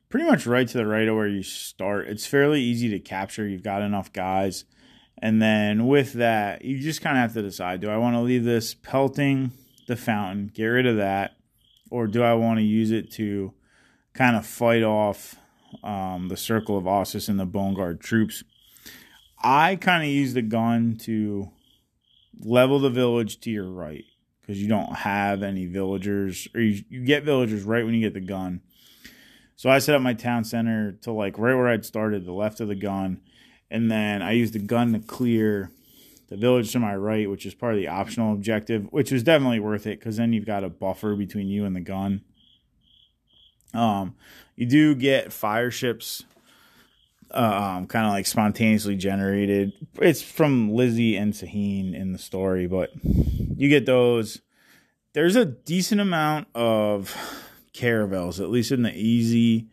pretty 0.10 0.26
much 0.26 0.48
right 0.48 0.68
to 0.68 0.78
the 0.78 0.88
right 0.88 1.08
of 1.08 1.16
where 1.16 1.28
you 1.28 1.44
start. 1.44 2.08
It's 2.08 2.26
fairly 2.26 2.62
easy 2.62 2.90
to 2.90 3.00
capture. 3.00 3.48
You've 3.48 3.64
got 3.64 3.84
enough 3.84 4.12
guys. 4.12 4.66
And 5.22 5.42
then 5.42 5.88
with 5.88 6.14
that, 6.14 6.66
you 6.66 6.80
just 6.80 7.02
kind 7.02 7.18
of 7.18 7.22
have 7.22 7.34
to 7.34 7.42
decide 7.42 7.82
do 7.82 7.90
I 7.90 7.98
want 7.98 8.16
to 8.16 8.22
leave 8.22 8.44
this 8.44 8.74
pelting 8.74 9.52
the 9.88 9.96
fountain, 9.96 10.52
get 10.54 10.66
rid 10.66 10.88
of 10.88 10.98
that, 10.98 11.38
or 11.92 12.08
do 12.08 12.24
I 12.24 12.34
want 12.34 12.58
to 12.58 12.64
use 12.64 12.90
it 12.90 13.12
to 13.14 13.54
kind 14.14 14.36
of 14.36 14.46
fight 14.48 14.84
off 14.84 15.36
um, 15.84 16.28
the 16.30 16.38
circle 16.38 16.76
of 16.76 16.86
Ossus 16.86 17.30
and 17.30 17.40
the 17.40 17.46
Bone 17.46 17.76
Guard 17.76 18.02
troops? 18.02 18.44
I 19.42 19.76
kind 19.76 20.04
of 20.04 20.10
use 20.10 20.34
the 20.34 20.42
gun 20.42 20.98
to 21.02 21.52
level 22.40 22.80
the 22.80 22.90
village 22.90 23.40
to 23.42 23.52
your 23.52 23.70
right 23.70 24.06
because 24.42 24.62
you 24.62 24.68
don't 24.68 24.96
have 24.98 25.42
any 25.42 25.66
villagers, 25.66 26.48
or 26.54 26.62
you, 26.62 26.84
you 26.90 27.04
get 27.04 27.24
villagers 27.24 27.64
right 27.64 27.84
when 27.84 27.96
you 27.96 28.02
get 28.02 28.14
the 28.14 28.26
gun. 28.26 28.62
So 29.56 29.70
I 29.70 29.80
set 29.80 29.96
up 29.96 30.02
my 30.02 30.14
town 30.14 30.44
center 30.44 30.92
to 31.02 31.12
like 31.12 31.38
right 31.38 31.56
where 31.56 31.68
I'd 31.68 31.86
started, 31.86 32.26
the 32.26 32.34
left 32.34 32.60
of 32.60 32.68
the 32.68 32.76
gun, 32.76 33.22
and 33.72 33.90
then 33.90 34.22
I 34.22 34.32
used 34.32 34.54
the 34.54 34.60
gun 34.60 34.94
to 34.94 35.00
clear 35.00 35.72
the 36.28 36.38
village 36.38 36.72
to 36.72 36.80
my 36.80 36.96
right, 36.96 37.30
which 37.30 37.46
is 37.46 37.54
part 37.54 37.74
of 37.74 37.80
the 37.80 37.88
optional 37.88 38.34
objective, 38.34 38.88
which 38.92 39.12
was 39.12 39.24
definitely 39.24 39.60
worth 39.60 39.88
it 39.88 40.00
because 40.00 40.18
then 40.18 40.34
you've 40.34 40.46
got 40.46 40.64
a 40.64 40.70
buffer 40.70 41.16
between 41.16 41.48
you 41.48 41.66
and 41.66 41.76
the 41.76 41.82
gun. 41.82 42.22
Um, 43.74 44.16
you 44.56 44.66
do 44.66 44.96
get 44.96 45.34
fire 45.34 45.72
ships, 45.72 46.24
um, 47.32 47.88
kind 47.88 48.06
of 48.06 48.12
like 48.12 48.26
spontaneously 48.26 48.96
generated. 48.96 49.74
It's 49.96 50.22
from 50.22 50.72
Lizzie 50.72 51.16
and 51.16 51.34
Sahin 51.34 51.94
in 51.94 52.12
the 52.12 52.20
story, 52.20 52.68
but 52.68 52.92
you 53.04 53.70
get 53.70 53.86
those. 53.86 54.42
There's 55.14 55.36
a 55.36 55.46
decent 55.46 56.02
amount 56.02 56.48
of 56.54 57.16
caravels, 57.74 58.40
at 58.40 58.50
least 58.50 58.72
in 58.72 58.84
the 58.84 58.94
easy 58.94 59.68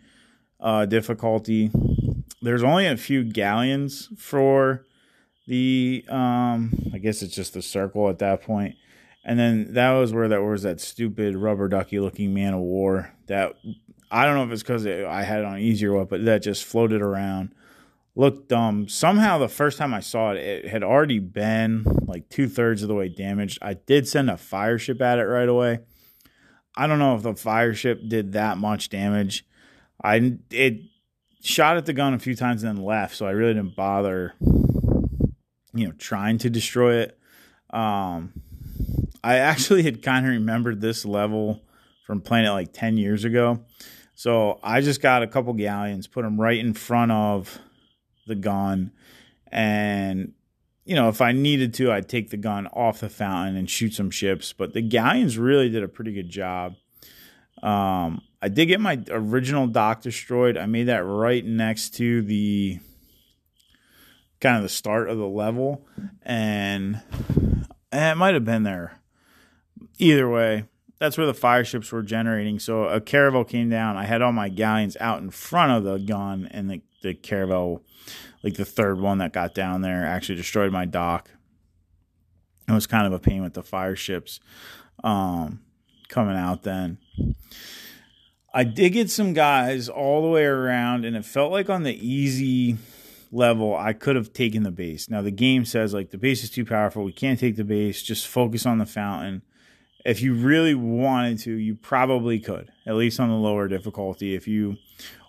uh, 0.61 0.86
difficulty. 0.86 1.70
There's 2.40 2.62
only 2.62 2.86
a 2.86 2.96
few 2.96 3.24
galleons 3.24 4.09
for 4.16 4.84
the 5.46 6.05
um 6.09 6.72
I 6.94 6.98
guess 6.98 7.22
it's 7.22 7.34
just 7.34 7.55
the 7.55 7.62
circle 7.62 8.09
at 8.09 8.18
that 8.20 8.42
point. 8.42 8.76
And 9.24 9.38
then 9.38 9.74
that 9.74 9.92
was 9.92 10.12
where 10.12 10.28
that 10.28 10.42
was 10.42 10.62
that 10.62 10.80
stupid 10.80 11.36
rubber 11.36 11.68
ducky 11.68 12.00
looking 12.00 12.34
man 12.34 12.55
of 12.55 12.61
war 12.61 13.12
that 13.26 13.55
I 14.12 14.26
don't 14.26 14.36
know 14.36 14.44
if 14.44 14.50
it's 14.50 14.62
because 14.62 14.86
I 14.86 15.22
had 15.22 15.40
it 15.40 15.44
on 15.46 15.58
easier 15.58 15.92
what, 15.92 16.08
but 16.08 16.24
that 16.26 16.42
just 16.42 16.64
floated 16.64 17.00
around 17.00 17.54
looked 18.14 18.48
dumb. 18.48 18.88
Somehow, 18.88 19.38
the 19.38 19.48
first 19.48 19.78
time 19.78 19.94
I 19.94 20.00
saw 20.00 20.32
it, 20.32 20.38
it 20.38 20.68
had 20.68 20.82
already 20.82 21.18
been 21.18 21.84
like 22.06 22.28
two 22.28 22.48
thirds 22.48 22.82
of 22.82 22.88
the 22.88 22.94
way 22.94 23.08
damaged. 23.08 23.58
I 23.62 23.74
did 23.74 24.06
send 24.06 24.30
a 24.30 24.36
fire 24.36 24.78
ship 24.78 25.00
at 25.00 25.18
it 25.18 25.24
right 25.24 25.48
away. 25.48 25.80
I 26.76 26.86
don't 26.86 26.98
know 26.98 27.14
if 27.14 27.22
the 27.22 27.34
fire 27.34 27.74
ship 27.74 28.00
did 28.06 28.32
that 28.32 28.58
much 28.58 28.88
damage. 28.88 29.46
I 30.02 30.38
it 30.50 30.80
shot 31.42 31.76
at 31.76 31.86
the 31.86 31.92
gun 31.92 32.14
a 32.14 32.18
few 32.18 32.34
times 32.34 32.62
and 32.62 32.76
then 32.76 32.84
left, 32.84 33.16
so 33.16 33.26
I 33.26 33.30
really 33.30 33.54
didn't 33.54 33.76
bother, 33.76 34.34
you 34.40 35.86
know, 35.86 35.92
trying 35.92 36.38
to 36.38 36.50
destroy 36.50 36.96
it. 36.96 37.18
Um, 37.70 38.32
I 39.24 39.36
actually 39.36 39.82
had 39.82 40.02
kind 40.02 40.26
of 40.26 40.32
remembered 40.32 40.80
this 40.80 41.04
level 41.04 41.62
from 42.06 42.20
playing 42.20 42.46
it 42.46 42.50
like 42.50 42.72
ten 42.72 42.96
years 42.96 43.24
ago. 43.24 43.64
So 44.23 44.61
I 44.62 44.83
just 44.83 45.03
got 45.03 45.25
a 45.25 45.27
couple 45.27 45.53
galleons, 45.53 46.07
put 46.07 46.23
them 46.23 46.41
right 46.41 46.57
in 46.57 46.75
front 46.75 47.11
of 47.11 47.59
the 48.29 48.37
gun. 48.37 48.93
And 49.51 50.35
you 50.85 50.95
know 50.95 51.09
if 51.09 51.20
i 51.20 51.33
needed 51.33 51.75
to 51.75 51.93
i'd 51.93 52.09
take 52.09 52.31
the 52.31 52.37
gun 52.37 52.66
off 52.68 53.01
the 53.01 53.09
fountain 53.09 53.57
and 53.57 53.68
shoot 53.68 53.95
some 53.95 54.12
ships. 54.12 54.53
But 54.53 54.75
the 54.75 54.81
galleons 54.81 55.39
really 55.39 55.68
did 55.70 55.83
a 55.83 55.89
pretty 55.89 56.12
good 56.12 56.29
job. 56.29 56.77
Um, 57.64 58.23
i 58.41 58.47
did 58.47 58.66
get 58.66 58.79
my 58.79 59.03
original 59.11 59.66
dock 59.66 60.03
destroyed. 60.03 60.57
I 60.57 60.66
made 60.66 60.85
that 60.85 61.05
right 61.05 61.45
next 61.45 61.97
to 61.97 62.23
the 62.23 62.79
kind 64.41 64.57
of 64.57 64.62
the 64.62 64.68
start 64.68 65.11
of 65.11 65.18
the 65.18 65.27
level. 65.27 65.85
And, 66.23 67.01
and 67.91 68.12
it 68.12 68.16
might 68.16 68.35
have 68.35 68.45
been 68.45 68.62
there. 68.62 69.01
Either 69.99 70.31
way 70.31 70.66
that's 71.03 71.18
where 71.18 71.26
the 71.26 71.34
fire 71.34 71.64
ships 71.64 71.90
were 71.92 72.03
generating 72.03 72.59
so 72.59 72.84
a 72.84 73.00
caravel 73.00 73.44
came 73.44 73.68
down 73.68 73.96
i 73.96 74.05
had 74.05 74.22
all 74.22 74.32
my 74.32 74.48
galleons 74.48 74.96
out 75.00 75.20
in 75.20 75.30
front 75.30 75.72
of 75.72 75.84
the 75.84 75.98
gun 75.98 76.48
and 76.50 76.70
the, 76.70 76.80
the 77.03 77.12
caravel 77.14 77.82
like 78.42 78.55
the 78.55 78.64
third 78.64 79.00
one 79.00 79.18
that 79.18 79.32
got 79.32 79.55
down 79.55 79.82
there 79.82 80.05
actually 80.05 80.36
destroyed 80.36 80.72
my 80.72 80.84
dock. 80.84 81.30
It 82.68 82.72
was 82.72 82.86
kind 82.86 83.07
of 83.07 83.12
a 83.12 83.18
pain 83.18 83.42
with 83.42 83.55
the 83.55 83.62
fire 83.62 83.96
ships 83.96 84.40
um, 85.05 85.61
coming 86.09 86.36
out 86.36 86.62
then. 86.62 86.98
I 88.55 88.64
did 88.64 88.90
get 88.90 89.11
some 89.11 89.32
guys 89.32 89.88
all 89.88 90.22
the 90.22 90.28
way 90.28 90.44
around, 90.44 91.05
and 91.05 91.16
it 91.16 91.24
felt 91.24 91.53
like 91.53 91.70
on 91.70 91.84
the 91.84 92.07
easy 92.07 92.76
level, 93.30 93.74
I 93.74 93.94
could 93.94 94.14
have 94.14 94.32
taken 94.32 94.62
the 94.62 94.70
base. 94.70 95.09
Now, 95.09 95.22
the 95.22 95.30
game 95.30 95.64
says, 95.64 95.94
like, 95.94 96.11
the 96.11 96.18
base 96.18 96.44
is 96.44 96.50
too 96.50 96.66
powerful. 96.66 97.03
We 97.03 97.12
can't 97.12 97.40
take 97.40 97.57
the 97.57 97.64
base. 97.64 98.03
Just 98.03 98.26
focus 98.26 98.66
on 98.66 98.76
the 98.76 98.86
fountain. 98.86 99.42
If 100.05 100.20
you 100.20 100.34
really 100.34 100.74
wanted 100.74 101.38
to, 101.40 101.53
you 101.53 101.76
probably 101.76 102.40
could, 102.40 102.70
at 102.86 102.96
least 102.96 103.20
on 103.20 103.28
the 103.28 103.36
lower 103.36 103.68
difficulty. 103.68 104.34
If 104.34 104.48
you 104.48 104.76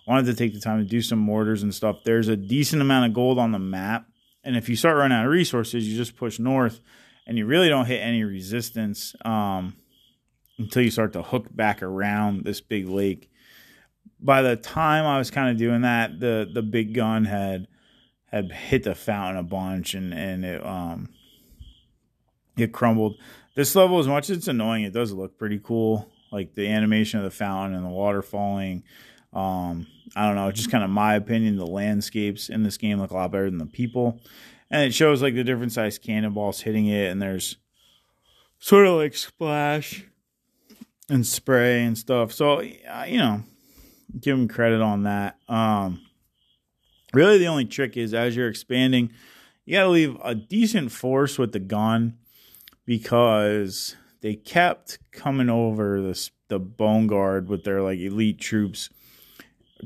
wanted 0.06 0.26
to 0.26 0.34
take 0.34 0.52
the 0.52 0.60
time 0.60 0.78
to 0.78 0.84
do 0.84 1.00
some 1.00 1.18
mortars 1.18 1.62
and 1.62 1.74
stuff. 1.74 2.04
There's 2.04 2.28
a 2.28 2.36
decent 2.36 2.82
amount 2.82 3.06
of 3.06 3.14
gold 3.14 3.38
on 3.38 3.52
the 3.52 3.58
map. 3.58 4.06
And 4.42 4.56
if 4.56 4.68
you 4.68 4.76
start 4.76 4.96
running 4.96 5.16
out 5.16 5.24
of 5.24 5.30
resources, 5.30 5.88
you 5.88 5.96
just 5.96 6.16
push 6.16 6.38
north 6.38 6.80
and 7.26 7.38
you 7.38 7.46
really 7.46 7.68
don't 7.68 7.86
hit 7.86 8.00
any 8.00 8.22
resistance 8.22 9.14
um, 9.24 9.76
until 10.58 10.82
you 10.82 10.90
start 10.90 11.14
to 11.14 11.22
hook 11.22 11.46
back 11.50 11.82
around 11.82 12.44
this 12.44 12.60
big 12.60 12.88
lake. 12.88 13.30
By 14.20 14.42
the 14.42 14.56
time 14.56 15.06
I 15.06 15.18
was 15.18 15.30
kind 15.30 15.50
of 15.50 15.56
doing 15.56 15.82
that, 15.82 16.20
the 16.20 16.48
the 16.52 16.62
big 16.62 16.94
gun 16.94 17.24
had 17.24 17.66
had 18.26 18.52
hit 18.52 18.84
the 18.84 18.94
fountain 18.94 19.36
a 19.36 19.42
bunch 19.42 19.94
and 19.94 20.14
and 20.14 20.44
it 20.44 20.64
um 20.64 21.08
it 22.56 22.72
crumbled. 22.72 23.16
This 23.54 23.74
level, 23.76 23.98
as 23.98 24.08
much 24.08 24.30
as 24.30 24.38
it's 24.38 24.48
annoying, 24.48 24.84
it 24.84 24.92
does 24.92 25.12
look 25.12 25.38
pretty 25.38 25.60
cool. 25.62 26.10
Like 26.32 26.54
the 26.54 26.68
animation 26.68 27.20
of 27.20 27.24
the 27.24 27.30
fountain 27.30 27.76
and 27.76 27.84
the 27.84 27.90
water 27.90 28.20
falling. 28.20 28.82
Um, 29.32 29.86
I 30.16 30.26
don't 30.26 30.36
know, 30.36 30.50
just 30.50 30.70
kind 30.70 30.82
of 30.82 30.90
my 30.90 31.14
opinion. 31.14 31.56
The 31.56 31.66
landscapes 31.66 32.48
in 32.48 32.62
this 32.62 32.76
game 32.76 33.00
look 33.00 33.10
a 33.10 33.14
lot 33.14 33.30
better 33.30 33.48
than 33.48 33.58
the 33.58 33.66
people, 33.66 34.20
and 34.70 34.82
it 34.82 34.94
shows 34.94 35.22
like 35.22 35.34
the 35.34 35.44
different 35.44 35.72
size 35.72 35.98
cannonballs 35.98 36.60
hitting 36.60 36.86
it, 36.86 37.10
and 37.10 37.22
there's 37.22 37.56
sort 38.58 38.86
of 38.86 38.94
like 38.94 39.14
splash 39.14 40.04
and 41.08 41.26
spray 41.26 41.84
and 41.84 41.98
stuff. 41.98 42.32
So 42.32 42.60
you 42.60 43.18
know, 43.18 43.42
give 44.20 44.36
them 44.36 44.48
credit 44.48 44.80
on 44.80 45.04
that. 45.04 45.36
Um, 45.48 46.00
really, 47.12 47.38
the 47.38 47.48
only 47.48 47.64
trick 47.64 47.96
is 47.96 48.14
as 48.14 48.36
you're 48.36 48.48
expanding, 48.48 49.10
you 49.64 49.76
got 49.76 49.84
to 49.84 49.90
leave 49.90 50.16
a 50.22 50.34
decent 50.34 50.92
force 50.92 51.38
with 51.38 51.52
the 51.52 51.60
gun 51.60 52.18
because 52.86 53.96
they 54.20 54.34
kept 54.34 54.98
coming 55.12 55.50
over 55.50 56.00
the 56.00 56.30
the 56.48 56.58
bone 56.58 57.06
guard 57.06 57.48
with 57.48 57.64
their 57.64 57.82
like 57.82 57.98
elite 57.98 58.38
troops 58.38 58.90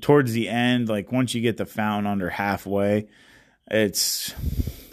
towards 0.01 0.33
the 0.33 0.49
end. 0.49 0.89
Like 0.89 1.13
once 1.13 1.35
you 1.35 1.41
get 1.41 1.57
the 1.57 1.67
fountain 1.67 2.11
under 2.11 2.31
halfway, 2.31 3.09
it's 3.71 4.35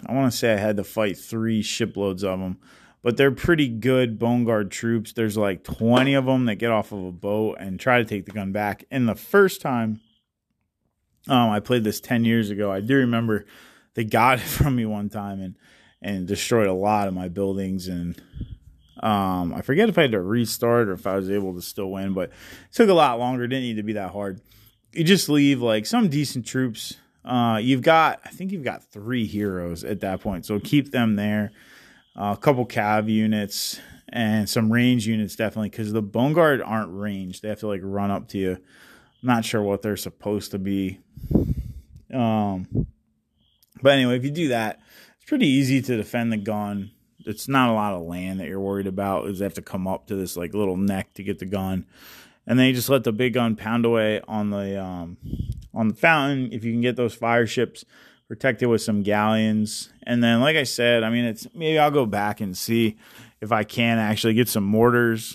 I 0.06 0.12
want 0.12 0.30
to 0.30 0.36
say 0.36 0.52
I 0.52 0.58
had 0.58 0.76
to 0.76 0.84
fight 0.84 1.18
three 1.18 1.62
shiploads 1.62 2.22
of 2.22 2.38
them, 2.38 2.58
but 3.02 3.16
they're 3.16 3.32
pretty 3.32 3.68
good 3.68 4.18
bone 4.18 4.44
guard 4.44 4.70
troops. 4.70 5.12
There's 5.12 5.36
like 5.36 5.64
20 5.64 6.14
of 6.14 6.26
them 6.26 6.46
that 6.46 6.56
get 6.56 6.70
off 6.70 6.92
of 6.92 7.04
a 7.04 7.12
boat 7.12 7.56
and 7.58 7.80
try 7.80 7.98
to 7.98 8.04
take 8.04 8.26
the 8.26 8.32
gun 8.32 8.52
back. 8.52 8.84
And 8.90 9.08
the 9.08 9.14
first 9.14 9.60
time 9.60 10.00
um, 11.28 11.50
I 11.50 11.60
played 11.60 11.84
this 11.84 12.00
10 12.00 12.24
years 12.24 12.50
ago, 12.50 12.70
I 12.70 12.80
do 12.80 12.96
remember 12.96 13.46
they 13.94 14.04
got 14.04 14.38
it 14.40 14.42
from 14.42 14.76
me 14.76 14.86
one 14.86 15.08
time 15.08 15.40
and 15.40 15.56
and 16.02 16.26
destroyed 16.26 16.68
a 16.68 16.72
lot 16.72 17.08
of 17.08 17.14
my 17.14 17.28
buildings 17.28 17.88
and 17.88 18.20
um, 19.00 19.52
I 19.54 19.60
forget 19.60 19.88
if 19.88 19.98
I 19.98 20.02
had 20.02 20.12
to 20.12 20.20
restart 20.20 20.88
or 20.88 20.92
if 20.92 21.06
I 21.06 21.16
was 21.16 21.30
able 21.30 21.54
to 21.54 21.62
still 21.62 21.90
win, 21.90 22.14
but 22.14 22.30
it 22.30 22.72
took 22.72 22.88
a 22.88 22.94
lot 22.94 23.18
longer. 23.18 23.44
It 23.44 23.48
didn't 23.48 23.64
need 23.64 23.76
to 23.76 23.82
be 23.82 23.92
that 23.94 24.10
hard. 24.10 24.40
You 24.92 25.04
just 25.04 25.28
leave 25.28 25.60
like 25.60 25.84
some 25.84 26.08
decent 26.08 26.46
troops. 26.46 26.94
Uh, 27.24 27.58
you've 27.60 27.82
got, 27.82 28.20
I 28.24 28.30
think 28.30 28.52
you've 28.52 28.64
got 28.64 28.84
three 28.84 29.26
heroes 29.26 29.84
at 29.84 30.00
that 30.00 30.20
point, 30.20 30.46
so 30.46 30.58
keep 30.60 30.92
them 30.92 31.16
there. 31.16 31.52
Uh, 32.18 32.34
a 32.38 32.40
couple 32.40 32.64
cav 32.64 33.10
units 33.10 33.78
and 34.08 34.48
some 34.48 34.72
range 34.72 35.06
units 35.06 35.36
definitely 35.36 35.68
because 35.68 35.92
the 35.92 36.00
bone 36.00 36.32
guard 36.32 36.62
aren't 36.62 36.92
ranged. 36.92 37.42
They 37.42 37.48
have 37.48 37.60
to 37.60 37.66
like 37.66 37.82
run 37.82 38.10
up 38.10 38.28
to 38.28 38.38
you. 38.38 38.52
I'm 38.52 38.58
not 39.22 39.44
sure 39.44 39.60
what 39.60 39.82
they're 39.82 39.96
supposed 39.96 40.52
to 40.52 40.58
be. 40.58 41.00
Um, 42.14 42.86
but 43.82 43.92
anyway, 43.92 44.16
if 44.16 44.24
you 44.24 44.30
do 44.30 44.48
that, 44.48 44.80
it's 45.26 45.30
pretty 45.30 45.48
easy 45.48 45.82
to 45.82 45.96
defend 45.96 46.32
the 46.32 46.36
gun 46.36 46.92
it's 47.26 47.48
not 47.48 47.68
a 47.68 47.72
lot 47.72 47.92
of 47.92 48.02
land 48.02 48.38
that 48.38 48.46
you're 48.46 48.60
worried 48.60 48.86
about. 48.86 49.26
Is 49.26 49.40
have 49.40 49.54
to 49.54 49.62
come 49.62 49.88
up 49.88 50.06
to 50.06 50.14
this 50.14 50.36
like 50.36 50.54
little 50.54 50.76
neck 50.76 51.12
to 51.14 51.24
get 51.24 51.40
the 51.40 51.46
gun, 51.46 51.84
and 52.46 52.56
then 52.56 52.68
you 52.68 52.72
just 52.72 52.88
let 52.88 53.02
the 53.04 53.12
big 53.12 53.34
gun 53.34 53.56
pound 53.56 53.84
away 53.84 54.20
on 54.28 54.50
the 54.50 54.80
um, 54.80 55.16
on 55.74 55.88
the 55.88 55.94
fountain. 55.94 56.52
If 56.52 56.64
you 56.64 56.72
can 56.72 56.80
get 56.80 56.94
those 56.94 57.14
fire 57.14 57.46
ships 57.46 57.84
protected 58.28 58.68
with 58.68 58.80
some 58.80 59.02
galleons, 59.02 59.92
and 60.04 60.22
then 60.22 60.40
like 60.40 60.56
I 60.56 60.62
said, 60.62 61.02
I 61.02 61.10
mean 61.10 61.24
it's 61.24 61.48
maybe 61.52 61.78
I'll 61.78 61.90
go 61.90 62.06
back 62.06 62.40
and 62.40 62.56
see 62.56 62.96
if 63.40 63.50
I 63.50 63.64
can 63.64 63.98
actually 63.98 64.34
get 64.34 64.48
some 64.48 64.64
mortars, 64.64 65.34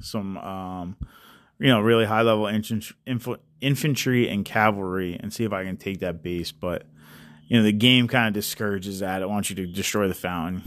some 0.00 0.38
um, 0.38 0.96
you 1.58 1.66
know 1.66 1.80
really 1.80 2.04
high 2.04 2.22
level 2.22 2.46
infantry 2.46 4.28
and 4.28 4.44
cavalry, 4.44 5.18
and 5.20 5.32
see 5.32 5.42
if 5.42 5.52
I 5.52 5.64
can 5.64 5.76
take 5.76 5.98
that 5.98 6.22
base, 6.22 6.52
but 6.52 6.86
you 7.50 7.56
know 7.56 7.64
the 7.64 7.72
game 7.72 8.06
kind 8.06 8.28
of 8.28 8.32
discourages 8.32 9.00
that. 9.00 9.22
It 9.22 9.28
wants 9.28 9.50
you 9.50 9.56
to 9.56 9.66
destroy 9.66 10.06
the 10.06 10.14
fountain. 10.14 10.62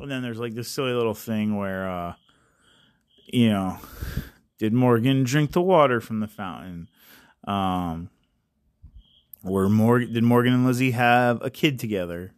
And 0.00 0.10
then 0.10 0.20
there's 0.20 0.38
like 0.38 0.52
this 0.52 0.68
silly 0.68 0.92
little 0.92 1.14
thing 1.14 1.56
where, 1.56 1.90
uh, 1.90 2.14
you 3.24 3.48
know, 3.48 3.78
did 4.58 4.74
Morgan 4.74 5.24
drink 5.24 5.52
the 5.52 5.62
water 5.62 5.98
from 5.98 6.20
the 6.20 6.28
fountain? 6.28 6.88
Um, 7.44 8.10
or 9.42 9.70
Morgan 9.70 10.12
did 10.12 10.22
Morgan 10.22 10.52
and 10.52 10.66
Lizzie 10.66 10.90
have 10.90 11.42
a 11.42 11.48
kid 11.48 11.78
together? 11.78 12.32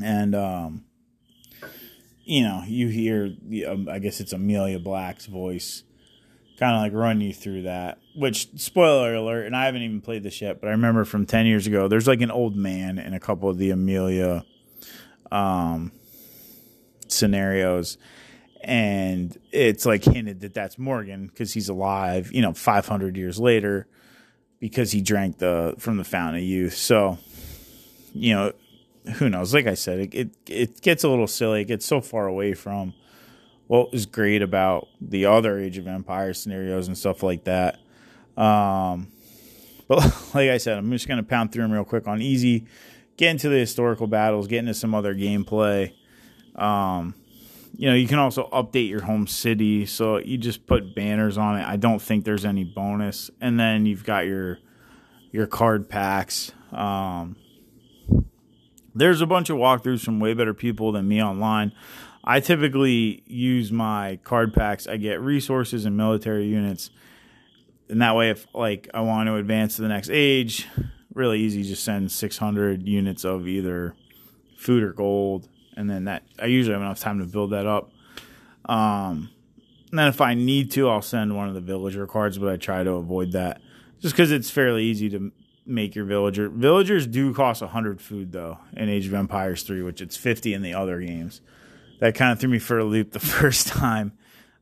And 0.00 0.36
um, 0.36 0.84
you 2.22 2.44
know, 2.44 2.62
you 2.64 2.86
hear, 2.86 3.34
um, 3.66 3.88
I 3.90 3.98
guess 3.98 4.20
it's 4.20 4.32
Amelia 4.32 4.78
Black's 4.78 5.26
voice 5.26 5.82
kind 6.58 6.74
of 6.74 6.82
like 6.82 6.92
run 6.92 7.20
you 7.20 7.32
through 7.32 7.62
that. 7.62 7.98
Which 8.14 8.48
spoiler 8.60 9.14
alert, 9.14 9.46
and 9.46 9.56
I 9.56 9.66
haven't 9.66 9.82
even 9.82 10.00
played 10.00 10.22
this 10.22 10.40
yet, 10.40 10.60
but 10.60 10.68
I 10.68 10.72
remember 10.72 11.04
from 11.04 11.24
ten 11.24 11.46
years 11.46 11.66
ago. 11.66 11.88
There's 11.88 12.08
like 12.08 12.20
an 12.20 12.30
old 12.30 12.56
man 12.56 12.98
in 12.98 13.14
a 13.14 13.20
couple 13.20 13.48
of 13.48 13.58
the 13.58 13.70
Amelia 13.70 14.44
um, 15.30 15.92
scenarios, 17.06 17.96
and 18.62 19.36
it's 19.52 19.86
like 19.86 20.04
hinted 20.04 20.40
that 20.40 20.54
that's 20.54 20.78
Morgan 20.78 21.28
because 21.28 21.52
he's 21.52 21.68
alive. 21.68 22.32
You 22.32 22.42
know, 22.42 22.52
500 22.52 23.16
years 23.16 23.38
later, 23.38 23.86
because 24.58 24.90
he 24.90 25.00
drank 25.00 25.38
the 25.38 25.74
from 25.78 25.96
the 25.96 26.04
fountain 26.04 26.42
of 26.42 26.42
youth. 26.42 26.74
So, 26.74 27.18
you 28.14 28.34
know, 28.34 28.52
who 29.14 29.28
knows? 29.30 29.54
Like 29.54 29.66
I 29.66 29.74
said, 29.74 30.00
it 30.00 30.14
it, 30.14 30.30
it 30.46 30.80
gets 30.82 31.04
a 31.04 31.08
little 31.08 31.28
silly. 31.28 31.62
It 31.62 31.66
gets 31.66 31.86
so 31.86 32.00
far 32.00 32.26
away 32.26 32.54
from 32.54 32.94
what 33.68 33.92
was 33.92 34.06
great 34.06 34.42
about 34.42 34.88
the 35.00 35.26
other 35.26 35.58
Age 35.58 35.78
of 35.78 35.86
Empire 35.86 36.34
scenarios 36.34 36.88
and 36.88 36.98
stuff 36.98 37.22
like 37.22 37.44
that. 37.44 37.78
Um, 38.36 39.08
but 39.86 39.98
like 40.34 40.50
I 40.50 40.58
said, 40.58 40.78
I'm 40.78 40.90
just 40.90 41.06
going 41.06 41.18
to 41.18 41.22
pound 41.22 41.52
through 41.52 41.62
them 41.62 41.72
real 41.72 41.84
quick 41.84 42.08
on 42.08 42.20
easy, 42.20 42.66
get 43.16 43.30
into 43.30 43.48
the 43.48 43.58
historical 43.58 44.06
battles, 44.06 44.48
get 44.48 44.58
into 44.58 44.74
some 44.74 44.94
other 44.94 45.14
gameplay. 45.14 45.92
Um, 46.56 47.14
you 47.76 47.88
know, 47.88 47.94
you 47.94 48.08
can 48.08 48.18
also 48.18 48.48
update 48.52 48.88
your 48.88 49.02
home 49.02 49.26
city. 49.26 49.86
So 49.86 50.16
you 50.18 50.38
just 50.38 50.66
put 50.66 50.94
banners 50.94 51.38
on 51.38 51.60
it. 51.60 51.66
I 51.66 51.76
don't 51.76 52.00
think 52.00 52.24
there's 52.24 52.44
any 52.44 52.64
bonus. 52.64 53.30
And 53.40 53.60
then 53.60 53.86
you've 53.86 54.04
got 54.04 54.26
your 54.26 54.58
your 55.30 55.46
card 55.46 55.88
packs. 55.88 56.52
Um, 56.72 57.36
there's 58.94 59.20
a 59.20 59.26
bunch 59.26 59.50
of 59.50 59.58
walkthroughs 59.58 60.04
from 60.04 60.20
way 60.20 60.32
better 60.34 60.54
people 60.54 60.90
than 60.90 61.06
me 61.06 61.22
online. 61.22 61.72
I 62.28 62.40
typically 62.40 63.22
use 63.26 63.72
my 63.72 64.18
card 64.22 64.52
packs. 64.52 64.86
I 64.86 64.98
get 64.98 65.18
resources 65.22 65.86
and 65.86 65.96
military 65.96 66.44
units, 66.44 66.90
and 67.88 68.02
that 68.02 68.14
way, 68.14 68.28
if 68.28 68.46
like 68.54 68.86
I 68.92 69.00
want 69.00 69.28
to 69.28 69.36
advance 69.36 69.76
to 69.76 69.82
the 69.82 69.88
next 69.88 70.10
age, 70.12 70.68
really 71.14 71.40
easy. 71.40 71.62
Just 71.62 71.82
send 71.82 72.12
600 72.12 72.86
units 72.86 73.24
of 73.24 73.48
either 73.48 73.94
food 74.58 74.82
or 74.82 74.92
gold, 74.92 75.48
and 75.74 75.88
then 75.88 76.04
that 76.04 76.22
I 76.38 76.46
usually 76.46 76.74
have 76.74 76.82
enough 76.82 77.00
time 77.00 77.18
to 77.20 77.24
build 77.24 77.52
that 77.52 77.64
up. 77.66 77.92
Um, 78.66 79.30
and 79.88 79.98
then 79.98 80.08
if 80.08 80.20
I 80.20 80.34
need 80.34 80.70
to, 80.72 80.90
I'll 80.90 81.00
send 81.00 81.34
one 81.34 81.48
of 81.48 81.54
the 81.54 81.62
villager 81.62 82.06
cards, 82.06 82.36
but 82.36 82.50
I 82.50 82.58
try 82.58 82.84
to 82.84 82.90
avoid 82.92 83.32
that 83.32 83.62
just 84.02 84.14
because 84.14 84.30
it's 84.32 84.50
fairly 84.50 84.84
easy 84.84 85.08
to 85.08 85.32
make 85.64 85.94
your 85.94 86.04
villager. 86.04 86.50
Villagers 86.50 87.06
do 87.06 87.32
cost 87.32 87.62
100 87.62 88.02
food 88.02 88.32
though 88.32 88.58
in 88.76 88.90
Age 88.90 89.06
of 89.06 89.14
Empires 89.14 89.62
3, 89.62 89.80
which 89.80 90.02
it's 90.02 90.18
50 90.18 90.52
in 90.52 90.60
the 90.60 90.74
other 90.74 91.00
games 91.00 91.40
that 91.98 92.14
kind 92.14 92.32
of 92.32 92.40
threw 92.40 92.50
me 92.50 92.58
for 92.58 92.78
a 92.78 92.84
loop 92.84 93.12
the 93.12 93.20
first 93.20 93.68
time. 93.68 94.12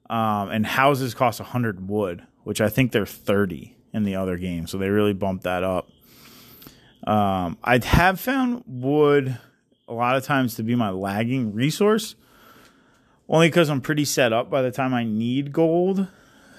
Um, 0.09 0.51
and 0.51 0.65
houses 0.65 1.15
cost 1.15 1.41
100 1.41 1.89
wood, 1.89 2.23
which 2.45 2.61
I 2.61 2.69
think 2.69 2.93
they're 2.93 3.07
30 3.07 3.77
in 3.93 4.05
the 4.05 4.15
other 4.15 4.37
game. 4.37 4.67
So 4.69 4.79
they 4.79 4.89
really 4.89 5.15
bumped 5.15 5.45
that 5.45 5.65
up. 5.65 5.89
Um, 7.07 7.59
I 7.63 7.81
have 7.85 8.21
found 8.21 8.63
wood 8.67 9.39
a 9.89 9.93
lot 9.93 10.17
of 10.17 10.25
times 10.25 10.55
to 10.57 10.63
be 10.63 10.75
my 10.75 10.91
lagging 10.91 11.55
resource, 11.55 12.15
only 13.29 13.49
because 13.49 13.69
I'm 13.69 13.81
pretty 13.81 14.05
set 14.05 14.33
up 14.33 14.51
by 14.51 14.63
the 14.63 14.71
time 14.71 14.95
I 14.95 15.05
need 15.05 15.53
gold. 15.53 16.07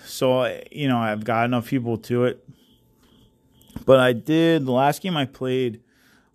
So, 0.05 0.61
you 0.71 0.87
know, 0.87 0.97
I've 0.97 1.23
got 1.23 1.45
enough 1.45 1.67
people 1.67 1.97
to 1.99 2.25
it. 2.25 2.43
But 3.85 3.99
I 3.99 4.13
did, 4.13 4.65
the 4.65 4.71
last 4.71 5.01
game 5.01 5.15
I 5.15 5.25
played, 5.25 5.81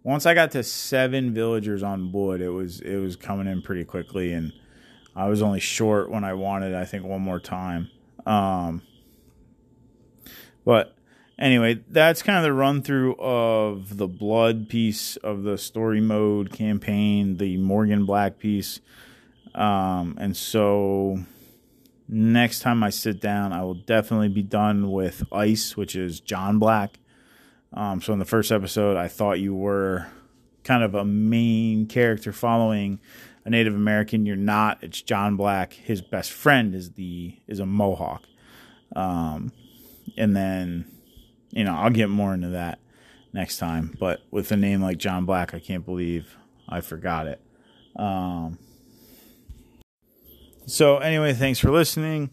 once 0.05 0.26
I 0.26 0.34
got 0.34 0.50
to 0.53 0.62
seven 0.62 1.32
villagers 1.32 1.82
on 1.82 2.11
board, 2.11 2.40
it 2.40 2.50
was 2.50 2.80
it 2.80 2.96
was 2.96 3.16
coming 3.16 3.46
in 3.46 3.62
pretty 3.62 3.84
quickly, 3.84 4.32
and 4.32 4.53
I 5.14 5.28
was 5.28 5.42
only 5.42 5.61
short 5.61 6.11
when 6.11 6.24
I 6.24 6.34
wanted. 6.34 6.74
I 6.74 6.84
think 6.84 7.05
one 7.05 7.22
more 7.22 7.40
time. 7.40 7.90
Um, 8.26 8.82
but 10.64 10.96
anyway, 11.38 11.82
that's 11.88 12.22
kind 12.22 12.38
of 12.38 12.44
the 12.44 12.53
run 12.53 12.82
through 12.82 13.14
of 13.16 13.96
the 13.96 14.09
blood 14.09 14.68
piece 14.68 15.16
of 15.16 15.42
the 15.42 15.57
story 15.57 16.00
mode 16.00 16.53
campaign, 16.53 17.36
the 17.36 17.57
Morgan 17.59 18.05
Black 18.05 18.38
piece, 18.38 18.80
um, 19.55 20.16
and 20.18 20.36
so 20.36 21.18
next 22.09 22.61
time 22.61 22.82
I 22.82 22.90
sit 22.90 23.20
down, 23.20 23.53
I 23.53 23.62
will 23.62 23.74
definitely 23.74 24.28
be 24.28 24.42
done 24.42 24.90
with 24.90 25.24
Ice, 25.32 25.76
which 25.76 25.94
is 25.94 26.20
John 26.20 26.59
Black. 26.59 26.98
Um, 27.75 28.03
so 28.03 28.12
in 28.12 28.18
the 28.18 28.25
first 28.25 28.53
episode, 28.53 28.97
I 28.97 29.09
thought 29.09 29.41
you 29.41 29.55
were 29.55 30.07
kind 30.64 30.83
of 30.83 30.95
a 30.95 31.05
main 31.05 31.87
character 31.87 32.33
following 32.33 33.01
a 33.45 33.51
Native 33.51 33.75
American. 33.75 34.27
You're 34.27 34.37
not. 34.37 34.79
It's 34.83 35.01
John 35.03 35.37
Black. 35.37 35.73
His 35.73 36.03
best 36.03 36.33
friend 36.33 36.75
is 36.75 36.93
the 36.93 37.37
is 37.47 37.61
a 37.61 37.66
Mohawk. 37.66 38.25
Um, 38.95 39.53
and 40.16 40.37
then, 40.37 40.85
you 41.51 41.64
know, 41.64 41.75
I'll 41.75 41.91
get 41.91 42.11
more 42.11 42.35
into 42.35 42.51
that 42.51 42.79
next 43.33 43.59
time. 43.59 43.97
But 43.99 44.23
with 44.31 44.53
a 44.53 44.57
name 44.57 44.83
like 44.83 44.99
John 44.99 45.25
Black, 45.25 45.55
I 45.55 45.59
can't 45.59 45.85
believe 45.85 46.37
I 46.68 46.81
forgot 46.81 47.27
it. 47.27 47.41
Um, 47.97 48.59
so 50.66 50.99
anyway, 50.99 51.33
thanks 51.33 51.59
for 51.59 51.70
listening. 51.70 52.31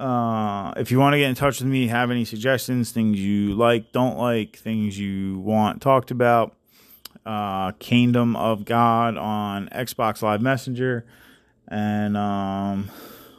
Uh, 0.00 0.72
if 0.78 0.90
you 0.90 0.98
want 0.98 1.12
to 1.12 1.18
get 1.18 1.28
in 1.28 1.34
touch 1.34 1.60
with 1.60 1.68
me, 1.68 1.86
have 1.88 2.10
any 2.10 2.24
suggestions, 2.24 2.90
things 2.90 3.20
you 3.20 3.54
like, 3.54 3.92
don't 3.92 4.16
like, 4.16 4.56
things 4.56 4.98
you 4.98 5.38
want 5.40 5.82
talked 5.82 6.10
about, 6.10 6.56
uh, 7.26 7.72
Kingdom 7.72 8.34
of 8.34 8.64
God 8.64 9.18
on 9.18 9.68
Xbox 9.68 10.22
Live 10.22 10.40
Messenger. 10.40 11.04
And 11.68 12.16
um, 12.16 12.90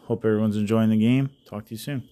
hope 0.05 0.23
everyone's 0.23 0.55
enjoying 0.55 0.91
the 0.91 0.99
game. 0.99 1.31
Talk 1.47 1.65
to 1.65 1.71
you 1.71 1.79
soon. 1.79 2.10